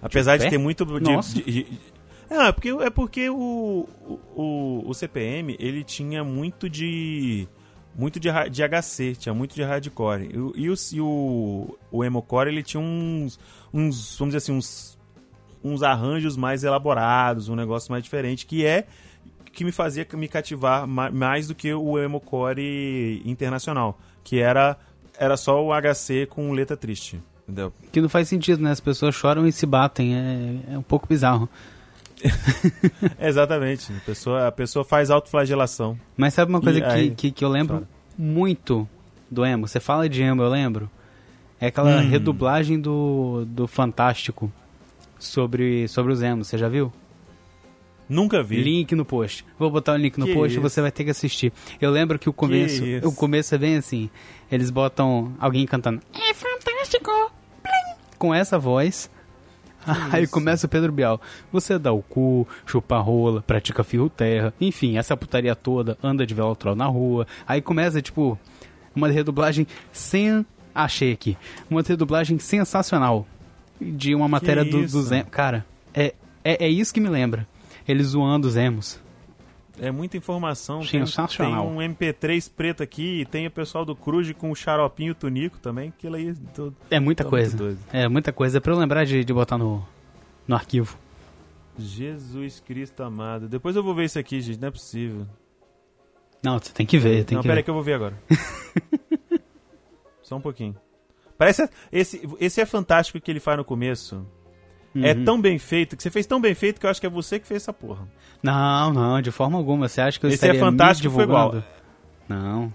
Apesar 0.00 0.36
de 0.36 0.44
pé? 0.44 0.50
ter 0.50 0.58
muito 0.58 0.84
de, 0.84 1.00
de- 1.00 1.42
de- 1.42 1.66
é, 2.28 2.52
porque 2.52 2.68
é 2.68 2.90
porque 2.90 3.30
o, 3.30 3.88
o, 4.36 4.84
o 4.86 4.94
CPM, 4.94 5.56
ele 5.58 5.82
tinha 5.84 6.22
muito 6.24 6.68
de 6.68 7.46
muito 7.96 8.20
de, 8.20 8.28
de 8.50 8.62
HC, 8.62 9.16
tinha 9.16 9.34
muito 9.34 9.54
de 9.54 9.62
hardcore. 9.62 10.24
E, 10.24 10.62
e, 10.62 10.70
o, 10.70 10.74
e 10.92 11.00
o, 11.00 11.78
o 11.90 12.04
emocore, 12.04 12.50
ele 12.50 12.62
tinha 12.62 12.80
uns 12.80 13.38
uns, 13.72 14.16
vamos 14.18 14.34
dizer 14.34 14.38
assim, 14.38 14.52
uns 14.52 14.96
uns 15.64 15.82
arranjos 15.82 16.36
mais 16.36 16.62
elaborados, 16.62 17.48
um 17.48 17.56
negócio 17.56 17.90
mais 17.90 18.04
diferente, 18.04 18.46
que 18.46 18.64
é 18.64 18.86
que 19.52 19.64
me 19.64 19.72
fazia 19.72 20.06
me 20.12 20.28
cativar 20.28 20.86
ma- 20.86 21.10
mais 21.10 21.48
do 21.48 21.54
que 21.54 21.72
o 21.72 21.98
emocore 21.98 23.22
internacional, 23.24 23.98
que 24.22 24.38
era 24.38 24.76
era 25.18 25.36
só 25.36 25.64
o 25.64 25.70
HC 25.72 26.26
com 26.26 26.52
letra 26.52 26.76
triste, 26.76 27.18
entendeu? 27.42 27.72
Que 27.90 28.00
não 28.02 28.08
faz 28.08 28.28
sentido, 28.28 28.62
né? 28.62 28.70
As 28.70 28.80
pessoas 28.80 29.14
choram 29.14 29.46
e 29.46 29.52
se 29.52 29.64
batem. 29.64 30.14
É, 30.14 30.74
é 30.74 30.78
um 30.78 30.82
pouco 30.82 31.08
bizarro. 31.08 31.48
Exatamente, 33.20 33.92
a 33.92 34.00
pessoa, 34.00 34.46
a 34.48 34.52
pessoa 34.52 34.84
faz 34.84 35.10
autoflagelação. 35.10 35.98
Mas 36.16 36.34
sabe 36.34 36.50
uma 36.50 36.60
coisa 36.60 36.80
que, 36.80 36.86
aí? 36.86 37.10
que, 37.10 37.30
que 37.30 37.44
eu 37.44 37.48
lembro 37.48 37.76
Chora. 37.76 37.88
muito 38.16 38.88
do 39.30 39.44
emo? 39.44 39.66
Você 39.66 39.80
fala 39.80 40.08
de 40.08 40.22
emo, 40.22 40.42
eu 40.42 40.48
lembro. 40.48 40.90
É 41.60 41.66
aquela 41.68 42.00
Hum. 42.00 42.08
redublagem 42.08 42.78
do, 42.80 43.44
do 43.46 43.66
Fantástico 43.66 44.52
sobre, 45.18 45.88
sobre 45.88 46.12
os 46.12 46.22
emos. 46.22 46.48
Você 46.48 46.58
já 46.58 46.68
viu? 46.68 46.92
Nunca 48.08 48.42
vi. 48.42 48.62
Link 48.62 48.94
no 48.94 49.04
post. 49.04 49.44
Vou 49.58 49.70
botar 49.70 49.94
o 49.94 49.96
link 49.96 50.16
no 50.18 50.26
Que 50.26 50.34
post 50.34 50.54
e 50.54 50.58
isso? 50.58 50.60
você 50.60 50.80
vai 50.80 50.92
ter 50.92 51.02
que 51.04 51.10
assistir. 51.10 51.52
Eu 51.80 51.90
lembro 51.90 52.18
que 52.18 52.28
o 52.28 52.32
começo, 52.32 52.84
isso? 52.84 53.08
o 53.08 53.12
começo 53.12 53.54
é 53.54 53.58
bem 53.58 53.76
assim. 53.76 54.08
Eles 54.52 54.70
botam 54.70 55.32
alguém 55.40 55.66
cantando 55.66 56.00
É 56.14 56.32
fantástico! 56.34 57.10
Com 58.18 58.32
essa 58.34 58.58
voz. 58.58 59.10
Aí 60.12 60.26
começa 60.26 60.66
o 60.66 60.68
Pedro 60.68 60.90
Bial. 60.92 61.20
Você 61.52 61.78
dá 61.78 61.92
o 61.92 62.02
cu, 62.02 62.46
chupa 62.66 62.96
a 62.96 63.00
rola, 63.00 63.42
pratica 63.42 63.84
fio 63.84 64.08
terra, 64.10 64.52
enfim, 64.60 64.98
essa 64.98 65.16
putaria 65.16 65.54
toda, 65.54 65.96
anda 66.02 66.26
de 66.26 66.34
velotrol 66.34 66.74
na 66.74 66.86
rua. 66.86 67.26
Aí 67.46 67.60
começa, 67.62 68.00
tipo, 68.02 68.38
uma 68.94 69.08
redublagem 69.08 69.66
sem. 69.92 70.44
Achei 70.74 71.12
aqui. 71.12 71.36
Uma 71.70 71.82
redublagem 71.82 72.38
sensacional. 72.38 73.26
De 73.80 74.14
uma 74.14 74.26
matéria 74.28 74.64
do, 74.64 74.80
dos. 74.92 75.12
em- 75.12 75.24
Cara, 75.24 75.64
é, 75.94 76.14
é, 76.44 76.64
é 76.64 76.68
isso 76.68 76.92
que 76.92 77.00
me 77.00 77.08
lembra. 77.08 77.46
Eles 77.86 78.08
zoando 78.08 78.48
os 78.48 78.56
emos. 78.56 78.98
É 79.80 79.90
muita 79.90 80.16
informação. 80.16 80.80
Tem, 80.80 81.04
Sensacional. 81.04 81.66
tem 81.66 81.72
um 81.72 81.76
MP3 81.76 82.50
preto 82.54 82.82
aqui 82.82 83.20
e 83.20 83.26
tem 83.26 83.46
o 83.46 83.50
pessoal 83.50 83.84
do 83.84 83.94
Cruz 83.94 84.30
com 84.32 84.50
o 84.50 84.54
xaropinho 84.54 85.14
tunico 85.14 85.58
também, 85.58 85.90
aquilo 85.90 86.16
aí. 86.16 86.34
Tô, 86.54 86.72
É 86.90 86.98
muita 86.98 87.24
coisa. 87.24 87.76
É 87.92 88.08
muita 88.08 88.32
coisa. 88.32 88.58
É 88.58 88.60
pra 88.60 88.72
eu 88.72 88.78
lembrar 88.78 89.04
de, 89.04 89.24
de 89.24 89.32
botar 89.32 89.58
no, 89.58 89.86
no 90.48 90.54
arquivo. 90.54 90.96
Jesus 91.78 92.60
Cristo 92.60 93.02
amado. 93.02 93.48
Depois 93.48 93.76
eu 93.76 93.82
vou 93.82 93.94
ver 93.94 94.04
isso 94.04 94.18
aqui, 94.18 94.40
gente, 94.40 94.60
não 94.60 94.68
é 94.68 94.70
possível. 94.70 95.26
Não, 96.42 96.58
você 96.58 96.72
tem 96.72 96.86
que 96.86 96.98
ver, 96.98 97.24
tem 97.24 97.34
não, 97.36 97.42
que 97.42 97.48
pera 97.48 97.58
aí 97.58 97.62
ver. 97.62 97.64
que 97.64 97.70
eu 97.70 97.74
vou 97.74 97.82
ver 97.82 97.94
agora. 97.94 98.18
Só 100.22 100.36
um 100.36 100.40
pouquinho. 100.40 100.74
Parece. 101.36 101.68
Esse, 101.92 102.28
esse 102.40 102.60
é 102.60 102.66
fantástico 102.66 103.20
que 103.20 103.30
ele 103.30 103.40
faz 103.40 103.58
no 103.58 103.64
começo. 103.64 104.26
É 105.02 105.12
Uhum. 105.12 105.24
tão 105.24 105.40
bem 105.40 105.58
feito, 105.58 105.96
que 105.96 106.02
você 106.02 106.10
fez 106.10 106.26
tão 106.26 106.40
bem 106.40 106.54
feito 106.54 106.80
que 106.80 106.86
eu 106.86 106.90
acho 106.90 107.00
que 107.00 107.06
é 107.06 107.10
você 107.10 107.38
que 107.38 107.46
fez 107.46 107.62
essa 107.62 107.72
porra. 107.72 108.06
Não, 108.42 108.92
não, 108.92 109.20
de 109.20 109.30
forma 109.30 109.58
alguma. 109.58 109.88
Você 109.88 110.00
acha 110.00 110.18
que 110.18 110.26
eu 110.26 110.30
Esse 110.30 110.48
é 110.48 110.54
fantástico, 110.54 111.12
foi 111.12 111.24
igual. 111.24 111.62
Não. 112.28 112.72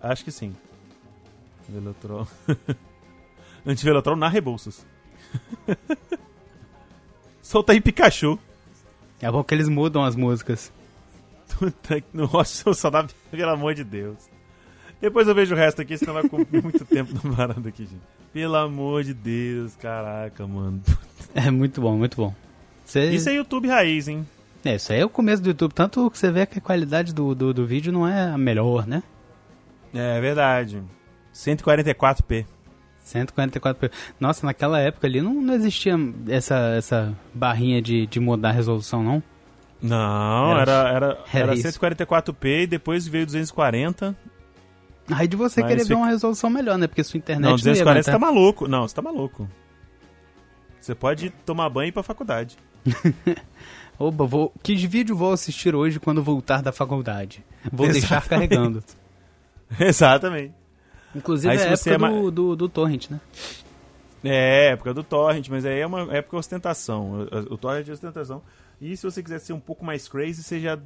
Acho 0.00 0.24
que 0.24 0.30
sim. 0.30 0.54
Velotrol. 1.68 2.26
Antivelotrol 3.66 4.16
na 4.16 4.28
Rebouças. 4.28 4.84
Solta 7.42 7.72
aí 7.72 7.80
Pikachu. 7.80 8.38
É 9.20 9.30
bom 9.30 9.42
que 9.44 9.54
eles 9.54 9.68
mudam 9.68 10.04
as 10.04 10.16
músicas. 10.16 10.72
Nossa, 12.12 12.72
só 12.74 12.90
dá. 12.90 13.06
Pelo 13.30 13.50
amor 13.50 13.74
de 13.74 13.84
Deus. 13.84 14.16
Depois 15.00 15.26
eu 15.28 15.34
vejo 15.34 15.54
o 15.54 15.58
resto 15.58 15.82
aqui, 15.82 15.98
senão 15.98 16.14
vai 16.14 16.28
comer 16.28 16.62
muito 16.62 16.84
tempo 16.84 17.12
na 17.28 17.36
parada 17.36 17.68
aqui, 17.68 17.84
gente. 17.84 18.02
Pelo 18.32 18.56
amor 18.56 19.04
de 19.04 19.12
Deus, 19.12 19.76
caraca, 19.76 20.46
mano. 20.46 20.82
É 21.34 21.50
muito 21.50 21.80
bom, 21.80 21.96
muito 21.96 22.16
bom. 22.16 22.34
Você... 22.84 23.10
Isso 23.10 23.28
é 23.28 23.34
YouTube 23.34 23.68
raiz, 23.68 24.08
hein? 24.08 24.26
É, 24.64 24.74
isso 24.74 24.92
aí 24.92 25.00
é 25.00 25.04
o 25.04 25.08
começo 25.08 25.42
do 25.42 25.48
YouTube. 25.48 25.72
Tanto 25.72 26.10
que 26.10 26.18
você 26.18 26.30
vê 26.30 26.44
que 26.46 26.58
a 26.58 26.60
qualidade 26.60 27.14
do, 27.14 27.34
do, 27.34 27.54
do 27.54 27.66
vídeo 27.66 27.92
não 27.92 28.06
é 28.06 28.30
a 28.30 28.38
melhor, 28.38 28.86
né? 28.86 29.02
É 29.94 30.20
verdade. 30.20 30.82
144p. 31.34 32.46
144p. 33.06 33.90
Nossa, 34.20 34.46
naquela 34.46 34.78
época 34.78 35.06
ali 35.06 35.20
não, 35.20 35.34
não 35.34 35.54
existia 35.54 35.94
essa, 36.28 36.74
essa 36.76 37.16
barrinha 37.34 37.82
de, 37.82 38.06
de 38.06 38.20
mudar 38.20 38.50
a 38.50 38.52
resolução, 38.52 39.02
não? 39.02 39.22
Não, 39.80 40.60
era, 40.60 40.72
era, 40.72 40.94
era, 40.94 41.18
era 41.32 41.54
144p 41.54 42.62
e 42.62 42.66
depois 42.68 43.08
veio 43.08 43.26
240. 43.26 44.16
Aí 45.10 45.26
de 45.26 45.36
você 45.36 45.62
querer 45.62 45.84
ver 45.84 45.94
uma 45.94 46.06
resolução 46.06 46.48
melhor, 46.48 46.78
né? 46.78 46.86
Porque 46.86 47.02
sua 47.02 47.18
internet 47.18 47.48
não 47.48 47.56
240 47.56 47.94
não 47.94 48.02
você 48.02 48.10
tá 48.10 48.18
maluco. 48.18 48.68
Não, 48.68 48.88
você 48.88 48.94
tá 48.94 49.02
maluco. 49.02 49.48
Você 50.80 50.94
pode 50.94 51.30
tomar 51.44 51.68
banho 51.68 51.86
e 51.86 51.88
ir 51.90 51.92
pra 51.92 52.02
faculdade. 52.02 52.56
Oba, 53.98 54.26
vou... 54.26 54.52
que 54.62 54.74
vídeo 54.74 55.14
vou 55.14 55.32
assistir 55.32 55.74
hoje 55.74 56.00
quando 56.00 56.22
voltar 56.22 56.62
da 56.62 56.72
faculdade? 56.72 57.44
Vou 57.72 57.86
Exatamente. 57.86 57.92
deixar 57.92 58.28
carregando. 58.28 58.84
Exatamente. 59.78 60.54
Inclusive 61.14 61.52
aí, 61.52 61.58
é 61.58 61.68
a 61.68 61.72
época 61.72 61.90
é 61.90 61.98
do, 61.98 62.30
do, 62.30 62.56
do, 62.56 62.68
Torrent, 62.68 63.10
né? 63.10 63.20
É, 64.24 64.72
época 64.72 64.94
do 64.94 65.04
Torrent, 65.04 65.48
mas 65.48 65.64
aí 65.64 65.78
é 65.80 65.86
uma 65.86 66.02
época 66.14 66.36
de 66.36 66.40
ostentação. 66.40 67.28
O, 67.50 67.56
Torrent 67.56 67.88
é 67.88 67.92
ostentação. 67.92 68.42
E 68.80 68.96
se 68.96 69.04
você 69.04 69.22
quiser 69.22 69.38
ser 69.38 69.52
um 69.52 69.60
pouco 69.60 69.84
mais 69.84 70.08
crazy, 70.08 70.42
você 70.42 70.58
já 70.58 70.78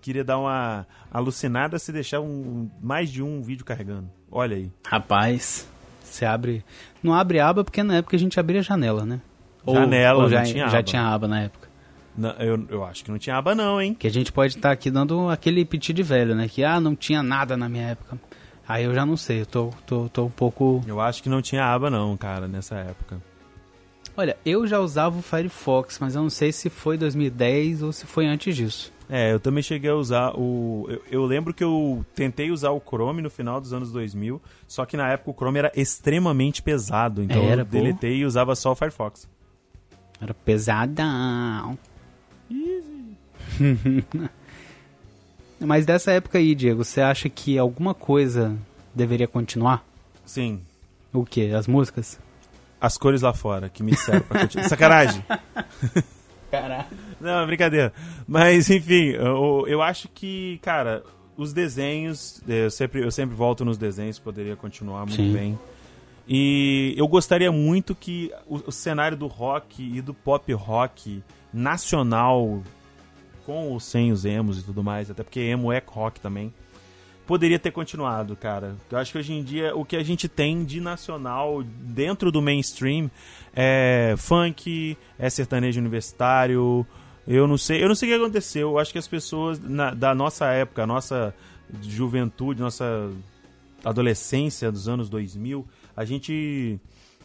queria 0.00 0.24
dar 0.24 0.38
uma 0.38 0.86
alucinada 1.10 1.78
se 1.78 1.92
deixar 1.92 2.20
um, 2.20 2.68
mais 2.80 3.10
de 3.10 3.22
um 3.22 3.42
vídeo 3.42 3.64
carregando. 3.64 4.08
Olha 4.30 4.56
aí. 4.56 4.70
Rapaz, 4.84 5.68
você 6.02 6.24
abre. 6.24 6.64
Não 7.02 7.14
abre 7.14 7.40
aba 7.40 7.64
porque 7.64 7.82
na 7.82 7.96
época 7.96 8.16
a 8.16 8.18
gente 8.18 8.38
abria 8.38 8.62
janela, 8.62 9.04
né? 9.04 9.20
Janela, 9.66 10.24
ou 10.24 10.30
já, 10.30 10.44
tinha 10.44 10.68
já 10.68 10.78
aba. 10.78 10.82
tinha 10.82 11.02
aba 11.02 11.28
na 11.28 11.42
época. 11.42 11.68
Não, 12.16 12.30
eu, 12.38 12.66
eu 12.70 12.84
acho 12.84 13.04
que 13.04 13.10
não 13.10 13.18
tinha 13.18 13.36
aba 13.36 13.54
não, 13.54 13.80
hein? 13.80 13.94
Que 13.94 14.06
a 14.06 14.10
gente 14.10 14.32
pode 14.32 14.56
estar 14.56 14.68
tá 14.68 14.72
aqui 14.72 14.90
dando 14.90 15.28
aquele 15.28 15.64
piti 15.64 15.92
de 15.92 16.02
velho, 16.02 16.34
né? 16.34 16.48
Que, 16.48 16.64
ah, 16.64 16.80
não 16.80 16.96
tinha 16.96 17.22
nada 17.22 17.56
na 17.56 17.68
minha 17.68 17.88
época. 17.88 18.18
Aí 18.66 18.84
eu 18.84 18.94
já 18.94 19.04
não 19.04 19.16
sei, 19.16 19.42
eu 19.42 19.46
tô, 19.46 19.70
tô, 19.86 20.08
tô 20.08 20.24
um 20.24 20.30
pouco. 20.30 20.82
Eu 20.86 21.00
acho 21.00 21.22
que 21.22 21.28
não 21.28 21.42
tinha 21.42 21.64
aba, 21.64 21.90
não, 21.90 22.16
cara, 22.16 22.48
nessa 22.48 22.76
época. 22.76 23.20
Olha, 24.16 24.36
eu 24.46 24.66
já 24.66 24.80
usava 24.80 25.18
o 25.18 25.22
Firefox, 25.22 25.98
mas 26.00 26.14
eu 26.14 26.22
não 26.22 26.30
sei 26.30 26.50
se 26.50 26.70
foi 26.70 26.96
2010 26.96 27.82
ou 27.82 27.92
se 27.92 28.06
foi 28.06 28.26
antes 28.26 28.56
disso. 28.56 28.92
É, 29.08 29.32
eu 29.32 29.38
também 29.38 29.62
cheguei 29.62 29.90
a 29.90 29.94
usar 29.94 30.32
o. 30.36 30.86
Eu, 30.88 31.02
eu, 31.10 31.24
lembro 31.24 31.54
que 31.54 31.62
eu 31.62 32.04
tentei 32.14 32.50
usar 32.50 32.70
o 32.70 32.80
Chrome 32.80 33.22
no 33.22 33.30
final 33.30 33.60
dos 33.60 33.72
anos 33.72 33.92
2000, 33.92 34.42
só 34.66 34.84
que 34.84 34.96
na 34.96 35.08
época 35.10 35.30
o 35.30 35.34
Chrome 35.34 35.58
era 35.58 35.72
extremamente 35.76 36.60
pesado, 36.60 37.22
então 37.22 37.42
era, 37.44 37.62
eu 37.62 37.66
deletei 37.66 38.12
pô. 38.12 38.16
e 38.16 38.24
usava 38.24 38.56
só 38.56 38.72
o 38.72 38.74
Firefox. 38.74 39.28
Era 40.20 40.34
pesadão. 40.34 41.78
Easy. 42.50 43.16
Mas 45.60 45.86
dessa 45.86 46.12
época 46.12 46.38
aí, 46.38 46.54
Diego, 46.54 46.84
você 46.84 47.00
acha 47.00 47.28
que 47.28 47.56
alguma 47.56 47.94
coisa 47.94 48.56
deveria 48.94 49.28
continuar? 49.28 49.84
Sim. 50.24 50.60
O 51.12 51.24
que? 51.24 51.52
As 51.52 51.66
músicas? 51.66 52.18
As 52.80 52.98
cores 52.98 53.22
lá 53.22 53.32
fora, 53.32 53.68
que 53.68 53.82
me 53.82 53.96
servem 53.96 54.22
pra 54.22 54.40
continuar. 54.40 54.68
Sacanagem! 54.68 55.24
Caralho. 56.50 56.86
Não, 57.20 57.40
é 57.40 57.46
brincadeira. 57.46 57.92
Mas, 58.26 58.70
enfim, 58.70 59.10
eu, 59.10 59.64
eu 59.66 59.82
acho 59.82 60.08
que, 60.08 60.58
cara, 60.62 61.02
os 61.36 61.52
desenhos, 61.52 62.42
eu 62.46 62.70
sempre, 62.70 63.02
eu 63.02 63.10
sempre 63.10 63.34
volto 63.34 63.64
nos 63.64 63.76
desenhos, 63.76 64.18
poderia 64.18 64.56
continuar 64.56 65.00
muito 65.00 65.16
Sim. 65.16 65.32
bem. 65.32 65.58
E 66.28 66.94
eu 66.96 67.06
gostaria 67.06 67.52
muito 67.52 67.94
que 67.94 68.32
o, 68.46 68.56
o 68.66 68.72
cenário 68.72 69.16
do 69.16 69.26
rock 69.26 69.82
e 69.82 70.00
do 70.00 70.12
pop 70.12 70.52
rock 70.52 71.22
nacional 71.52 72.62
com 73.44 73.68
ou 73.68 73.78
sem 73.78 74.10
os 74.10 74.24
emos 74.24 74.58
e 74.58 74.64
tudo 74.64 74.82
mais, 74.82 75.08
até 75.08 75.22
porque 75.22 75.38
emo 75.38 75.72
é 75.72 75.80
rock 75.86 76.20
também, 76.20 76.52
poderia 77.26 77.58
ter 77.58 77.70
continuado, 77.70 78.36
cara. 78.36 78.76
Eu 78.90 78.98
acho 78.98 79.12
que 79.12 79.18
hoje 79.18 79.32
em 79.32 79.42
dia 79.42 79.74
o 79.74 79.84
que 79.84 79.96
a 79.96 80.02
gente 80.02 80.28
tem 80.28 80.64
de 80.64 80.80
nacional 80.80 81.62
dentro 81.62 82.30
do 82.30 82.40
mainstream 82.40 83.10
é 83.54 84.14
funk, 84.16 84.96
é 85.18 85.28
sertanejo 85.28 85.80
universitário. 85.80 86.86
Eu 87.26 87.48
não 87.48 87.58
sei, 87.58 87.82
eu 87.82 87.88
não 87.88 87.94
sei 87.94 88.08
o 88.08 88.12
que 88.12 88.22
aconteceu. 88.22 88.70
Eu 88.70 88.78
acho 88.78 88.92
que 88.92 88.98
as 88.98 89.08
pessoas 89.08 89.58
na, 89.58 89.92
da 89.92 90.14
nossa 90.14 90.46
época, 90.46 90.86
nossa 90.86 91.34
juventude, 91.82 92.60
nossa 92.60 93.10
adolescência 93.84 94.70
dos 94.70 94.88
anos 94.88 95.08
2000, 95.08 95.66
a 95.96 96.04
gente 96.04 96.78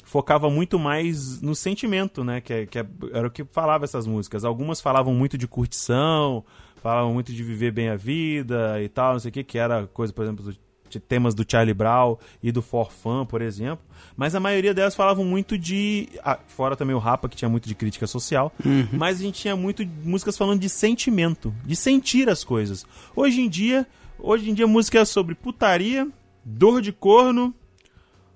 focava 0.03 0.49
muito 0.49 0.79
mais 0.79 1.41
no 1.41 1.55
sentimento, 1.55 2.23
né? 2.23 2.41
Que, 2.41 2.53
é, 2.53 2.65
que 2.65 2.79
é, 2.79 2.85
era 3.13 3.27
o 3.27 3.31
que 3.31 3.43
falava 3.45 3.85
essas 3.85 4.07
músicas. 4.07 4.43
Algumas 4.43 4.81
falavam 4.81 5.13
muito 5.13 5.37
de 5.37 5.47
curtição, 5.47 6.43
falavam 6.81 7.13
muito 7.13 7.31
de 7.31 7.43
viver 7.43 7.71
bem 7.71 7.89
a 7.89 7.95
vida 7.95 8.81
e 8.81 8.89
tal, 8.89 9.13
não 9.13 9.19
sei 9.19 9.29
o 9.29 9.31
que, 9.31 9.43
que 9.43 9.57
era 9.57 9.87
coisa, 9.87 10.11
por 10.11 10.23
exemplo, 10.23 10.53
de 10.89 10.99
temas 10.99 11.33
do 11.33 11.45
Charlie 11.47 11.73
Brown 11.73 12.17
e 12.43 12.51
do 12.51 12.61
For 12.61 12.91
Fun, 12.91 13.25
por 13.25 13.41
exemplo. 13.41 13.85
Mas 14.15 14.35
a 14.35 14.39
maioria 14.39 14.73
delas 14.73 14.93
falavam 14.93 15.23
muito 15.23 15.57
de. 15.57 16.09
Ah, 16.23 16.37
fora 16.47 16.75
também 16.75 16.95
o 16.95 16.99
Rapa, 16.99 17.29
que 17.29 17.35
tinha 17.37 17.47
muito 17.47 17.67
de 17.67 17.75
crítica 17.75 18.05
social. 18.05 18.51
Uhum. 18.65 18.87
Mas 18.91 19.19
a 19.19 19.23
gente 19.23 19.39
tinha 19.39 19.55
muito 19.55 19.87
músicas 20.03 20.37
falando 20.37 20.59
de 20.59 20.67
sentimento, 20.67 21.53
de 21.65 21.75
sentir 21.75 22.29
as 22.29 22.43
coisas. 22.43 22.85
Hoje 23.15 23.41
em 23.41 23.47
dia, 23.47 23.87
hoje 24.19 24.49
em 24.49 24.53
dia 24.53 24.67
música 24.67 24.99
é 24.99 25.05
sobre 25.05 25.33
putaria, 25.33 26.07
dor 26.43 26.81
de 26.81 26.91
corno, 26.91 27.53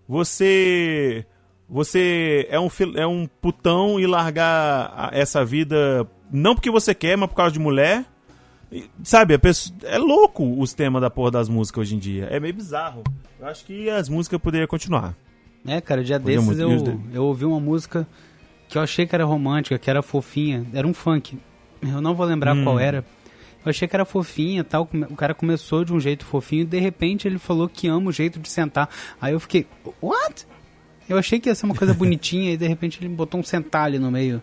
você 0.08 1.26
você 1.68 2.48
é 2.50 2.60
um, 2.60 2.70
é 2.96 3.08
um 3.08 3.28
putão 3.41 4.00
e 4.00 4.06
largar 4.06 5.10
essa 5.12 5.43
vida 5.43 6.08
não 6.32 6.56
porque 6.56 6.70
você 6.70 6.93
quer, 6.93 7.18
mas 7.18 7.30
por 7.30 7.36
causa 7.36 7.52
de 7.52 7.60
mulher. 7.60 8.06
Sabe, 9.04 9.38
pessoa, 9.38 9.76
é 9.84 9.98
louco 9.98 10.60
os 10.60 10.74
temas 10.74 11.02
da 11.02 11.10
porra 11.10 11.32
das 11.32 11.50
músicas 11.50 11.82
hoje 11.82 11.96
em 11.96 12.00
dia. 12.00 12.26
É 12.26 12.40
meio 12.40 12.54
bizarro. 12.54 13.04
Eu 13.40 13.48
acho 13.48 13.66
que 13.66 13.90
as 13.90 14.10
músicas 14.10 14.40
poderiam 14.40 14.68
continuar. 14.68 15.16
É, 15.68 15.82
cara, 15.82 16.04
dia 16.04 16.20
Podia 16.20 16.38
desses 16.38 16.60
eu, 16.60 17.02
eu 17.14 17.24
ouvi 17.24 17.46
uma 17.46 17.60
música 17.60 18.08
que 18.68 18.78
eu 18.78 18.82
achei 18.82 19.06
que 19.06 19.16
era 19.16 19.26
romântica, 19.26 19.78
que 19.78 19.90
era 19.90 20.02
fofinha. 20.02 20.66
Era 20.74 20.88
um 20.88 20.94
funk. 20.94 21.38
Eu 21.82 22.02
não 22.02 22.16
vou 22.16 22.26
lembrar 22.26 22.56
hum. 22.56 22.64
qual 22.64 22.80
era. 22.80 23.06
Eu 23.66 23.70
achei 23.70 23.88
que 23.88 23.96
era 23.96 24.06
fofinha 24.06 24.64
tal. 24.64 24.88
O 25.10 25.16
cara 25.16 25.34
começou 25.34 25.84
de 25.84 25.92
um 25.92 26.00
jeito 26.00 26.26
fofinho 26.26 26.62
e 26.62 26.66
de 26.66 26.80
repente 26.80 27.28
ele 27.28 27.40
falou 27.40 27.68
que 27.68 27.88
ama 27.88 28.10
o 28.10 28.12
jeito 28.12 28.40
de 28.40 28.48
sentar. 28.50 28.90
Aí 29.20 29.34
eu 29.34 29.40
fiquei, 29.40 29.66
what? 30.02 30.46
Eu 31.10 31.18
achei 31.18 31.40
que 31.40 31.50
ia 31.50 31.56
ser 31.56 31.66
uma 31.66 31.76
coisa 31.76 31.94
bonitinha 31.96 32.54
e 32.54 32.58
de 32.58 32.68
repente 32.68 33.00
ele 33.04 33.14
botou 33.14 33.40
um 33.40 33.44
sentar 33.44 33.86
ali 33.86 33.98
no 33.98 34.12
meio. 34.12 34.42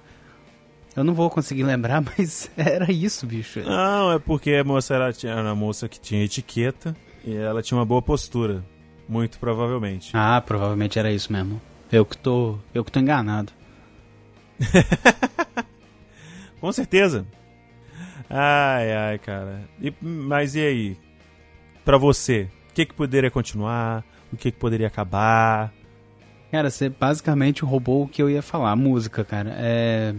Eu 0.97 1.05
não 1.05 1.15
vou 1.15 1.31
conseguir 1.31 1.63
lembrar, 1.63 2.03
mas 2.17 2.51
era 2.57 2.91
isso, 2.93 3.27
bicho. 3.27 3.61
Não, 3.61 4.13
é 4.13 4.19
porque 4.19 4.53
a 4.53 4.65
moça 4.65 4.95
era, 4.95 5.13
era 5.25 5.43
uma 5.43 5.55
moça 5.55 5.89
que 5.89 6.01
tinha 6.01 6.25
etiqueta 6.25 6.95
e 7.25 7.35
ela 7.35 7.63
tinha 7.63 7.79
uma 7.79 7.87
boa 7.87 8.03
postura. 8.03 8.65
Muito 9.09 9.39
provavelmente. 9.39 10.11
Ah, 10.15 10.41
provavelmente 10.41 10.99
era 10.99 11.13
isso 11.13 11.33
mesmo. 11.33 11.61
Eu 11.91 12.07
que 12.07 12.17
tô, 12.17 12.59
eu 12.73 12.85
que 12.85 12.93
tô 12.93 13.01
enganado. 13.01 13.53
Com 16.61 16.73
certeza. 16.73 17.27
Ai, 18.31 18.93
ai, 18.93 19.19
cara. 19.19 19.69
E, 19.81 19.93
mas 20.01 20.55
e 20.55 20.61
aí? 20.61 20.97
Pra 21.85 21.99
você, 21.99 22.49
o 22.71 22.75
que, 22.75 22.87
que 22.87 22.95
poderia 22.95 23.31
continuar? 23.31 24.05
O 24.33 24.37
que, 24.37 24.51
que 24.51 24.59
poderia 24.59 24.87
acabar? 24.87 25.73
Cara, 26.51 26.71
você 26.71 26.89
basicamente 26.89 27.65
roubou 27.65 28.05
o 28.05 28.09
que 28.09 28.23
eu 28.23 28.31
ia 28.31 28.41
falar, 28.41 28.71
a 28.71 28.77
música, 28.77 29.25
cara. 29.25 29.53
É... 29.57 30.15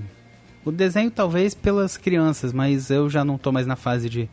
O 0.66 0.72
desenho 0.72 1.12
talvez 1.12 1.54
pelas 1.54 1.98
crianças, 1.98 2.54
mas 2.54 2.90
eu 2.90 3.10
já 3.10 3.26
não 3.26 3.38
tô 3.38 3.52
mais 3.52 3.68
na 3.68 3.76
fase 3.76 4.10
de, 4.10 4.30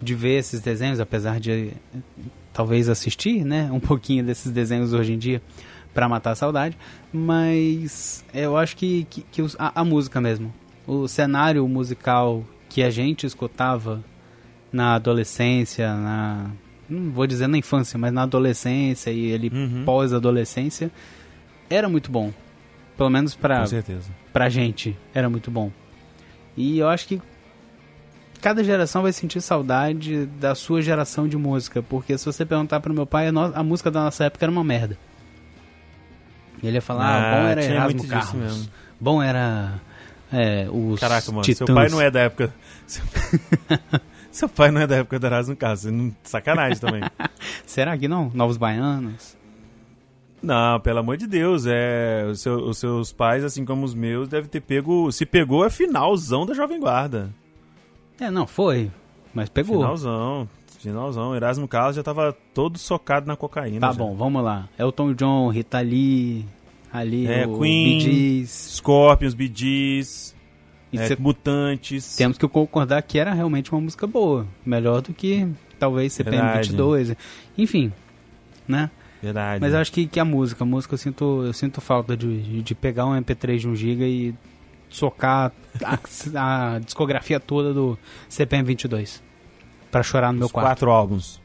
de 0.00 0.14
ver 0.14 0.38
esses 0.38 0.60
desenhos, 0.60 1.00
apesar 1.00 1.40
de 1.40 1.72
talvez 2.52 2.88
assistir, 2.88 3.44
né, 3.44 3.70
um 3.72 3.80
pouquinho 3.80 4.24
desses 4.24 4.52
desenhos 4.52 4.92
hoje 4.92 5.14
em 5.14 5.18
dia 5.18 5.40
para 5.94 6.08
matar 6.08 6.32
a 6.32 6.34
saudade, 6.34 6.76
mas 7.12 8.24
eu 8.32 8.56
acho 8.56 8.76
que, 8.76 9.06
que, 9.10 9.22
que 9.30 9.42
a, 9.58 9.80
a, 9.80 9.84
música 9.84 10.20
mesmo, 10.20 10.52
o 10.86 11.06
cenário 11.06 11.66
musical 11.68 12.44
que 12.68 12.82
a 12.82 12.90
gente 12.90 13.26
escutava 13.26 14.02
na 14.72 14.94
adolescência, 14.94 15.94
na 15.94 16.50
não 16.88 17.10
vou 17.10 17.26
dizer 17.26 17.46
na 17.46 17.58
infância, 17.58 17.98
mas 17.98 18.12
na 18.12 18.22
adolescência 18.22 19.10
e 19.10 19.26
ele 19.26 19.50
uhum. 19.52 19.84
pós-adolescência, 19.84 20.90
era 21.70 21.88
muito 21.88 22.10
bom. 22.10 22.32
Pelo 22.96 23.10
menos 23.10 23.34
certeza. 23.66 24.10
Pra 24.32 24.48
gente, 24.48 24.96
era 25.14 25.28
muito 25.28 25.50
bom. 25.50 25.70
E 26.56 26.78
eu 26.78 26.88
acho 26.88 27.06
que 27.06 27.20
cada 28.40 28.62
geração 28.64 29.02
vai 29.02 29.12
sentir 29.12 29.40
saudade 29.40 30.26
da 30.26 30.54
sua 30.54 30.82
geração 30.82 31.28
de 31.28 31.36
música. 31.36 31.82
Porque 31.82 32.18
se 32.18 32.26
você 32.26 32.44
perguntar 32.44 32.80
pro 32.80 32.92
meu 32.92 33.06
pai, 33.06 33.28
a, 33.28 33.62
música 33.62 33.90
da 33.90 34.02
nossa 34.02 34.24
época 34.24 34.44
era 34.44 34.52
uma 34.52 34.64
merda. 34.64 34.98
Ele 36.62 36.76
ia 36.76 36.82
falar, 36.82 37.04
ah, 37.04 37.16
ah 37.16 37.40
bom 37.40 37.48
era 37.48 37.64
Erasmo 37.64 38.08
Carlos. 38.08 38.70
Bom 39.00 39.22
era 39.22 39.80
é, 40.32 40.68
os 40.70 41.00
Caraca, 41.00 41.30
mano, 41.30 41.42
titãs. 41.42 41.66
seu 41.66 41.74
pai 41.74 41.88
não 41.88 42.00
é 42.00 42.10
da 42.10 42.20
época... 42.20 42.54
seu 44.30 44.48
pai 44.48 44.70
não 44.70 44.80
é 44.80 44.86
da 44.86 44.96
época 44.96 45.18
do 45.18 45.26
Erasmo 45.26 45.56
Carlos. 45.56 45.84
Sacanagem 46.22 46.78
também. 46.78 47.02
Será 47.66 47.96
que 47.96 48.06
não? 48.06 48.30
Novos 48.34 48.56
Baianos? 48.56 49.36
Não, 50.42 50.80
pelo 50.80 50.98
amor 50.98 51.16
de 51.16 51.26
Deus, 51.26 51.66
é 51.66 52.26
os, 52.28 52.40
seu, 52.40 52.54
os 52.56 52.78
seus 52.78 53.12
pais, 53.12 53.44
assim 53.44 53.64
como 53.64 53.84
os 53.84 53.94
meus, 53.94 54.28
devem 54.28 54.50
ter 54.50 54.60
pego. 54.60 55.10
Se 55.12 55.24
pegou, 55.24 55.64
é 55.64 55.70
finalzão 55.70 56.44
da 56.44 56.52
Jovem 56.52 56.80
Guarda. 56.80 57.30
É, 58.20 58.30
não, 58.30 58.46
foi. 58.46 58.90
Mas 59.32 59.48
pegou. 59.48 59.76
Finalzão. 59.78 60.48
Finalzão. 60.80 61.34
Erasmo 61.36 61.68
Carlos 61.68 61.94
já 61.96 62.02
tava 62.02 62.36
todo 62.52 62.76
socado 62.76 63.26
na 63.26 63.36
cocaína. 63.36 63.80
Tá 63.80 63.92
já. 63.92 63.98
bom, 63.98 64.16
vamos 64.16 64.42
lá. 64.42 64.68
Elton 64.78 65.14
John, 65.14 65.48
Rita 65.48 65.78
Lee, 65.80 66.44
ali, 66.92 67.26
É, 67.26 67.46
o 67.46 67.58
Queen. 67.60 67.98
Bee. 68.04 68.46
Scorpions, 68.46 69.34
Bee 69.34 69.50
Gees, 69.54 70.34
é, 70.92 71.06
cê- 71.06 71.16
Mutantes. 71.18 72.16
temos 72.16 72.36
que 72.36 72.48
concordar 72.48 73.00
que 73.02 73.16
era 73.18 73.32
realmente 73.32 73.70
uma 73.72 73.80
música 73.80 74.08
boa. 74.08 74.44
Melhor 74.66 75.00
do 75.02 75.14
que 75.14 75.48
talvez 75.78 76.12
CPM 76.14 76.36
Verdade. 76.42 76.68
22. 76.70 77.14
Enfim, 77.56 77.92
né? 78.66 78.90
Verdade. 79.22 79.60
Mas 79.60 79.72
eu 79.72 79.78
acho 79.78 79.92
que, 79.92 80.06
que 80.06 80.18
a 80.18 80.24
música, 80.24 80.64
a 80.64 80.66
música 80.66 80.94
eu 80.94 80.98
sinto, 80.98 81.42
eu 81.46 81.52
sinto 81.52 81.80
falta 81.80 82.16
de, 82.16 82.62
de 82.62 82.74
pegar 82.74 83.06
um 83.06 83.12
MP3 83.20 83.58
de 83.58 83.68
1 83.68 83.76
GB 83.76 84.04
e 84.04 84.34
socar 84.90 85.52
a, 86.34 86.74
a 86.74 86.78
discografia 86.80 87.38
toda 87.38 87.72
do 87.72 87.96
CPM 88.28 88.64
22 88.66 89.22
pra 89.90 90.02
chorar 90.02 90.32
no 90.32 90.38
meu 90.38 90.46
Os 90.46 90.52
quarto. 90.52 90.66
quatro 90.66 90.90
álbuns. 90.90 91.40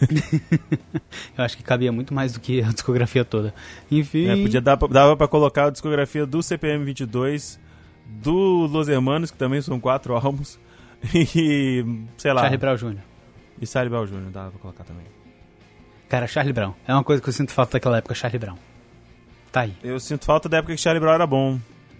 Eu 1.36 1.44
acho 1.44 1.56
que 1.56 1.62
cabia 1.62 1.90
muito 1.90 2.14
mais 2.14 2.32
do 2.32 2.40
que 2.40 2.62
a 2.62 2.68
discografia 2.70 3.24
toda. 3.24 3.52
Enfim, 3.90 4.28
É, 4.28 4.36
podia 4.36 4.60
dar, 4.60 4.76
dava 4.76 5.16
pra 5.16 5.26
colocar 5.26 5.66
a 5.66 5.70
discografia 5.70 6.24
do 6.26 6.42
CPM 6.42 6.84
22, 6.84 7.58
do 8.06 8.66
Los 8.66 8.88
Hermanos, 8.88 9.30
que 9.30 9.36
também 9.38 9.60
são 9.60 9.80
quatro 9.80 10.14
álbuns, 10.16 10.58
e 11.14 11.84
sei 12.16 12.32
lá. 12.32 12.42
Charlie 12.42 12.58
Brown 12.58 12.76
Jr. 12.76 12.98
E 13.60 13.66
Charlie 13.66 13.90
Brown 13.90 14.06
Jr. 14.06 14.30
dava 14.30 14.50
pra 14.50 14.60
colocar 14.60 14.84
também. 14.84 15.04
Cara, 16.08 16.26
Charlie 16.26 16.52
Brown. 16.52 16.72
É 16.86 16.92
uma 16.92 17.04
coisa 17.04 17.22
que 17.22 17.28
eu 17.28 17.32
sinto 17.32 17.52
falta 17.52 17.72
daquela 17.72 17.98
época, 17.98 18.14
Charlie 18.14 18.38
Brown. 18.38 18.56
Tá 19.52 19.62
aí. 19.62 19.74
Eu 19.82 19.98
sinto 20.00 20.24
falta 20.24 20.48
da 20.48 20.58
época 20.58 20.74
que 20.74 20.80
Charlie 20.80 21.00
Brown 21.00 21.14
era 21.14 21.26
bom, 21.26 21.58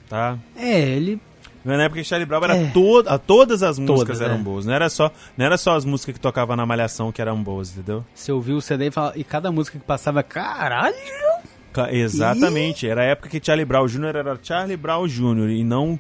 tá? 0.09 0.39
É, 0.57 0.81
ele. 0.81 1.21
Na 1.65 1.83
época 1.83 2.01
que 2.01 2.07
Charlie 2.09 2.25
Brown 2.27 2.43
era 2.45 2.57
É. 2.57 2.71
to 2.71 3.03
todas 3.27 3.63
as 3.63 3.79
músicas 3.79 4.17
Todas, 4.17 4.21
eram 4.23 4.37
é. 4.37 4.39
boas. 4.39 4.65
Não 4.65 4.73
era, 4.73 4.89
só, 4.89 5.11
não 5.37 5.45
era 5.45 5.59
só 5.59 5.77
as 5.77 5.85
músicas 5.85 6.15
que 6.15 6.21
tocavam 6.21 6.57
na 6.57 6.65
Malhação 6.65 7.13
que 7.13 7.21
eram 7.21 7.43
boas, 7.43 7.71
entendeu? 7.73 8.05
Você 8.15 8.33
ouviu 8.33 8.57
o 8.57 8.63
CD 8.63 8.87
e, 8.87 8.91
fala, 8.91 9.13
e 9.17 9.23
cada 9.25 9.51
música 9.53 9.79
que 9.79 9.85
passava, 9.85 10.23
caralho! 10.23 10.95
Ca- 11.73 11.93
Exatamente. 11.93 12.89
Era 12.89 13.03
a 13.03 13.05
época 13.05 13.29
que 13.29 13.45
Charlie 13.45 13.67
Brown 13.67 13.87
Jr. 13.87 14.17
era 14.17 14.39
Charlie 14.43 14.77
Brown 14.77 15.07
Jr. 15.07 15.51
e 15.51 15.65
não 15.65 15.99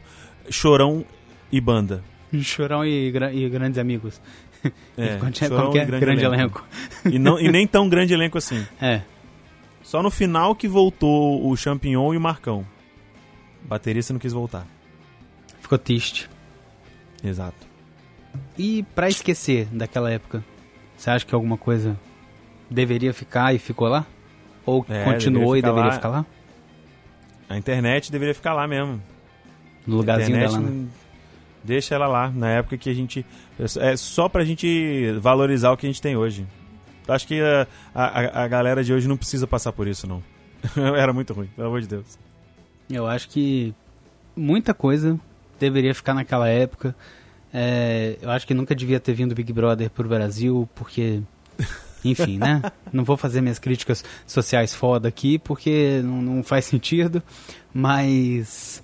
Chorão 0.48 1.04
e 1.52 1.60
Banda. 1.60 2.02
Chorão 2.40 2.84
e, 2.84 3.10
gra- 3.10 3.32
e 3.32 3.46
grandes 3.50 3.78
amigos. 3.78 4.20
É, 4.96 5.18
que 5.32 5.44
é- 5.44 5.48
Chorão 5.48 5.60
como 5.60 5.72
que 5.72 5.78
é? 5.78 5.82
e 5.82 5.86
Grande, 6.00 6.24
elenco. 6.24 6.64
E, 7.10 7.18
não, 7.18 7.38
e 7.38 7.48
nem 7.50 7.66
tão 7.66 7.88
grande 7.88 8.12
elenco 8.14 8.38
assim. 8.38 8.66
É. 8.80 9.02
Só 9.82 10.02
no 10.02 10.10
final 10.10 10.54
que 10.54 10.68
voltou 10.68 11.48
o 11.48 11.56
Champignon 11.56 12.12
e 12.12 12.16
o 12.16 12.20
Marcão. 12.20 12.66
Baterista 13.62 14.12
não 14.12 14.20
quis 14.20 14.32
voltar. 14.32 14.66
Ficou 15.60 15.78
triste. 15.78 16.28
Exato. 17.24 17.66
E 18.58 18.82
pra 18.94 19.08
esquecer 19.08 19.66
daquela 19.72 20.10
época, 20.10 20.44
você 20.96 21.10
acha 21.10 21.24
que 21.24 21.34
alguma 21.34 21.56
coisa 21.56 21.98
deveria 22.70 23.14
ficar 23.14 23.54
e 23.54 23.58
ficou 23.58 23.88
lá? 23.88 24.04
Ou 24.66 24.84
É, 24.90 25.04
continuou 25.04 25.54
deveria 25.54 25.58
e 25.58 25.62
deveria 25.62 25.88
lá. 25.88 25.92
ficar 25.94 26.08
lá? 26.10 26.26
A 27.48 27.56
internet 27.56 28.12
deveria 28.12 28.34
ficar 28.34 28.52
lá 28.52 28.66
mesmo. 28.68 29.02
No 29.86 29.96
lugarzinho 29.96 30.36
internet 30.36 30.52
dela, 30.60 30.70
né? 30.70 30.86
Deixa 31.62 31.94
ela 31.94 32.06
lá, 32.06 32.30
na 32.30 32.50
época 32.50 32.76
que 32.76 32.88
a 32.88 32.94
gente. 32.94 33.24
É 33.80 33.96
só 33.96 34.28
pra 34.28 34.44
gente 34.44 35.12
valorizar 35.20 35.72
o 35.72 35.76
que 35.76 35.86
a 35.86 35.88
gente 35.88 36.00
tem 36.00 36.16
hoje. 36.16 36.46
Acho 37.06 37.26
que 37.26 37.40
a, 37.40 37.66
a, 37.94 38.44
a 38.44 38.48
galera 38.48 38.84
de 38.84 38.92
hoje 38.92 39.08
não 39.08 39.16
precisa 39.16 39.46
passar 39.46 39.72
por 39.72 39.88
isso, 39.88 40.06
não. 40.06 40.22
Era 40.96 41.12
muito 41.12 41.32
ruim, 41.32 41.48
pelo 41.56 41.68
amor 41.68 41.80
de 41.80 41.88
Deus. 41.88 42.18
Eu 42.90 43.06
acho 43.06 43.28
que 43.28 43.74
muita 44.36 44.72
coisa 44.72 45.18
deveria 45.58 45.94
ficar 45.94 46.14
naquela 46.14 46.48
época. 46.48 46.94
É, 47.52 48.16
eu 48.20 48.30
acho 48.30 48.46
que 48.46 48.54
nunca 48.54 48.74
devia 48.74 49.00
ter 49.00 49.12
vindo 49.12 49.34
Big 49.34 49.52
Brother 49.52 49.90
pro 49.90 50.08
Brasil, 50.08 50.68
porque. 50.74 51.20
Enfim, 52.04 52.38
né? 52.38 52.62
Não 52.92 53.04
vou 53.04 53.16
fazer 53.16 53.40
minhas 53.40 53.58
críticas 53.58 54.04
sociais 54.26 54.72
foda 54.74 55.08
aqui, 55.08 55.38
porque 55.38 56.00
não, 56.04 56.22
não 56.22 56.42
faz 56.42 56.64
sentido. 56.64 57.22
Mas. 57.74 58.82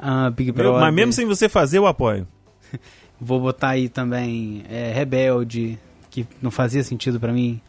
Ah, 0.00 0.30
Big 0.30 0.52
Meu, 0.52 0.54
Brother. 0.54 0.80
mas 0.80 0.94
mesmo 0.94 1.12
sem 1.12 1.26
você 1.26 1.48
fazer, 1.48 1.78
eu 1.78 1.86
apoio. 1.86 2.26
Vou 3.20 3.40
botar 3.40 3.70
aí 3.70 3.88
também 3.88 4.64
é, 4.68 4.92
Rebelde, 4.92 5.78
que 6.10 6.26
não 6.40 6.50
fazia 6.50 6.82
sentido 6.82 7.20
pra 7.20 7.32
mim. 7.32 7.60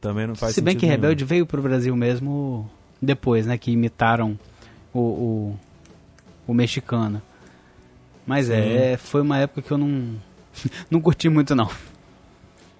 Também 0.00 0.26
não 0.26 0.34
faz 0.34 0.54
Se 0.54 0.60
bem 0.60 0.72
sentido 0.72 0.80
que 0.80 0.86
nenhum. 0.86 1.00
Rebelde 1.00 1.24
veio 1.24 1.44
pro 1.44 1.60
Brasil 1.60 1.94
mesmo 1.96 2.70
depois, 3.02 3.46
né? 3.46 3.58
Que 3.58 3.72
imitaram 3.72 4.38
o, 4.94 5.00
o, 5.00 5.58
o 6.46 6.54
mexicano. 6.54 7.20
Mas 8.26 8.48
é, 8.48 8.96
foi 8.96 9.22
uma 9.22 9.38
época 9.38 9.60
que 9.62 9.72
eu 9.72 9.78
não, 9.78 10.14
não 10.90 11.00
curti 11.00 11.28
muito, 11.28 11.54
não. 11.54 11.68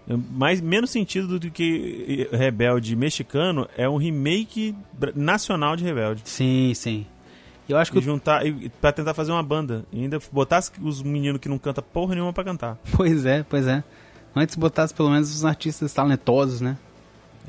É 0.08 0.14
Mais, 0.30 0.60
menos 0.60 0.90
sentido 0.90 1.38
do 1.38 1.50
que 1.50 2.28
Rebelde 2.32 2.94
mexicano 2.96 3.68
é 3.76 3.88
um 3.88 3.96
remake 3.96 4.74
nacional 5.14 5.76
de 5.76 5.84
Rebelde. 5.84 6.22
Sim, 6.24 6.72
sim. 6.74 7.06
Eu 7.70 7.78
acho 7.78 7.92
que 7.92 7.98
E 7.98 8.02
juntar, 8.02 8.46
e, 8.46 8.68
pra 8.80 8.92
tentar 8.92 9.14
fazer 9.14 9.32
uma 9.32 9.42
banda. 9.42 9.84
E 9.92 10.02
ainda 10.02 10.18
botasse 10.32 10.70
os 10.82 11.02
meninos 11.02 11.40
que 11.40 11.48
não 11.48 11.58
cantam 11.58 11.84
porra 11.92 12.14
nenhuma 12.14 12.32
pra 12.32 12.44
cantar. 12.44 12.78
Pois 12.96 13.24
é, 13.26 13.44
pois 13.48 13.66
é. 13.66 13.82
Antes 14.34 14.54
botasse 14.56 14.92
pelo 14.94 15.10
menos 15.10 15.34
os 15.34 15.44
artistas 15.44 15.92
talentosos, 15.92 16.60
né? 16.60 16.76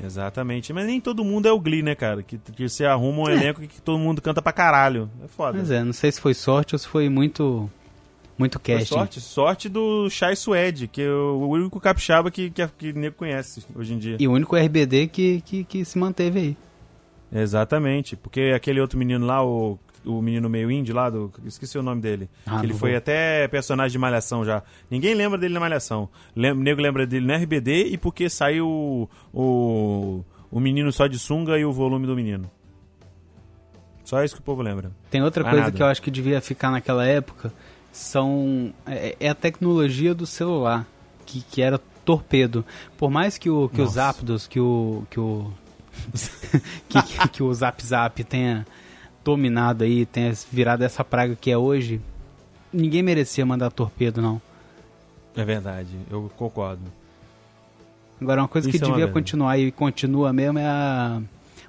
Exatamente. 0.02 0.72
Mas 0.72 0.86
nem 0.86 1.00
todo 1.00 1.24
mundo 1.24 1.46
é 1.46 1.52
o 1.52 1.60
Glee, 1.60 1.82
né, 1.82 1.94
cara? 1.94 2.22
Que, 2.22 2.38
que 2.38 2.68
você 2.68 2.84
arruma 2.84 3.22
um 3.22 3.28
É. 3.28 3.34
elenco 3.34 3.60
que 3.60 3.80
todo 3.80 3.98
mundo 3.98 4.20
canta 4.20 4.40
pra 4.42 4.52
caralho. 4.52 5.08
É 5.24 5.28
foda. 5.28 5.58
Mas 5.58 5.70
é, 5.70 5.84
não 5.84 5.92
sei 5.92 6.10
se 6.10 6.20
foi 6.20 6.34
sorte 6.34 6.74
ou 6.74 6.78
se 6.78 6.88
foi 6.88 7.08
muito 7.08 7.70
muito 8.38 8.58
Foi 8.58 8.74
casting. 8.78 8.94
sorte, 8.94 9.20
sorte 9.20 9.68
do 9.68 10.08
Chai 10.10 10.34
Suede, 10.34 10.88
que 10.88 11.02
é 11.02 11.10
o 11.10 11.46
único 11.46 11.78
capixaba 11.78 12.30
que, 12.30 12.50
que, 12.50 12.66
que 12.66 12.92
nego 12.92 13.14
conhece 13.16 13.62
hoje 13.76 13.92
em 13.94 13.98
dia. 13.98 14.16
E 14.18 14.26
o 14.26 14.32
único 14.32 14.56
RBD 14.56 15.06
que, 15.08 15.40
que, 15.42 15.62
que 15.62 15.84
se 15.84 15.96
manteve 15.98 16.38
aí. 16.40 16.56
Exatamente, 17.32 18.16
porque 18.16 18.52
aquele 18.56 18.80
outro 18.80 18.98
menino 18.98 19.24
lá, 19.24 19.44
o, 19.44 19.78
o 20.04 20.20
menino 20.22 20.48
meio 20.48 20.70
indie 20.70 20.92
lá, 20.92 21.08
do, 21.10 21.32
esqueci 21.44 21.78
o 21.78 21.82
nome 21.82 22.00
dele. 22.00 22.28
Ah, 22.46 22.60
ele 22.62 22.74
foi 22.74 22.90
vou. 22.90 22.98
até 22.98 23.46
personagem 23.48 23.92
de 23.92 23.98
Malhação 23.98 24.44
já. 24.44 24.62
Ninguém 24.90 25.14
lembra 25.14 25.38
dele 25.38 25.54
na 25.54 25.60
Malhação. 25.60 26.08
Lem, 26.34 26.54
nego 26.54 26.80
lembra 26.80 27.06
dele 27.06 27.26
no 27.26 27.34
RBD 27.34 27.88
e 27.88 27.98
porque 27.98 28.28
saiu 28.28 28.66
o, 28.68 29.08
o, 29.32 30.24
o 30.50 30.60
menino 30.60 30.90
só 30.92 31.06
de 31.06 31.18
sunga 31.18 31.58
e 31.58 31.64
o 31.64 31.72
volume 31.72 32.06
do 32.06 32.14
menino. 32.16 32.50
Só 34.04 34.22
isso 34.22 34.34
que 34.34 34.40
o 34.40 34.44
povo 34.44 34.62
lembra. 34.62 34.90
Tem 35.10 35.22
outra 35.22 35.44
coisa 35.44 35.58
nada. 35.60 35.72
que 35.72 35.82
eu 35.82 35.86
acho 35.86 36.02
que 36.02 36.10
devia 36.10 36.40
ficar 36.40 36.70
naquela 36.70 37.06
época, 37.06 37.52
são 37.92 38.72
é, 38.86 39.16
é 39.20 39.28
a 39.28 39.34
tecnologia 39.34 40.14
do 40.14 40.26
celular, 40.26 40.86
que, 41.24 41.40
que 41.42 41.62
era 41.62 41.78
torpedo. 42.04 42.64
Por 42.98 43.10
mais 43.10 43.38
que 43.38 43.48
o 43.48 43.68
que 43.68 43.80
os 43.80 43.94
Nossa. 43.94 44.12
Zapdos, 44.12 44.46
que 44.46 44.58
o 44.58 45.04
que 45.08 45.20
o 45.20 45.52
que, 46.88 47.02
que- 47.02 47.28
que 47.28 47.42
o 47.42 47.52
Zap 47.54 47.84
Zap 47.84 48.24
tenha 48.24 48.66
dominado 49.24 49.84
aí, 49.84 50.06
tenha 50.06 50.32
virado 50.50 50.82
essa 50.82 51.04
praga 51.04 51.36
que 51.36 51.50
é 51.50 51.56
hoje, 51.56 52.00
ninguém 52.72 53.02
merecia 53.02 53.44
mandar 53.46 53.70
torpedo 53.70 54.20
não. 54.20 54.40
É 55.36 55.44
verdade, 55.44 55.90
eu 56.10 56.30
concordo. 56.36 56.82
Agora 58.20 58.42
uma 58.42 58.48
coisa 58.48 58.70
que 58.70 58.76
Isso 58.76 58.84
é 58.84 58.88
uma 58.88 58.96
devia 58.96 59.12
continuar 59.12 59.58
e 59.58 59.72
continua 59.72 60.32
mesmo 60.32 60.58
é 60.58 60.66
a 60.66 61.20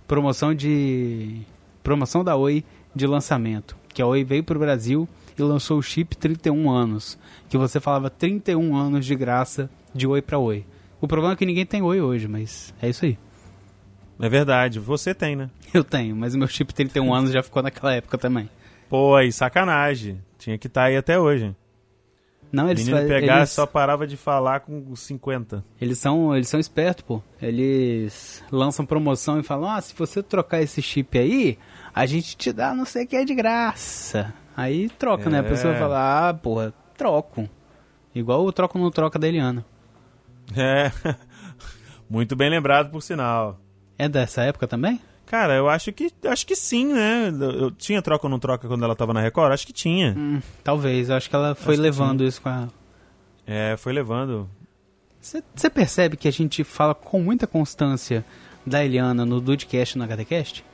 promoção 0.07 0.53
de 0.53 1.41
promoção 1.81 2.23
da 2.23 2.35
Oi 2.35 2.63
de 2.95 3.07
lançamento, 3.07 3.75
que 3.93 4.01
a 4.01 4.05
Oi 4.05 4.23
veio 4.23 4.43
pro 4.43 4.59
Brasil 4.59 5.07
e 5.37 5.41
lançou 5.41 5.79
o 5.79 5.81
chip 5.81 6.15
31 6.15 6.69
anos, 6.69 7.17
que 7.49 7.57
você 7.57 7.79
falava 7.79 8.09
31 8.09 8.75
anos 8.75 9.05
de 9.05 9.15
graça 9.15 9.69
de 9.93 10.05
Oi 10.05 10.21
pra 10.21 10.37
Oi. 10.37 10.65
O 11.01 11.07
problema 11.07 11.33
é 11.33 11.35
que 11.35 11.45
ninguém 11.45 11.65
tem 11.65 11.81
Oi 11.81 11.99
hoje, 11.99 12.27
mas 12.27 12.73
é 12.81 12.89
isso 12.89 13.05
aí. 13.05 13.17
É 14.19 14.29
verdade, 14.29 14.79
você 14.79 15.13
tem, 15.13 15.35
né? 15.35 15.49
Eu 15.73 15.83
tenho, 15.83 16.15
mas 16.15 16.35
o 16.35 16.37
meu 16.37 16.47
chip 16.47 16.73
31 16.73 17.13
anos 17.13 17.31
já 17.31 17.41
ficou 17.43 17.61
naquela 17.63 17.93
época 17.93 18.17
também. 18.17 18.49
Pô, 18.89 19.15
aí 19.15 19.31
sacanagem. 19.31 20.21
Tinha 20.37 20.57
que 20.57 20.67
estar 20.67 20.83
aí 20.85 20.97
até 20.97 21.19
hoje. 21.19 21.55
Não, 22.51 22.69
eles, 22.69 22.87
menino 22.87 23.07
pegar 23.07 23.37
eles, 23.37 23.49
só 23.49 23.65
parava 23.65 24.05
de 24.05 24.15
falar 24.15 24.59
com 24.59 24.85
os 24.91 24.99
50. 24.99 25.65
eles 25.81 25.97
são 25.97 26.35
eles 26.35 26.47
são 26.47 26.59
espertos, 26.59 27.03
pô. 27.03 27.19
Eles 27.41 28.43
lançam 28.51 28.85
promoção 28.85 29.39
e 29.39 29.43
falam: 29.43 29.71
"Ah, 29.71 29.81
se 29.81 29.95
você 29.95 30.21
trocar 30.21 30.61
esse 30.61 30.79
chip 30.79 31.17
aí, 31.17 31.57
a 31.95 32.05
gente 32.05 32.37
te 32.37 32.53
dá 32.53 32.75
não 32.75 32.85
sei 32.85 33.05
o 33.05 33.07
que 33.07 33.15
é 33.15 33.25
de 33.25 33.33
graça". 33.33 34.31
Aí 34.55 34.87
troca, 34.89 35.31
né? 35.31 35.39
A 35.39 35.43
É. 35.43 35.49
pessoa 35.49 35.73
fala: 35.73 36.29
"Ah, 36.29 36.33
porra, 36.35 36.71
troco". 36.95 37.49
Igual 38.13 38.45
o 38.45 38.51
troco 38.53 38.77
não 38.77 38.91
troca 38.91 39.17
da 39.17 39.27
Eliana. 39.27 39.65
É. 40.55 40.91
Muito 42.07 42.35
bem 42.35 42.51
lembrado, 42.51 42.91
por 42.91 43.01
sinal. 43.01 43.59
É 44.03 44.09
dessa 44.09 44.41
época 44.41 44.67
também? 44.67 44.99
Cara, 45.25 45.55
eu 45.55 45.69
acho 45.69 45.93
que 45.93 46.11
acho 46.25 46.45
que 46.45 46.57
sim, 46.57 46.87
né? 46.93 47.31
Eu, 47.39 47.71
tinha 47.71 48.01
troca 48.01 48.25
ou 48.25 48.29
não 48.29 48.37
troca 48.37 48.67
quando 48.67 48.83
ela 48.83 48.93
tava 48.93 49.13
na 49.13 49.21
Record? 49.21 49.53
Acho 49.53 49.65
que 49.65 49.71
tinha. 49.71 50.13
Hum, 50.17 50.41
talvez, 50.61 51.07
eu 51.07 51.15
acho 51.15 51.29
que 51.29 51.35
ela 51.35 51.55
foi 51.55 51.75
que 51.75 51.81
levando 51.81 52.21
isso 52.21 52.41
com 52.41 52.49
a 52.49 52.67
É, 53.47 53.77
foi 53.77 53.93
levando. 53.93 54.49
Você 55.21 55.69
percebe 55.69 56.17
que 56.17 56.27
a 56.27 56.31
gente 56.31 56.65
fala 56.65 56.93
com 56.93 57.21
muita 57.21 57.47
constância 57.47 58.25
da 58.65 58.83
Eliana 58.83 59.25
no 59.25 59.39
Dudecast 59.39 59.95
e 59.95 59.97
no 59.97 60.03
HDcast? 60.03 60.65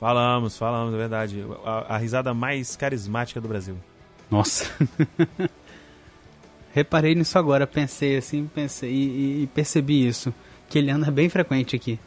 Falamos, 0.00 0.56
falamos, 0.56 0.94
é 0.94 0.96
verdade. 0.96 1.44
A, 1.62 1.94
a 1.94 1.98
risada 1.98 2.32
mais 2.32 2.74
carismática 2.74 3.38
do 3.38 3.48
Brasil. 3.48 3.76
Nossa. 4.30 4.70
reparei 6.72 7.14
nisso 7.14 7.38
agora, 7.38 7.66
pensei 7.66 8.16
assim, 8.16 8.46
pensei 8.46 8.90
e, 8.90 9.42
e 9.42 9.46
percebi 9.48 10.08
isso. 10.08 10.32
Que 10.70 10.78
Eliana 10.78 11.08
é 11.08 11.10
bem 11.10 11.28
frequente 11.28 11.76
aqui. 11.76 12.00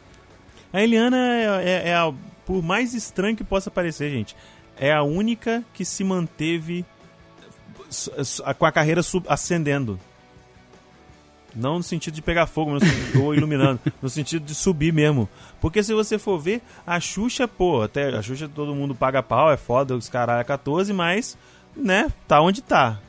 A 0.78 0.84
Eliana 0.84 1.18
é, 1.18 1.44
é, 1.64 1.90
é 1.90 1.96
a, 1.96 2.14
por 2.46 2.62
mais 2.62 2.94
estranho 2.94 3.36
que 3.36 3.44
possa 3.44 3.72
parecer, 3.72 4.12
gente, 4.12 4.36
é 4.78 4.94
a 4.94 5.02
única 5.02 5.64
que 5.74 5.84
se 5.84 6.04
manteve 6.04 6.86
com 8.60 8.64
a 8.64 8.72
carreira 8.72 9.02
ascendendo. 9.28 10.00
Não 11.56 11.78
no 11.78 11.84
sentido 11.84 12.14
de 12.14 12.22
pegar 12.22 12.46
fogo, 12.46 12.78
ou 13.20 13.34
iluminando, 13.34 13.80
no 14.00 14.08
sentido 14.08 14.46
de 14.46 14.54
subir 14.54 14.94
mesmo. 14.94 15.28
Porque 15.60 15.82
se 15.82 15.96
você 15.96 16.20
for 16.20 16.38
ver, 16.38 16.62
a 16.86 17.00
Xuxa, 17.00 17.48
pô, 17.48 17.82
até 17.82 18.16
a 18.16 18.22
Xuxa 18.22 18.48
todo 18.48 18.76
mundo 18.76 18.94
paga 18.94 19.24
pau, 19.24 19.52
é 19.52 19.58
foda, 19.58 19.96
os 19.96 20.08
caralho 20.08 20.42
é 20.42 20.44
14, 20.44 20.94
mas, 20.94 21.36
né, 21.76 22.08
tá 22.28 22.40
onde 22.40 22.62
tá. 22.62 23.00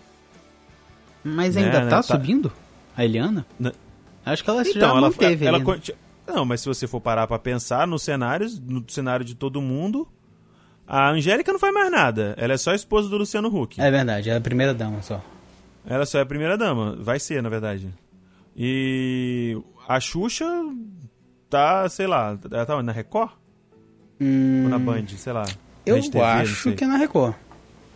Mas 1.22 1.54
né, 1.54 1.64
ainda 1.64 1.80
né, 1.80 1.90
tá, 1.90 1.96
tá, 1.96 2.02
subindo? 2.02 2.50
A 2.96 3.04
Eliana? 3.04 3.44
Né? 3.60 3.72
Acho 4.24 4.42
que 4.42 4.48
ela 4.48 4.62
então, 4.62 4.72
já 4.72 4.88
ela, 4.88 5.00
manteve 5.02 5.44
ela, 5.44 5.58
ela, 5.58 5.82
Não, 6.28 6.44
mas 6.44 6.60
se 6.60 6.66
você 6.68 6.86
for 6.86 7.00
parar 7.00 7.26
pra 7.26 7.38
pensar 7.38 7.86
nos 7.86 8.02
cenários, 8.02 8.60
no 8.60 8.84
cenário 8.88 9.24
de 9.24 9.34
todo 9.34 9.62
mundo, 9.62 10.06
a 10.86 11.10
Angélica 11.10 11.52
não 11.52 11.58
faz 11.58 11.72
mais 11.72 11.90
nada. 11.90 12.34
Ela 12.36 12.52
é 12.52 12.56
só 12.56 12.72
a 12.72 12.74
esposa 12.74 13.08
do 13.08 13.16
Luciano 13.16 13.48
Huck. 13.48 13.80
É 13.80 13.90
verdade, 13.90 14.28
ela 14.28 14.36
é 14.36 14.38
a 14.38 14.42
primeira 14.42 14.74
dama 14.74 15.00
só. 15.00 15.22
Ela 15.86 16.04
só 16.04 16.18
é 16.18 16.22
a 16.22 16.26
primeira 16.26 16.58
dama. 16.58 16.96
Vai 17.00 17.18
ser, 17.18 17.42
na 17.42 17.48
verdade. 17.48 17.88
E 18.54 19.58
a 19.88 19.98
Xuxa 19.98 20.46
tá, 21.48 21.88
sei 21.88 22.06
lá, 22.06 22.38
ela 22.50 22.66
tá 22.66 22.82
na 22.82 22.92
Record? 22.92 23.30
Hum... 24.20 24.64
Ou 24.64 24.68
na 24.68 24.78
Band, 24.78 25.06
sei 25.16 25.32
lá. 25.32 25.44
Eu 25.86 26.00
TV, 26.02 26.20
acho 26.20 26.72
que 26.74 26.84
é 26.84 26.86
na 26.86 26.96
Record. 26.98 27.34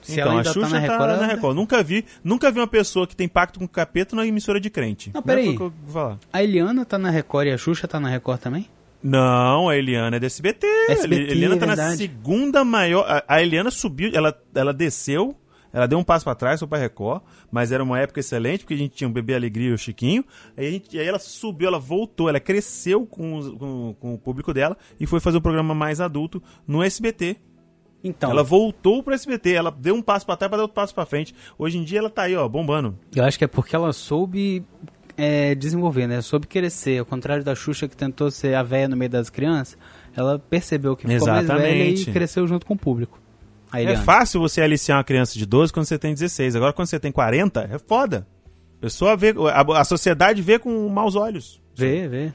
Se 0.02 0.20
então, 0.20 0.38
a 0.38 0.44
Xuxa 0.44 0.60
tá 0.60 0.68
na 0.68 0.78
Record, 0.78 0.98
tá 0.98 1.16
na 1.16 1.26
Record. 1.26 1.56
Nunca 1.56 1.82
vi, 1.82 2.04
nunca 2.22 2.50
vi 2.50 2.60
uma 2.60 2.66
pessoa 2.66 3.06
que 3.06 3.16
tem 3.16 3.28
pacto 3.28 3.58
com 3.58 3.64
o 3.64 3.68
capeta 3.68 4.16
na 4.16 4.26
emissora 4.26 4.60
de 4.60 4.68
crente. 4.68 5.10
Não, 5.14 5.22
peraí. 5.22 5.54
Não 5.54 5.72
é 5.94 6.16
a 6.32 6.42
Eliana 6.42 6.84
tá 6.84 6.98
na 6.98 7.10
Record 7.10 7.46
e 7.46 7.50
a 7.52 7.58
Xuxa 7.58 7.86
tá 7.86 7.98
na 8.00 8.08
Record 8.08 8.40
também? 8.40 8.68
Não, 9.02 9.68
a 9.68 9.76
Eliana 9.76 10.16
é 10.16 10.20
da 10.20 10.26
SBT. 10.26 10.66
SBT 10.88 11.22
a 11.22 11.32
Eliana 11.32 11.56
tá 11.56 11.72
é 11.72 11.76
na 11.76 11.96
segunda 11.96 12.64
maior. 12.64 13.04
A, 13.08 13.24
a 13.26 13.42
Eliana 13.42 13.70
subiu, 13.70 14.10
ela, 14.14 14.36
ela 14.54 14.72
desceu 14.72 15.36
ela 15.72 15.86
deu 15.86 15.98
um 15.98 16.04
passo 16.04 16.24
para 16.24 16.34
trás, 16.34 16.60
foi 16.60 16.68
pra 16.68 16.78
Record, 16.78 17.22
mas 17.50 17.72
era 17.72 17.82
uma 17.82 17.98
época 17.98 18.20
excelente, 18.20 18.60
porque 18.60 18.74
a 18.74 18.76
gente 18.76 18.94
tinha 18.94 19.08
o 19.08 19.12
Bebê 19.12 19.34
Alegria 19.34 19.70
e 19.70 19.72
o 19.72 19.78
Chiquinho. 19.78 20.24
Aí, 20.56 20.72
gente, 20.72 20.98
aí 20.98 21.06
ela 21.06 21.18
subiu, 21.18 21.68
ela 21.68 21.78
voltou, 21.78 22.28
ela 22.28 22.38
cresceu 22.38 23.06
com, 23.06 23.56
com, 23.58 23.96
com, 23.98 24.14
o 24.14 24.18
público 24.18 24.52
dela 24.52 24.76
e 25.00 25.06
foi 25.06 25.18
fazer 25.18 25.38
o 25.38 25.40
programa 25.40 25.74
mais 25.74 26.00
adulto 26.00 26.42
no 26.66 26.82
SBT. 26.82 27.38
Então. 28.04 28.30
Ela 28.30 28.42
voltou 28.42 29.02
pro 29.02 29.14
SBT, 29.14 29.52
ela 29.52 29.70
deu 29.70 29.94
um 29.94 30.02
passo 30.02 30.26
para 30.26 30.36
trás 30.36 30.50
para 30.50 30.56
dar 30.56 30.62
outro 30.64 30.74
passo 30.74 30.94
para 30.94 31.06
frente. 31.06 31.34
Hoje 31.58 31.78
em 31.78 31.84
dia 31.84 32.00
ela 32.00 32.10
tá 32.10 32.22
aí, 32.22 32.36
ó, 32.36 32.48
bombando. 32.48 32.98
Eu 33.14 33.24
acho 33.24 33.38
que 33.38 33.44
é 33.44 33.48
porque 33.48 33.76
ela 33.76 33.92
soube 33.92 34.64
é, 35.16 35.54
desenvolver, 35.54 36.06
né? 36.06 36.20
Soube 36.20 36.46
crescer. 36.46 36.98
Ao 36.98 37.06
contrário 37.06 37.44
da 37.44 37.54
Xuxa 37.54 37.86
que 37.86 37.96
tentou 37.96 38.30
ser 38.30 38.54
a 38.54 38.62
velha 38.62 38.88
no 38.88 38.96
meio 38.96 39.10
das 39.10 39.30
crianças, 39.30 39.78
ela 40.16 40.38
percebeu 40.38 40.96
que 40.96 41.02
ficou 41.02 41.16
Exatamente. 41.16 41.48
mais 41.48 41.62
velha 41.62 41.88
e 41.88 42.04
cresceu 42.06 42.46
junto 42.46 42.66
com 42.66 42.74
o 42.74 42.78
público. 42.78 43.20
É 43.72 43.96
fácil 43.96 44.40
você 44.40 44.60
aliciar 44.60 44.98
uma 44.98 45.04
criança 45.04 45.38
de 45.38 45.46
12 45.46 45.72
quando 45.72 45.86
você 45.86 45.98
tem 45.98 46.12
16. 46.12 46.56
Agora, 46.56 46.72
quando 46.74 46.88
você 46.88 47.00
tem 47.00 47.10
40, 47.10 47.70
é 47.72 47.78
foda. 47.78 48.26
A 48.78 48.80
pessoa 48.82 49.16
vê, 49.16 49.32
a, 49.50 49.80
a 49.80 49.84
sociedade 49.84 50.42
vê 50.42 50.58
com 50.58 50.88
maus 50.88 51.16
olhos. 51.16 51.62
Vê, 51.74 52.06
vê. 52.06 52.32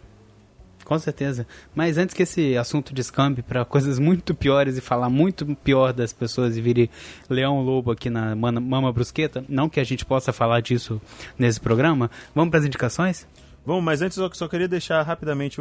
Com 0.87 0.97
certeza. 0.97 1.45
Mas 1.75 1.97
antes 1.97 2.15
que 2.15 2.23
esse 2.23 2.55
assunto 2.55 2.93
descambe 2.93 3.41
para 3.41 3.65
coisas 3.65 3.99
muito 3.99 4.33
piores 4.33 4.77
e 4.77 4.81
falar 4.81 5.09
muito 5.09 5.45
pior 5.57 5.91
das 5.91 6.13
pessoas 6.13 6.55
e 6.55 6.61
vire 6.61 6.89
leão 7.29 7.61
lobo 7.61 7.91
aqui 7.91 8.09
na 8.09 8.33
Mama 8.37 8.93
Brusqueta, 8.93 9.43
não 9.49 9.67
que 9.67 9.81
a 9.81 9.83
gente 9.83 10.05
possa 10.05 10.31
falar 10.31 10.61
disso 10.61 11.01
nesse 11.37 11.59
programa, 11.59 12.09
vamos 12.33 12.51
para 12.51 12.61
as 12.61 12.65
indicações? 12.65 13.27
Bom, 13.67 13.81
mas 13.81 14.01
antes 14.01 14.17
eu 14.17 14.33
só 14.33 14.47
queria 14.47 14.65
deixar 14.65 15.01
rapidamente 15.01 15.57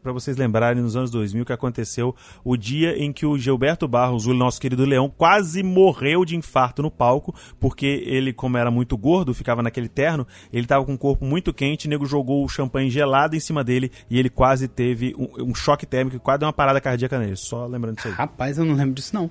para 0.00 0.12
vocês 0.12 0.36
lembrarem 0.36 0.80
nos 0.80 0.94
anos 0.94 1.10
2000 1.10 1.44
que 1.44 1.52
aconteceu 1.52 2.14
o 2.44 2.56
dia 2.56 2.96
em 2.96 3.12
que 3.12 3.26
o 3.26 3.36
Gilberto 3.36 3.88
Barros, 3.88 4.26
o 4.26 4.32
nosso 4.32 4.60
querido 4.60 4.84
Leão, 4.84 5.10
quase 5.10 5.60
morreu 5.60 6.24
de 6.24 6.36
infarto 6.36 6.82
no 6.82 6.88
palco, 6.88 7.34
porque 7.58 8.04
ele, 8.06 8.32
como 8.32 8.58
era 8.58 8.70
muito 8.70 8.96
gordo, 8.96 9.34
ficava 9.34 9.60
naquele 9.60 9.88
terno, 9.88 10.24
ele 10.52 10.66
estava 10.66 10.84
com 10.84 10.94
o 10.94 10.98
corpo 10.98 11.24
muito 11.24 11.52
quente, 11.52 11.88
o 11.88 11.90
nego 11.90 12.06
jogou 12.06 12.44
o 12.44 12.48
champanhe 12.48 12.88
gelado 12.88 13.34
em 13.34 13.40
cima 13.40 13.64
dele 13.64 13.90
e 14.08 14.20
ele 14.20 14.30
quase 14.30 14.68
teve 14.68 15.12
um, 15.18 15.50
um 15.50 15.52
choque 15.52 15.84
térmico, 15.84 16.20
quase 16.20 16.44
uma 16.44 16.52
parada 16.52 16.80
cardíaca 16.80 17.18
nele. 17.18 17.34
Só 17.34 17.66
lembrando 17.66 17.96
disso 17.96 18.06
aí. 18.06 18.14
Rapaz, 18.14 18.56
eu 18.56 18.64
não 18.64 18.76
lembro 18.76 18.94
disso 18.94 19.16
não. 19.16 19.28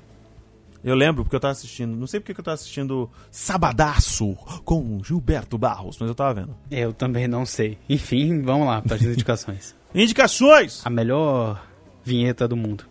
Eu 0.84 0.96
lembro 0.96 1.24
porque 1.24 1.36
eu 1.36 1.40
tava 1.40 1.52
assistindo. 1.52 1.96
Não 1.96 2.08
sei 2.08 2.20
porque 2.20 2.40
eu 2.40 2.44
tava 2.44 2.56
assistindo 2.56 3.10
Sabadaço 3.30 4.36
com 4.66 5.02
Gilberto 5.04 5.58
Barros, 5.58 5.98
mas 6.00 6.10
eu 6.10 6.16
tava 6.16 6.42
vendo. 6.42 6.56
Eu 6.72 6.92
também 6.92 7.28
não 7.28 7.46
sei. 7.46 7.78
Enfim, 7.88 8.42
vamos 8.42 8.68
lá 8.68 8.82
para 8.82 8.96
as 8.96 9.02
indicações. 9.02 9.76
Indicações! 9.94 10.82
A 10.86 10.90
melhor 10.90 11.62
vinheta 12.04 12.48
do 12.48 12.56
mundo. 12.56 12.86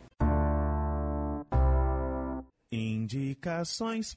Indicações. 2.71 4.17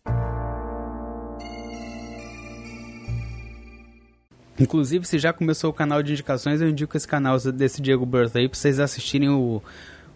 Inclusive, 4.59 5.07
se 5.07 5.17
já 5.17 5.33
começou 5.33 5.71
o 5.71 5.73
canal 5.73 6.03
de 6.03 6.11
indicações, 6.11 6.61
eu 6.61 6.69
indico 6.69 6.95
esse 6.95 7.07
canal 7.07 7.39
desse 7.39 7.81
Diego 7.81 8.05
Birth 8.05 8.35
aí 8.35 8.47
pra 8.47 8.57
vocês 8.57 8.79
assistirem 8.79 9.29
o, 9.29 9.63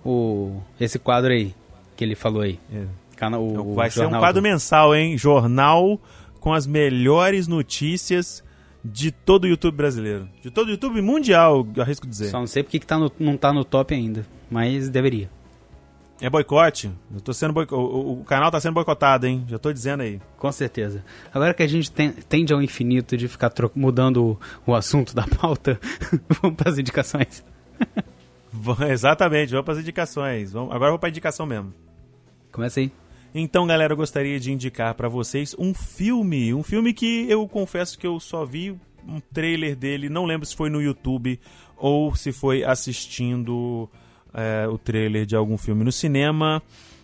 o, 0.05 0.61
esse 0.79 0.99
quadro 0.99 1.31
aí 1.31 1.55
que 1.95 2.03
ele 2.03 2.15
falou 2.15 2.41
aí. 2.41 2.59
É. 2.71 2.85
O, 3.39 3.73
Vai 3.73 3.89
ser 3.89 4.05
um 4.05 4.11
quadro 4.11 4.41
do... 4.41 4.43
mensal, 4.43 4.95
hein? 4.95 5.17
Jornal 5.17 5.99
com 6.39 6.53
as 6.53 6.67
melhores 6.67 7.47
notícias 7.47 8.43
de 8.83 9.11
todo 9.11 9.43
o 9.43 9.47
YouTube 9.47 9.75
brasileiro. 9.75 10.29
De 10.41 10.49
todo 10.49 10.67
o 10.67 10.71
YouTube 10.71 11.01
mundial, 11.01 11.67
arrisco 11.77 12.07
dizer. 12.07 12.29
Só 12.29 12.39
não 12.39 12.47
sei 12.47 12.63
porque 12.63 12.79
que 12.79 12.85
tá 12.85 12.97
no, 12.97 13.11
não 13.19 13.35
tá 13.35 13.51
no 13.51 13.65
top 13.65 13.93
ainda, 13.93 14.25
mas 14.49 14.89
deveria. 14.89 15.29
É 16.19 16.29
boicote. 16.29 16.89
Eu 17.13 17.21
tô 17.21 17.31
sendo 17.31 17.53
boico... 17.53 17.75
o, 17.75 18.21
o, 18.21 18.23
canal 18.23 18.49
tá 18.49 18.59
sendo 18.59 18.73
boicotado, 18.73 19.27
hein? 19.27 19.45
Já 19.47 19.59
tô 19.59 19.71
dizendo 19.71 20.01
aí. 20.01 20.19
Com 20.37 20.51
certeza. 20.51 21.03
Agora 21.31 21.53
que 21.53 21.61
a 21.61 21.67
gente 21.67 21.91
tem, 21.91 22.11
tende 22.11 22.51
ao 22.51 22.61
infinito 22.61 23.15
de 23.15 23.27
ficar 23.27 23.51
tro... 23.51 23.71
mudando 23.75 24.39
o, 24.65 24.71
o 24.71 24.75
assunto 24.75 25.13
da 25.13 25.27
pauta, 25.27 25.79
vamos 26.41 26.57
para 26.57 26.71
as 26.71 26.77
indicações. 26.77 27.43
Exatamente, 28.89 29.51
vamos 29.51 29.65
para 29.65 29.75
as 29.75 29.79
indicações. 29.79 30.51
Vamos... 30.51 30.73
Agora 30.73 30.87
eu 30.87 30.93
vou 30.93 30.99
para 30.99 31.09
indicação 31.09 31.45
mesmo. 31.45 31.71
Começa 32.51 32.79
aí. 32.79 32.91
Então, 33.39 33.67
galera, 33.67 33.93
eu 33.93 33.97
gostaria 33.97 34.39
de 34.39 34.51
indicar 34.51 34.95
para 34.95 35.07
vocês 35.07 35.55
um 35.59 35.71
filme, 35.71 36.55
um 36.55 36.63
filme 36.63 36.91
que 36.91 37.29
eu 37.29 37.47
confesso 37.47 37.95
que 37.95 38.07
eu 38.07 38.19
só 38.19 38.43
vi 38.43 38.75
um 39.07 39.19
trailer 39.31 39.75
dele, 39.75 40.09
não 40.09 40.25
lembro 40.25 40.43
se 40.43 40.55
foi 40.55 40.71
no 40.71 40.81
YouTube 40.81 41.39
ou 41.77 42.15
se 42.15 42.31
foi 42.31 42.63
assistindo 42.63 43.87
é, 44.33 44.67
o 44.67 44.79
trailer 44.79 45.23
de 45.23 45.35
algum 45.35 45.55
filme 45.55 45.83
no 45.83 45.91
cinema, 45.91 46.63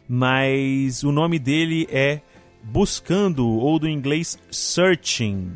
mas 0.09 1.03
o 1.03 1.11
nome 1.11 1.37
dele 1.37 1.87
é 1.91 2.21
Buscando, 2.63 3.47
ou 3.47 3.77
do 3.77 3.87
inglês 3.87 4.39
Searching. 4.49 5.51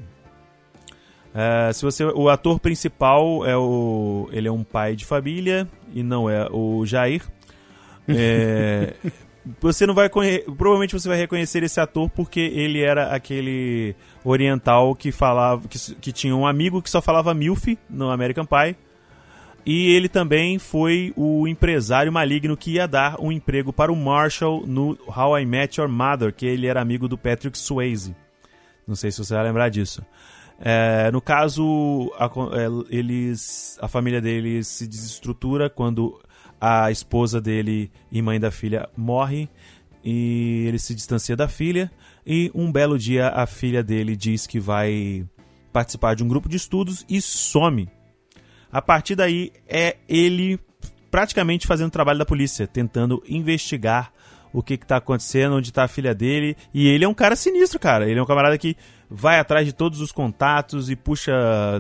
É, 1.34 1.73
se 1.73 1.84
você, 1.84 2.05
o 2.05 2.30
ator 2.30 2.59
principal 2.59 3.43
é 3.43 3.57
o, 3.57 4.30
ele 4.32 4.47
é 4.47 4.51
um 4.51 4.63
pai 4.63 4.95
de 4.95 5.05
família 5.05 5.67
e 5.91 6.03
não 6.03 6.30
é 6.30 6.47
o 6.51 6.86
Jair. 6.86 7.23
É, 8.07 8.93
você 9.59 9.85
não 9.85 9.93
vai 9.93 10.09
provavelmente 10.09 10.93
você 10.93 11.07
vai 11.07 11.17
reconhecer 11.17 11.63
esse 11.63 11.79
ator 11.79 12.09
porque 12.09 12.39
ele 12.39 12.81
era 12.81 13.13
aquele 13.13 13.95
oriental 14.23 14.95
que 14.95 15.11
falava 15.11 15.67
que, 15.67 15.95
que 15.95 16.11
tinha 16.11 16.35
um 16.35 16.45
amigo 16.45 16.81
que 16.81 16.89
só 16.89 17.01
falava 17.01 17.33
milf 17.33 17.77
no 17.89 18.09
American 18.09 18.45
Pie. 18.45 18.75
E 19.65 19.93
ele 19.93 20.07
também 20.07 20.57
foi 20.57 21.11
o 21.15 21.45
empresário 21.45 22.11
maligno 22.11 22.55
que 22.55 22.75
ia 22.75 22.87
dar 22.87 23.19
um 23.19 23.31
emprego 23.31 23.73
para 23.73 23.91
o 23.91 23.95
Marshall 23.95 24.65
no 24.65 24.97
How 25.05 25.39
I 25.39 25.45
Met 25.45 25.79
Your 25.79 25.89
Mother 25.89 26.33
que 26.33 26.45
ele 26.45 26.67
era 26.67 26.81
amigo 26.81 27.07
do 27.07 27.17
Patrick 27.17 27.57
Swayze. 27.57 28.15
Não 28.87 28.95
sei 28.95 29.11
se 29.11 29.17
você 29.17 29.33
vai 29.33 29.43
lembrar 29.43 29.69
disso. 29.69 30.01
É, 30.59 31.11
no 31.11 31.21
caso 31.21 32.11
a, 32.17 32.25
é, 32.25 32.95
eles 32.95 33.77
a 33.79 33.87
família 33.87 34.19
dele 34.19 34.63
se 34.63 34.87
desestrutura 34.87 35.69
quando 35.69 36.19
a 36.60 36.91
esposa 36.91 37.39
dele 37.39 37.91
e 38.12 38.22
mãe 38.22 38.39
da 38.39 38.51
filha 38.51 38.89
morre 38.95 39.49
e 40.03 40.66
ele 40.68 40.80
se 40.80 40.95
distancia 40.95 41.36
da 41.36 41.47
filha 41.47 41.91
e 42.26 42.51
um 42.53 42.72
belo 42.72 42.97
dia 42.97 43.30
a 43.30 43.45
filha 43.45 43.84
dele 43.84 44.16
diz 44.16 44.47
que 44.47 44.60
vai 44.60 45.26
participar 45.72 46.16
de 46.16 46.24
um 46.24 46.28
grupo 46.28 46.49
de 46.49 46.58
estudos 46.58 47.05
e 47.10 47.22
some. 47.22 47.89
A 48.72 48.82
partir 48.82 49.16
daí 49.16 49.51
é 49.68 49.97
ele 50.08 50.60
praticamente 51.10 51.68
fazendo 51.68 51.88
o 51.88 51.91
trabalho 51.91 52.20
da 52.20 52.26
polícia, 52.26 52.68
tentando 52.68 53.24
investigar 53.28 54.12
o 54.53 54.64
que 54.64 54.74
está 54.74 54.97
acontecendo, 54.97 55.55
onde 55.55 55.70
está 55.70 55.84
a 55.84 55.88
filha 55.88 56.14
dele. 56.14 56.55
E 56.74 56.88
ele 56.88 57.05
é 57.05 57.08
um 57.08 57.14
cara 57.14 57.36
sinistro, 57.36 57.80
cara. 57.80 58.10
Ele 58.10 58.20
é 58.20 58.24
um 58.24 58.26
camarada 58.26 58.58
que 58.58 58.76
vai 59.10 59.39
atrás 59.39 59.66
de 59.66 59.74
todos 59.74 60.01
os 60.01 60.12
contatos 60.12 60.89
e 60.89 60.95
puxa 60.95 61.32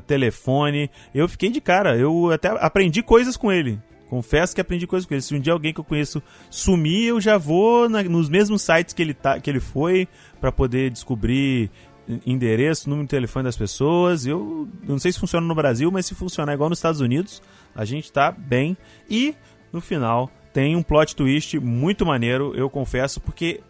telefone. 0.05 0.89
Eu 1.13 1.27
fiquei 1.27 1.49
de 1.49 1.59
cara, 1.59 1.97
eu 1.97 2.31
até 2.31 2.49
aprendi 2.49 3.01
coisas 3.01 3.35
com 3.35 3.51
ele. 3.51 3.79
Confesso 4.09 4.55
que 4.55 4.61
aprendi 4.61 4.87
coisas 4.87 5.05
com 5.05 5.13
ele. 5.13 5.21
Se 5.21 5.35
um 5.35 5.39
dia 5.39 5.53
alguém 5.53 5.73
que 5.73 5.79
eu 5.79 5.83
conheço 5.83 6.21
sumir, 6.49 7.07
eu 7.07 7.19
já 7.19 7.37
vou 7.37 7.89
na, 7.89 8.01
nos 8.03 8.29
mesmos 8.29 8.61
sites 8.61 8.93
que 8.93 9.01
ele, 9.01 9.13
tá, 9.13 9.39
que 9.39 9.49
ele 9.49 9.59
foi 9.59 10.07
para 10.39 10.51
poder 10.51 10.89
descobrir 10.89 11.69
endereço, 12.25 12.89
número 12.89 13.05
de 13.05 13.11
telefone 13.11 13.43
das 13.43 13.57
pessoas. 13.57 14.25
Eu 14.25 14.67
não 14.87 14.97
sei 14.97 15.11
se 15.11 15.19
funciona 15.19 15.45
no 15.45 15.55
Brasil, 15.55 15.91
mas 15.91 16.05
se 16.05 16.15
funcionar 16.15 16.53
igual 16.53 16.69
nos 16.69 16.79
Estados 16.79 17.01
Unidos, 17.01 17.41
a 17.75 17.83
gente 17.83 18.11
tá 18.11 18.31
bem. 18.31 18.77
E 19.09 19.35
no 19.71 19.81
final 19.81 20.31
tem 20.53 20.75
um 20.75 20.81
plot 20.81 21.15
twist 21.15 21.59
muito 21.59 22.05
maneiro, 22.05 22.53
eu 22.55 22.69
confesso, 22.69 23.19
porque 23.19 23.61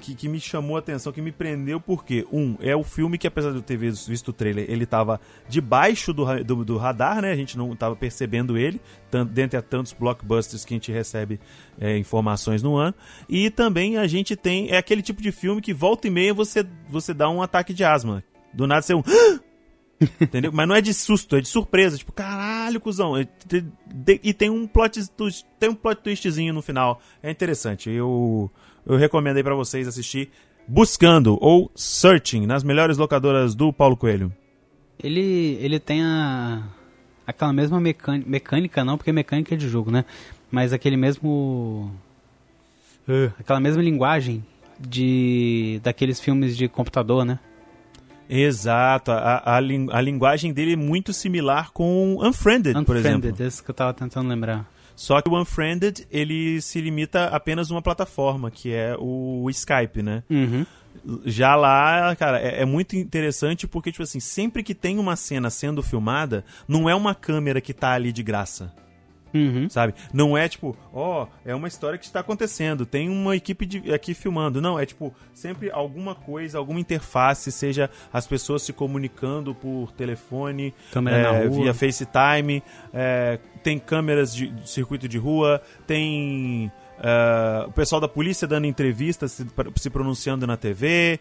que, 0.00 0.14
que, 0.14 0.28
me 0.28 0.40
chamou 0.40 0.76
a 0.76 0.78
atenção, 0.78 1.12
que 1.12 1.20
me 1.20 1.32
prendeu, 1.32 1.80
porque, 1.80 2.26
um, 2.32 2.56
é 2.60 2.74
o 2.74 2.82
filme 2.82 3.18
que, 3.18 3.26
apesar 3.26 3.50
de 3.50 3.56
eu 3.56 3.62
ter 3.62 3.76
visto 3.76 4.28
o 4.28 4.32
trailer, 4.32 4.64
ele 4.68 4.84
estava 4.84 5.20
debaixo 5.48 6.12
do, 6.12 6.24
do, 6.42 6.64
do, 6.64 6.76
radar, 6.76 7.20
né? 7.20 7.30
A 7.30 7.36
gente 7.36 7.58
não 7.58 7.72
estava 7.72 7.94
percebendo 7.94 8.56
ele, 8.56 8.80
tanto, 9.10 9.32
dentre 9.32 9.60
tantos 9.62 9.92
blockbusters 9.92 10.64
que 10.64 10.74
a 10.74 10.76
gente 10.76 10.90
recebe 10.90 11.38
é, 11.80 11.96
informações 11.98 12.62
no 12.62 12.76
ano. 12.76 12.94
E 13.28 13.50
também 13.50 13.98
a 13.98 14.06
gente 14.06 14.34
tem. 14.34 14.70
É 14.70 14.78
aquele 14.78 15.02
tipo 15.02 15.20
de 15.20 15.30
filme 15.30 15.60
que 15.60 15.74
volta 15.74 16.08
e 16.08 16.10
meia 16.10 16.32
você, 16.32 16.66
você 16.88 17.12
dá 17.12 17.28
um 17.28 17.42
ataque 17.42 17.74
de 17.74 17.84
asma. 17.84 18.24
Do 18.52 18.66
nada 18.66 18.82
você 18.82 18.92
é 18.92 18.96
um. 18.96 19.02
Entendeu? 20.20 20.50
Mas 20.52 20.66
não 20.66 20.74
é 20.74 20.80
de 20.80 20.92
susto, 20.92 21.36
é 21.36 21.40
de 21.40 21.48
surpresa. 21.48 21.96
Tipo, 21.96 22.12
caralho, 22.12 22.80
cuzão. 22.80 23.14
E 24.22 24.32
tem 24.32 24.50
um 24.50 24.66
plot, 24.66 25.00
tem 25.58 25.68
um 25.68 25.74
plot 25.74 26.02
twistzinho 26.02 26.52
no 26.52 26.62
final. 26.62 27.00
É 27.22 27.30
interessante. 27.30 27.90
Eu 27.90 28.50
eu 28.86 28.96
recomendo 28.96 29.36
aí 29.36 29.42
para 29.42 29.54
vocês 29.54 29.86
assistir 29.86 30.30
Buscando 30.66 31.36
ou 31.40 31.70
Searching 31.74 32.46
nas 32.46 32.62
melhores 32.62 32.96
locadoras 32.96 33.54
do 33.54 33.72
Paulo 33.72 33.96
Coelho. 33.96 34.32
Ele, 35.02 35.58
ele 35.60 35.80
tem 35.80 36.02
a 36.02 36.62
aquela 37.26 37.52
mesma 37.52 37.80
mecânica, 37.80 38.28
mecânica 38.28 38.84
não, 38.84 38.96
porque 38.96 39.12
mecânica 39.12 39.54
é 39.54 39.56
de 39.56 39.68
jogo, 39.68 39.90
né? 39.90 40.04
Mas 40.50 40.72
aquele 40.72 40.96
mesmo 40.96 41.90
uh, 43.08 43.32
aquela 43.38 43.58
mesma 43.58 43.82
linguagem 43.82 44.44
de 44.78 45.80
daqueles 45.82 46.20
filmes 46.20 46.56
de 46.56 46.68
computador, 46.68 47.24
né? 47.24 47.38
Exato, 48.28 49.10
a, 49.10 49.36
a, 49.38 49.56
a, 49.56 50.00
linguagem 50.00 50.52
dele 50.52 50.72
é 50.72 50.76
muito 50.76 51.12
similar 51.12 51.70
com 51.70 52.16
Unfriended, 52.22 52.70
Unfriended 52.70 52.86
por 52.86 52.96
exemplo. 52.96 53.18
Unfriended, 53.18 53.46
esse 53.46 53.62
que 53.62 53.70
eu 53.70 53.74
tava 53.74 53.92
tentando 53.92 54.28
lembrar. 54.28 54.66
Só 55.02 55.20
que 55.20 55.28
o 55.28 55.36
Unfriended, 55.36 56.06
ele 56.12 56.60
se 56.60 56.80
limita 56.80 57.24
a 57.24 57.36
apenas 57.36 57.72
uma 57.72 57.82
plataforma, 57.82 58.52
que 58.52 58.72
é 58.72 58.94
o 58.96 59.50
Skype, 59.50 60.00
né? 60.00 60.22
Uhum. 60.30 60.64
Já 61.24 61.56
lá, 61.56 62.14
cara, 62.14 62.38
é, 62.38 62.62
é, 62.62 62.64
muito 62.64 62.94
interessante 62.94 63.66
porque, 63.66 63.90
tipo 63.90 64.04
assim, 64.04 64.20
sempre 64.20 64.62
que 64.62 64.76
tem 64.76 65.00
uma 65.00 65.16
cena 65.16 65.50
sendo 65.50 65.82
filmada, 65.82 66.44
não 66.68 66.88
é 66.88 66.94
uma 66.94 67.16
câmera 67.16 67.60
que 67.60 67.74
tá 67.74 67.90
ali 67.90 68.12
de 68.12 68.22
graça. 68.22 68.72
Uhum. 69.34 69.68
Sabe? 69.68 69.94
Não 70.12 70.36
é 70.36 70.48
tipo, 70.48 70.76
ó, 70.92 71.24
oh, 71.24 71.28
é 71.44 71.54
uma 71.54 71.68
história 71.68 71.98
que 71.98 72.04
está 72.04 72.20
acontecendo, 72.20 72.84
tem 72.84 73.08
uma 73.08 73.34
equipe 73.36 73.64
de, 73.66 73.92
aqui 73.92 74.14
filmando. 74.14 74.60
Não, 74.60 74.78
é 74.78 74.84
tipo, 74.84 75.14
sempre 75.32 75.70
alguma 75.70 76.14
coisa, 76.14 76.58
alguma 76.58 76.80
interface, 76.80 77.50
seja 77.50 77.90
as 78.12 78.26
pessoas 78.26 78.62
se 78.62 78.72
comunicando 78.72 79.54
por 79.54 79.92
telefone, 79.92 80.74
é, 80.94 81.48
via 81.48 81.74
FaceTime, 81.74 82.62
é, 82.92 83.38
tem 83.62 83.78
câmeras 83.78 84.34
de, 84.34 84.48
de 84.48 84.68
circuito 84.68 85.08
de 85.08 85.18
rua, 85.18 85.62
tem. 85.86 86.70
Uh, 87.02 87.68
o 87.68 87.72
pessoal 87.72 88.00
da 88.00 88.06
polícia 88.06 88.46
dando 88.46 88.64
entrevistas, 88.64 89.32
se, 89.32 89.44
se 89.74 89.90
pronunciando 89.90 90.46
na 90.46 90.56
TV, 90.56 91.18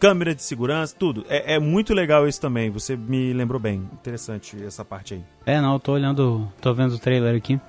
câmera 0.00 0.34
de 0.34 0.42
segurança, 0.42 0.96
tudo. 0.98 1.26
É, 1.28 1.54
é, 1.54 1.58
muito 1.58 1.92
legal 1.92 2.26
isso 2.26 2.40
também. 2.40 2.70
Você 2.70 2.96
me 2.96 3.34
lembrou 3.34 3.60
bem. 3.60 3.86
Interessante 3.92 4.56
essa 4.64 4.82
parte 4.86 5.14
aí. 5.14 5.24
É, 5.44 5.60
não, 5.60 5.74
eu 5.74 5.80
tô 5.80 5.92
olhando, 5.92 6.50
tô 6.62 6.72
vendo 6.72 6.94
o 6.94 6.98
trailer 6.98 7.36
aqui. 7.36 7.60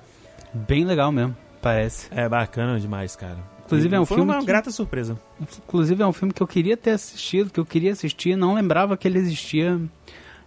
Bem 0.54 0.84
legal 0.84 1.12
mesmo, 1.12 1.36
parece. 1.60 2.08
É 2.10 2.26
bacana 2.26 2.80
demais, 2.80 3.14
cara. 3.14 3.38
Inclusive 3.66 3.94
é 3.94 4.00
um 4.00 4.06
Foi 4.06 4.16
filme. 4.16 4.32
uma 4.32 4.40
que... 4.40 4.46
grata 4.46 4.70
surpresa. 4.70 5.20
Inclusive 5.40 6.02
é 6.02 6.06
um 6.06 6.12
filme 6.12 6.32
que 6.32 6.42
eu 6.42 6.46
queria 6.46 6.78
ter 6.78 6.90
assistido, 6.90 7.50
que 7.50 7.60
eu 7.60 7.66
queria 7.66 7.92
assistir, 7.92 8.36
não 8.36 8.54
lembrava 8.54 8.96
que 8.96 9.06
ele 9.06 9.18
existia. 9.18 9.78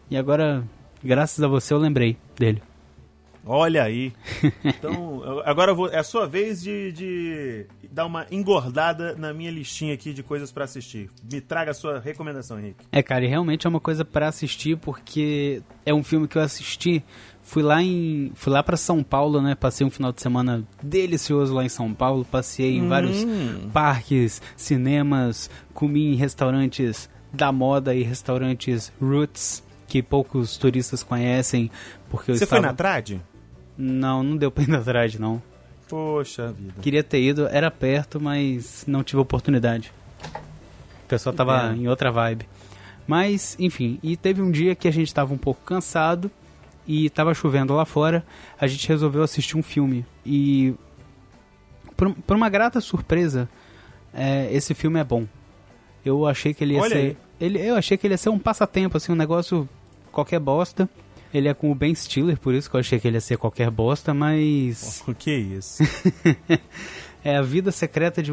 E 0.10 0.18
agora, 0.18 0.64
graças 1.02 1.42
a 1.42 1.48
você, 1.48 1.74
eu 1.74 1.78
lembrei 1.78 2.18
dele. 2.38 2.62
Olha 3.46 3.84
aí. 3.84 4.14
Então, 4.64 5.22
agora 5.46 5.74
vou, 5.74 5.90
é 5.90 5.98
a 5.98 6.04
sua 6.04 6.26
vez 6.26 6.62
de, 6.62 6.92
de, 6.94 7.66
dar 7.92 8.06
uma 8.06 8.26
engordada 8.32 9.16
na 9.16 9.34
minha 9.34 9.52
listinha 9.52 9.94
aqui 9.94 10.14
de 10.14 10.24
coisas 10.24 10.52
para 10.52 10.64
assistir. 10.64 11.10
Me 11.32 11.42
traga 11.42 11.72
a 11.72 11.74
sua 11.74 12.00
recomendação, 12.00 12.60
Henrique. 12.60 12.86
É, 12.92 13.04
cara, 13.04 13.26
e 13.26 13.28
realmente 13.28 13.68
é 13.68 13.70
uma 13.70 13.80
coisa 13.80 14.06
para 14.06 14.28
assistir 14.28 14.78
porque 14.78 15.62
é 15.86 15.94
um 15.94 16.04
filme 16.04 16.28
que 16.28 16.38
eu 16.38 16.42
assisti. 16.42 17.04
Fui 17.42 17.62
lá 17.62 17.82
em, 17.82 18.32
fui 18.36 18.52
lá 18.54 18.64
para 18.64 18.78
São 18.78 19.04
Paulo, 19.04 19.42
né? 19.42 19.56
Passei 19.56 19.86
um 19.86 19.90
final 19.90 20.14
de 20.14 20.22
semana 20.22 20.64
delicioso 20.82 21.54
lá 21.54 21.66
em 21.66 21.70
São 21.70 21.94
Paulo. 21.94 22.24
Passei 22.24 22.78
em 22.78 22.84
hum. 22.84 22.90
vários 22.90 23.26
parques, 23.74 24.42
cinemas, 24.56 25.50
comi 25.74 26.14
em 26.14 26.16
restaurantes 26.16 27.10
da 27.34 27.52
moda 27.52 27.94
e 27.94 28.04
restaurantes 28.04 28.94
roots 29.02 29.64
que 29.88 30.02
poucos 30.02 30.58
turistas 30.58 31.04
conhecem 31.04 31.70
porque 32.10 32.32
Você 32.32 32.46
estava... 32.46 32.62
foi 32.62 32.70
na 32.70 32.74
Trade? 32.74 33.22
Não, 33.78 34.24
não 34.24 34.38
deu 34.38 34.52
pra 34.52 34.64
ir 34.64 34.76
atrás, 34.76 35.18
não. 35.18 35.42
Poxa 35.88 36.52
vida. 36.52 36.74
Queria 36.82 37.04
ter 37.04 37.22
ido, 37.22 37.48
era 37.48 37.70
perto, 37.70 38.20
mas 38.20 38.84
não 38.88 39.04
tive 39.04 39.22
oportunidade. 39.22 39.92
O 41.06 41.08
pessoal 41.08 41.36
tava 41.36 41.72
é. 41.72 41.76
em 41.76 41.88
outra 41.88 42.12
vibe. 42.12 42.48
Mas, 43.06 43.56
enfim, 43.60 44.00
e 44.02 44.16
teve 44.16 44.42
um 44.42 44.50
dia 44.50 44.76
que 44.76 44.88
a 44.88 44.92
gente 44.92 45.14
tava 45.14 45.34
um 45.34 45.38
pouco 45.38 45.62
cansado 45.66 46.32
e 46.88 47.10
tava 47.10 47.34
chovendo 47.34 47.74
lá 47.74 47.86
fora. 47.86 48.26
A 48.60 48.68
gente 48.68 48.88
resolveu 48.88 49.22
assistir 49.24 49.58
um 49.58 49.64
filme. 49.64 50.06
E, 50.26 50.74
por, 51.96 52.14
por 52.14 52.36
uma 52.36 52.50
grata 52.50 52.80
surpresa, 52.80 53.50
é, 54.14 54.48
esse 54.52 54.74
filme 54.74 55.00
é 55.00 55.04
bom. 55.04 55.26
Eu 56.06 56.26
achei 56.26 56.54
que 56.54 56.64
ele 56.64 56.76
ia 56.76 56.82
Olha 56.82 56.96
ser. 56.96 57.18
Ele, 57.40 57.60
eu 57.60 57.76
achei 57.76 57.98
que 57.98 58.08
ele 58.08 58.14
ia 58.14 58.18
ser 58.18 58.30
um 58.30 58.40
passatempo, 58.40 58.98
assim, 58.98 59.12
um 59.12 59.16
negócio 59.16 59.68
qualquer 60.12 60.40
bosta. 60.40 60.90
Ele 61.34 61.48
é 61.48 61.54
com 61.54 61.72
o 61.72 61.76
Ben 61.76 61.96
Stiller, 61.96 62.38
por 62.38 62.54
isso 62.54 62.70
que 62.70 62.76
eu 62.76 62.80
achei 62.80 63.00
que 63.00 63.08
ele 63.08 63.18
ia 63.18 63.22
ser 63.22 63.38
qualquer 63.38 63.70
bosta, 63.72 64.14
mas. 64.14 65.04
O 65.08 65.14
que 65.14 65.32
é 65.32 65.38
isso? 65.38 65.84
é 67.24 67.36
a 67.36 67.42
vida 67.42 67.72
secreta 67.72 68.22
de, 68.22 68.32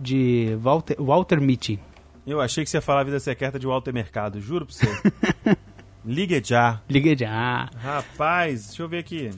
de 0.00 0.56
Walter, 0.60 0.96
Walter 1.00 1.40
Mitty. 1.40 1.78
Eu 2.26 2.40
achei 2.40 2.64
que 2.64 2.70
você 2.70 2.78
ia 2.78 2.82
falar 2.82 3.00
a 3.00 3.04
vida 3.04 3.20
secreta 3.20 3.58
de 3.58 3.66
Walter 3.66 3.92
Mercado, 3.92 4.40
juro 4.40 4.66
pra 4.66 4.74
você. 4.74 5.56
Ligue 6.04 6.40
já. 6.44 6.80
Ligue 6.88 7.16
já. 7.16 7.68
Rapaz, 7.76 8.68
deixa 8.68 8.82
eu 8.82 8.88
ver 8.88 8.98
aqui. 8.98 9.30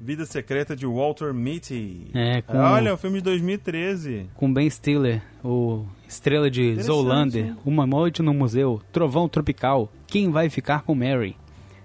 Vida 0.00 0.26
Secreta 0.26 0.76
de 0.76 0.86
Walter 0.86 1.32
Mitty. 1.32 2.10
É, 2.14 2.42
com... 2.42 2.58
Olha, 2.58 2.92
o 2.92 2.96
filme 2.96 3.18
de 3.18 3.24
2013. 3.24 4.26
Com 4.34 4.52
Ben 4.52 4.68
Stiller, 4.68 5.22
o 5.42 5.86
estrela 6.06 6.50
de 6.50 6.80
Zoolander, 6.82 7.54
Uma 7.64 7.86
Noite 7.86 8.22
no 8.22 8.34
Museu, 8.34 8.80
Trovão 8.92 9.28
Tropical, 9.28 9.90
Quem 10.06 10.30
Vai 10.30 10.50
Ficar 10.50 10.82
com 10.82 10.94
Mary? 10.94 11.36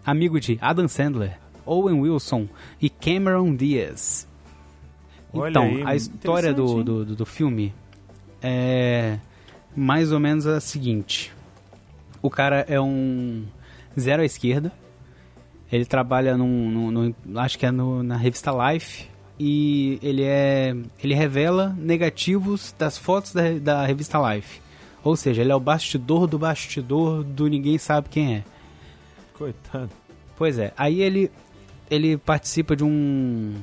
Amigo 0.05 0.39
de 0.39 0.57
Adam 0.61 0.87
Sandler, 0.87 1.37
Owen 1.65 1.99
Wilson 2.01 2.47
e 2.81 2.89
Cameron 2.89 3.55
Diaz. 3.55 4.27
então, 5.33 5.63
aí, 5.63 5.83
a 5.85 5.95
história 5.95 6.53
do, 6.53 6.83
do, 6.83 7.15
do, 7.15 7.25
filme 7.25 7.73
é 8.41 9.17
mais 9.75 10.11
ou 10.11 10.19
menos 10.19 10.45
a 10.45 10.59
seguinte: 10.59 11.33
o 12.21 12.29
cara 12.29 12.65
é 12.67 12.79
um 12.79 13.45
zero 13.99 14.21
à 14.21 14.25
esquerda, 14.25 14.71
ele 15.71 15.85
trabalha 15.85 16.37
num, 16.37 16.69
num, 16.69 16.91
num 16.91 17.39
acho 17.39 17.57
que 17.57 17.65
é 17.65 17.71
no, 17.71 18.03
na 18.03 18.17
revista 18.17 18.51
Life 18.51 19.07
e 19.39 19.97
ele 20.03 20.23
é 20.23 20.75
ele 21.01 21.15
revela 21.15 21.75
negativos 21.79 22.75
das 22.77 22.97
fotos 22.97 23.33
da, 23.33 23.51
da 23.59 23.85
revista 23.85 24.19
Life. 24.33 24.61
Ou 25.03 25.15
seja, 25.15 25.41
ele 25.41 25.51
é 25.51 25.55
o 25.55 25.59
bastidor 25.59 26.27
do 26.27 26.37
bastidor 26.37 27.23
do 27.23 27.47
ninguém 27.47 27.77
sabe 27.77 28.07
quem 28.09 28.35
é. 28.35 28.43
Coitado. 29.41 29.89
Pois 30.37 30.59
é. 30.59 30.71
Aí 30.77 31.01
ele 31.01 31.31
ele 31.89 32.15
participa 32.15 32.75
de 32.75 32.83
um 32.83 33.55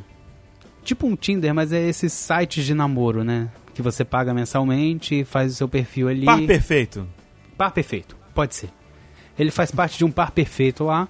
tipo 0.82 1.06
um 1.06 1.14
Tinder, 1.14 1.54
mas 1.54 1.72
é 1.72 1.88
esses 1.88 2.12
sites 2.12 2.66
de 2.66 2.74
namoro, 2.74 3.22
né? 3.22 3.48
Que 3.74 3.80
você 3.80 4.04
paga 4.04 4.34
mensalmente, 4.34 5.24
faz 5.24 5.52
o 5.52 5.54
seu 5.54 5.68
perfil 5.68 6.08
ali. 6.08 6.26
Par 6.26 6.40
perfeito. 6.42 7.06
Par 7.56 7.70
perfeito, 7.70 8.16
pode 8.34 8.56
ser. 8.56 8.70
Ele 9.38 9.52
faz 9.52 9.70
parte 9.70 9.98
de 9.98 10.04
um 10.04 10.10
par 10.10 10.32
perfeito 10.32 10.82
lá 10.82 11.06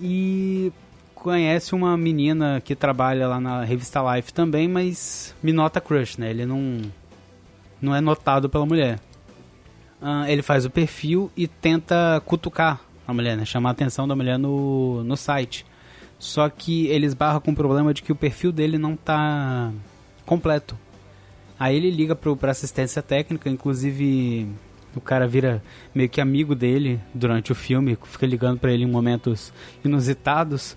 e 0.00 0.72
conhece 1.12 1.74
uma 1.74 1.96
menina 1.96 2.62
que 2.64 2.76
trabalha 2.76 3.26
lá 3.26 3.40
na 3.40 3.64
revista 3.64 4.00
Life 4.14 4.32
também, 4.32 4.68
mas 4.68 5.34
me 5.42 5.52
nota 5.52 5.80
crush, 5.80 6.16
né? 6.16 6.30
Ele 6.30 6.46
não 6.46 6.80
não 7.82 7.92
é 7.92 8.00
notado 8.00 8.48
pela 8.48 8.64
mulher. 8.64 9.00
Uh, 10.00 10.28
ele 10.28 10.42
faz 10.42 10.64
o 10.64 10.70
perfil 10.70 11.28
e 11.36 11.48
tenta 11.48 12.22
cutucar 12.24 12.85
a 13.06 13.12
mulher, 13.12 13.36
né? 13.36 13.44
Chamar 13.44 13.70
a 13.70 13.72
atenção 13.72 14.06
da 14.06 14.16
mulher 14.16 14.38
no, 14.38 15.02
no 15.04 15.16
site. 15.16 15.64
Só 16.18 16.48
que 16.48 16.86
ele 16.86 17.06
esbarra 17.06 17.40
com 17.40 17.50
o 17.50 17.54
problema 17.54 17.92
de 17.92 18.02
que 18.02 18.12
o 18.12 18.16
perfil 18.16 18.50
dele 18.50 18.78
não 18.78 18.96
tá 18.96 19.70
completo. 20.24 20.76
Aí 21.58 21.76
ele 21.76 21.90
liga 21.90 22.14
pro, 22.14 22.36
pra 22.36 22.50
assistência 22.50 23.02
técnica, 23.02 23.48
inclusive 23.48 24.48
o 24.94 25.00
cara 25.00 25.26
vira 25.26 25.62
meio 25.94 26.08
que 26.08 26.20
amigo 26.20 26.54
dele 26.54 27.00
durante 27.14 27.52
o 27.52 27.54
filme, 27.54 27.98
fica 28.04 28.26
ligando 28.26 28.58
para 28.58 28.72
ele 28.72 28.84
em 28.84 28.90
momentos 28.90 29.52
inusitados 29.84 30.76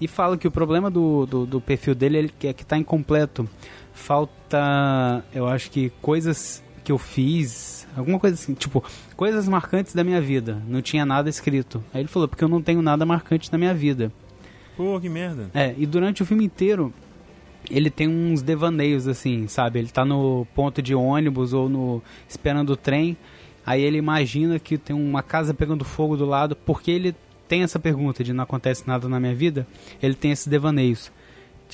e 0.00 0.08
fala 0.08 0.38
que 0.38 0.48
o 0.48 0.50
problema 0.50 0.90
do, 0.90 1.26
do, 1.26 1.46
do 1.46 1.60
perfil 1.60 1.94
dele 1.94 2.32
é 2.42 2.52
que 2.52 2.64
tá 2.64 2.78
incompleto. 2.78 3.48
Falta, 3.92 5.24
eu 5.34 5.46
acho 5.46 5.70
que 5.70 5.90
coisas 6.00 6.62
que 6.88 6.92
eu 6.92 6.96
fiz 6.96 7.78
Alguma 7.96 8.18
coisa 8.18 8.34
assim, 8.34 8.54
tipo, 8.54 8.84
coisas 9.16 9.48
marcantes 9.48 9.92
da 9.92 10.04
minha 10.04 10.20
vida. 10.20 10.62
Não 10.68 10.80
tinha 10.80 11.04
nada 11.04 11.28
escrito. 11.28 11.82
Aí 11.92 12.00
ele 12.02 12.08
falou, 12.08 12.28
porque 12.28 12.44
eu 12.44 12.48
não 12.48 12.62
tenho 12.62 12.80
nada 12.80 13.04
marcante 13.04 13.50
na 13.50 13.58
minha 13.58 13.74
vida. 13.74 14.12
Pô, 14.76 15.00
que 15.00 15.08
merda. 15.08 15.50
É, 15.52 15.74
e 15.76 15.84
durante 15.84 16.22
o 16.22 16.26
filme 16.26 16.44
inteiro, 16.44 16.92
ele 17.68 17.90
tem 17.90 18.06
uns 18.06 18.40
devaneios, 18.40 19.08
assim, 19.08 19.48
sabe? 19.48 19.80
Ele 19.80 19.88
tá 19.88 20.04
no 20.04 20.46
ponto 20.54 20.80
de 20.80 20.94
ônibus 20.94 21.52
ou 21.52 21.68
no 21.68 22.02
esperando 22.28 22.70
o 22.70 22.76
trem. 22.76 23.16
Aí 23.66 23.82
ele 23.82 23.98
imagina 23.98 24.58
que 24.60 24.78
tem 24.78 24.94
uma 24.94 25.22
casa 25.22 25.52
pegando 25.52 25.84
fogo 25.84 26.16
do 26.16 26.24
lado, 26.24 26.54
porque 26.54 26.90
ele 26.92 27.16
tem 27.48 27.62
essa 27.62 27.80
pergunta 27.80 28.22
de 28.22 28.32
não 28.32 28.44
acontece 28.44 28.86
nada 28.86 29.08
na 29.08 29.18
minha 29.18 29.34
vida, 29.34 29.66
ele 30.00 30.14
tem 30.14 30.30
esses 30.30 30.46
devaneios. 30.46 31.10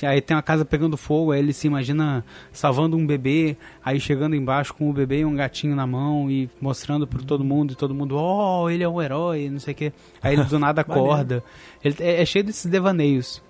Aí 0.03 0.19
tem 0.19 0.35
uma 0.35 0.41
casa 0.41 0.65
pegando 0.65 0.97
fogo, 0.97 1.31
aí 1.31 1.39
ele 1.39 1.53
se 1.53 1.67
imagina 1.67 2.25
salvando 2.51 2.97
um 2.97 3.05
bebê, 3.05 3.55
aí 3.83 3.99
chegando 3.99 4.35
embaixo 4.35 4.73
com 4.73 4.89
o 4.89 4.93
bebê 4.93 5.19
e 5.19 5.25
um 5.25 5.35
gatinho 5.35 5.75
na 5.75 5.85
mão 5.85 6.29
e 6.29 6.49
mostrando 6.59 7.05
para 7.05 7.21
todo 7.21 7.43
mundo, 7.43 7.73
e 7.73 7.75
todo 7.75 7.93
mundo, 7.93 8.15
oh, 8.17 8.69
ele 8.69 8.83
é 8.83 8.89
um 8.89 9.01
herói, 9.01 9.49
não 9.49 9.59
sei 9.59 9.73
o 9.73 9.77
quê. 9.77 9.93
Aí 10.21 10.33
ele 10.33 10.43
do 10.45 10.57
nada 10.57 10.81
acorda. 10.81 11.43
ele 11.83 11.95
é, 11.99 12.21
é 12.21 12.25
cheio 12.25 12.43
desses 12.43 12.65
devaneios. 12.65 13.43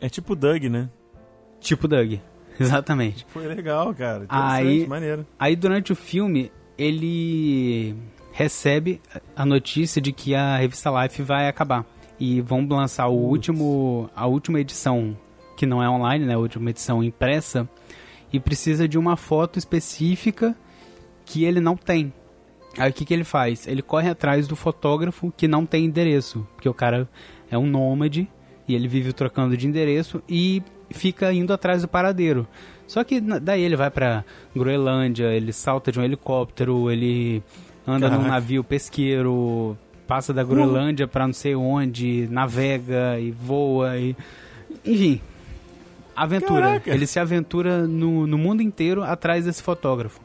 É 0.00 0.08
tipo 0.08 0.34
Doug, 0.34 0.64
né? 0.64 0.88
Tipo 1.60 1.86
Doug, 1.86 2.14
exatamente. 2.58 3.26
Foi 3.28 3.46
legal, 3.46 3.94
cara. 3.94 4.24
Aí, 4.28 4.86
maneiro. 4.86 5.26
Aí 5.38 5.54
durante 5.54 5.92
o 5.92 5.96
filme, 5.96 6.50
ele 6.76 7.94
recebe 8.32 9.00
a 9.36 9.46
notícia 9.46 10.02
de 10.02 10.12
que 10.12 10.34
a 10.34 10.56
revista 10.56 10.90
Life 10.90 11.22
vai 11.22 11.48
acabar. 11.48 11.86
E 12.18 12.40
vão 12.40 12.66
lançar 12.68 13.08
o 13.08 13.16
último, 13.16 14.08
a 14.14 14.26
última 14.26 14.60
edição, 14.60 15.16
que 15.56 15.66
não 15.66 15.82
é 15.82 15.88
online, 15.88 16.24
né? 16.24 16.36
Última 16.36 16.70
edição 16.70 17.02
impressa. 17.02 17.68
E 18.32 18.40
precisa 18.40 18.88
de 18.88 18.98
uma 18.98 19.16
foto 19.16 19.58
específica 19.58 20.56
que 21.24 21.44
ele 21.44 21.60
não 21.60 21.76
tem. 21.76 22.12
Aí 22.76 22.90
o 22.90 22.92
que, 22.92 23.04
que 23.04 23.14
ele 23.14 23.24
faz? 23.24 23.66
Ele 23.66 23.82
corre 23.82 24.10
atrás 24.10 24.48
do 24.48 24.56
fotógrafo 24.56 25.32
que 25.36 25.46
não 25.46 25.64
tem 25.64 25.84
endereço. 25.84 26.46
Porque 26.54 26.68
o 26.68 26.74
cara 26.74 27.08
é 27.50 27.56
um 27.56 27.66
nômade 27.66 28.28
e 28.66 28.74
ele 28.74 28.88
vive 28.88 29.12
trocando 29.12 29.56
de 29.56 29.66
endereço 29.66 30.22
e 30.28 30.62
fica 30.90 31.32
indo 31.32 31.52
atrás 31.52 31.82
do 31.82 31.88
paradeiro. 31.88 32.46
Só 32.86 33.02
que 33.02 33.20
daí 33.20 33.62
ele 33.62 33.76
vai 33.76 33.90
para 33.90 34.24
Groenlândia, 34.54 35.32
ele 35.32 35.52
salta 35.52 35.90
de 35.90 35.98
um 35.98 36.02
helicóptero, 36.02 36.90
ele 36.90 37.42
anda 37.86 38.08
Caraca. 38.08 38.22
num 38.22 38.28
navio 38.28 38.62
pesqueiro, 38.62 39.76
passa 40.06 40.32
da 40.34 40.44
Groenlândia 40.44 41.06
para 41.06 41.26
não 41.26 41.34
sei 41.34 41.54
onde, 41.54 42.28
navega 42.30 43.18
e 43.18 43.30
voa 43.30 43.96
e 43.96 44.14
enfim, 44.84 45.20
aventura. 46.16 46.66
Caraca. 46.66 46.90
Ele 46.90 47.06
se 47.06 47.18
aventura 47.18 47.86
no, 47.86 48.26
no 48.26 48.38
mundo 48.38 48.62
inteiro 48.62 49.02
atrás 49.02 49.44
desse 49.44 49.62
fotógrafo. 49.62 50.20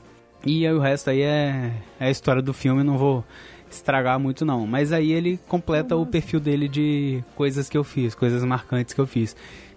E 0.46 0.66
aí 0.66 0.74
o 0.74 0.80
resto 0.80 1.10
aí 1.10 1.22
é, 1.22 1.72
é 2.00 2.08
a 2.08 2.10
história 2.10 2.42
do 2.42 2.54
filme, 2.54 2.84
não 2.84 2.98
vou 2.98 3.26
estragar 3.70 4.20
muito 4.20 4.46
não. 4.46 4.66
Mas 4.66 4.92
aí 4.92 5.12
ele 5.12 5.40
completa 5.48 5.96
o 5.96 6.06
perfil 6.06 6.40
dele 6.40 6.68
de 6.68 7.24
coisas 7.36 7.70
que 7.70 7.78
eu 7.78 7.84
fiz, 7.84 8.16
coisas 8.16 8.44
marcantes 8.44 8.94
que 8.94 9.02
eu 9.02 9.08
fiz. 9.08 9.36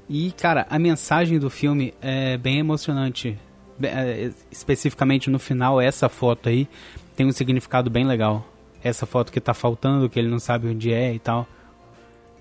E, 0.08 0.32
cara, 0.32 0.66
a 0.68 0.78
mensagem 0.78 1.38
do 1.38 1.50
filme 1.50 1.94
é 2.00 2.36
bem 2.36 2.58
emocionante. 2.58 3.38
É, 3.82 4.30
especificamente 4.50 5.30
no 5.30 5.38
final, 5.38 5.80
essa 5.80 6.08
foto 6.08 6.48
aí 6.48 6.68
tem 7.16 7.26
um 7.26 7.32
significado 7.32 7.90
bem 7.90 8.04
legal. 8.04 8.46
Essa 8.84 9.06
foto 9.06 9.32
que 9.32 9.40
tá 9.40 9.54
faltando, 9.54 10.08
que 10.08 10.18
ele 10.18 10.28
não 10.28 10.38
sabe 10.38 10.68
onde 10.68 10.92
é 10.92 11.14
e 11.14 11.18
tal. 11.18 11.46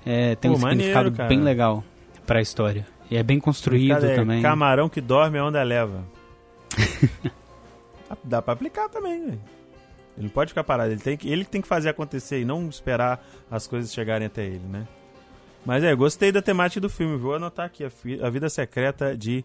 É, 0.05 0.36
tem 0.36 0.51
Pô, 0.51 0.57
um 0.57 0.59
significado 0.59 1.11
bem 1.11 1.41
legal 1.41 1.84
pra 2.26 2.41
história. 2.41 2.86
E 3.12 3.18
é 3.18 3.22
bem 3.22 3.41
construído 3.41 4.05
é 4.05 4.16
também. 4.16 4.41
Camarão 4.41 4.88
que 4.88 5.01
dorme 5.01 5.38
a 5.38 5.45
onda 5.45 5.62
leva. 5.62 6.05
Dá 8.24 8.41
pra 8.41 8.53
aplicar 8.53 8.88
também, 8.88 9.20
velho. 9.20 9.41
Ele 10.18 10.28
não 10.28 10.30
pode 10.30 10.49
ficar 10.49 10.64
parado, 10.64 10.91
ele 10.91 11.01
tem, 11.01 11.18
que, 11.18 11.30
ele 11.30 11.43
tem 11.43 11.62
que 11.62 11.68
fazer 11.68 11.89
acontecer 11.89 12.39
e 12.39 12.45
não 12.45 12.68
esperar 12.70 13.22
as 13.49 13.68
coisas 13.68 13.93
chegarem 13.93 14.28
até 14.28 14.45
ele, 14.45 14.66
né? 14.68 14.88
Mas 15.66 15.84
é, 15.84 15.93
gostei 15.93 16.32
da 16.32 16.41
temática 16.41 16.80
do 16.80 16.89
filme. 16.89 17.18
Vou 17.18 17.36
anotar 17.36 17.66
aqui 17.66 17.84
a, 17.84 17.91
a 18.26 18.30
vida 18.30 18.49
secreta 18.49 19.16
de 19.16 19.43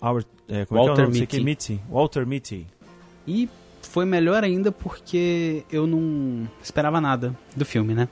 Our, 0.00 0.24
é, 0.48 0.64
como 0.64 0.84
Walter 0.84 1.22
é 1.22 1.26
que 1.26 1.36
é 1.36 1.40
Mitty. 1.40 1.80
Walter 1.88 2.26
Mitty. 2.26 2.66
E 3.26 3.48
foi 3.82 4.04
melhor 4.04 4.42
ainda 4.42 4.72
porque 4.72 5.64
eu 5.70 5.86
não 5.86 6.48
esperava 6.62 7.00
nada 7.00 7.36
do 7.54 7.64
filme, 7.64 7.94
né? 7.94 8.08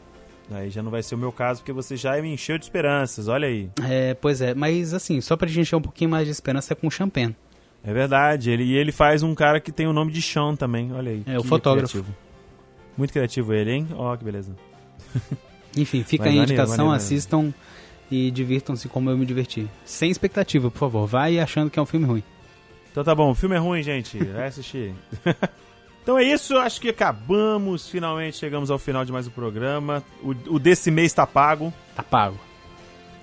Aí 0.51 0.71
já 0.71 0.83
não 0.83 0.91
vai 0.91 1.03
ser 1.03 1.15
o 1.15 1.19
meu 1.19 1.31
caso, 1.31 1.61
porque 1.61 1.73
você 1.73 1.97
já 1.97 2.21
me 2.21 2.33
encheu 2.33 2.59
de 2.59 2.65
esperanças, 2.65 3.29
olha 3.29 3.47
aí. 3.47 3.71
É, 3.89 4.15
pois 4.15 4.41
é, 4.41 4.55
mas 4.55 4.93
assim, 4.93 5.21
só 5.21 5.37
pra 5.37 5.47
gente 5.47 5.61
encher 5.61 5.77
um 5.77 5.83
pouquinho 5.83 6.11
mais 6.11 6.27
de 6.27 6.33
esperança 6.33 6.73
é 6.73 6.77
com 6.77 6.87
o 6.87 6.91
Champagne. 6.91 7.37
É 7.83 7.93
verdade, 7.93 8.51
ele, 8.51 8.65
e 8.65 8.77
ele 8.77 8.93
faz 8.93 9.23
um 9.23 9.35
cara 9.35 9.61
que 9.61 9.73
tem 9.73 9.87
o 9.87 9.93
nome 9.93 10.13
de 10.13 10.21
Sean 10.21 10.55
também, 10.55 10.93
olha 10.93 11.13
aí. 11.13 11.23
É, 11.27 11.39
o 11.39 11.45
fotógrafo. 11.45 11.93
Criativo. 11.93 12.17
Muito 12.97 13.13
criativo 13.13 13.55
ele, 13.55 13.71
hein? 13.71 13.89
Ó, 13.95 14.13
oh, 14.13 14.19
que 14.19 14.25
beleza. 14.25 14.55
Enfim, 15.77 16.03
fica 16.03 16.25
aí 16.29 16.39
a 16.39 16.43
indicação, 16.43 16.87
maneiro, 16.87 16.97
assistam 16.97 17.55
e 18.11 18.31
divirtam-se 18.31 18.89
como 18.89 19.09
eu 19.09 19.17
me 19.17 19.25
diverti. 19.25 19.69
Sem 19.85 20.11
expectativa, 20.11 20.71
por 20.71 20.79
favor. 20.79 21.07
Vai 21.07 21.39
achando 21.39 21.71
que 21.71 21.79
é 21.79 21.83
um 21.83 21.87
filme 21.87 22.07
ruim. 22.07 22.23
Então 22.91 23.05
tá 23.05 23.15
bom, 23.15 23.31
o 23.31 23.35
filme 23.35 23.55
é 23.55 23.59
ruim, 23.59 23.83
gente. 23.83 24.19
Vai 24.19 24.49
assistir. 24.49 24.93
então 26.11 26.19
é 26.19 26.25
isso, 26.25 26.59
acho 26.59 26.81
que 26.81 26.89
acabamos. 26.89 27.89
Finalmente 27.89 28.37
chegamos 28.37 28.69
ao 28.69 28.81
final 28.81 29.05
de 29.05 29.13
mais 29.13 29.29
um 29.29 29.31
programa. 29.31 30.03
O, 30.21 30.31
o 30.55 30.59
desse 30.59 30.91
mês 30.91 31.13
tá 31.13 31.25
pago. 31.25 31.73
Tá 31.95 32.03
pago. 32.03 32.37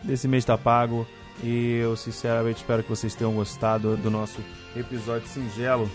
Desse 0.02 0.26
mês 0.26 0.46
tá 0.46 0.58
pago. 0.58 1.06
E 1.44 1.80
eu 1.82 1.98
sinceramente 1.98 2.62
espero 2.62 2.82
que 2.84 2.90
vocês 2.90 3.14
tenham 3.14 3.34
gostado 3.34 3.98
do 3.98 4.10
nosso 4.10 4.40
episódio 4.74 5.28
singelo. 5.28 5.92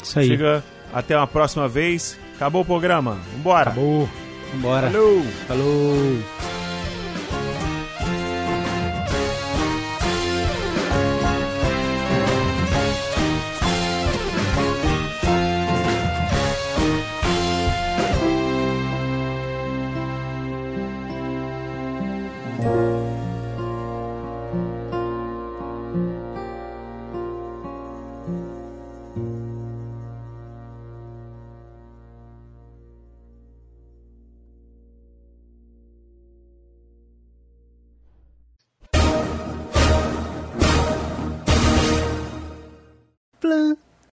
Isso 0.00 0.16
aí. 0.16 0.28
Chega 0.28 0.62
até 0.92 1.16
uma 1.16 1.26
próxima 1.26 1.66
vez. 1.66 2.16
Acabou 2.36 2.62
o 2.62 2.64
programa. 2.64 3.18
Vambora. 3.32 3.70
Acabou. 3.70 4.08
Vambora. 4.52 4.90
Falou. 4.92 5.22
Falou. 5.48 6.73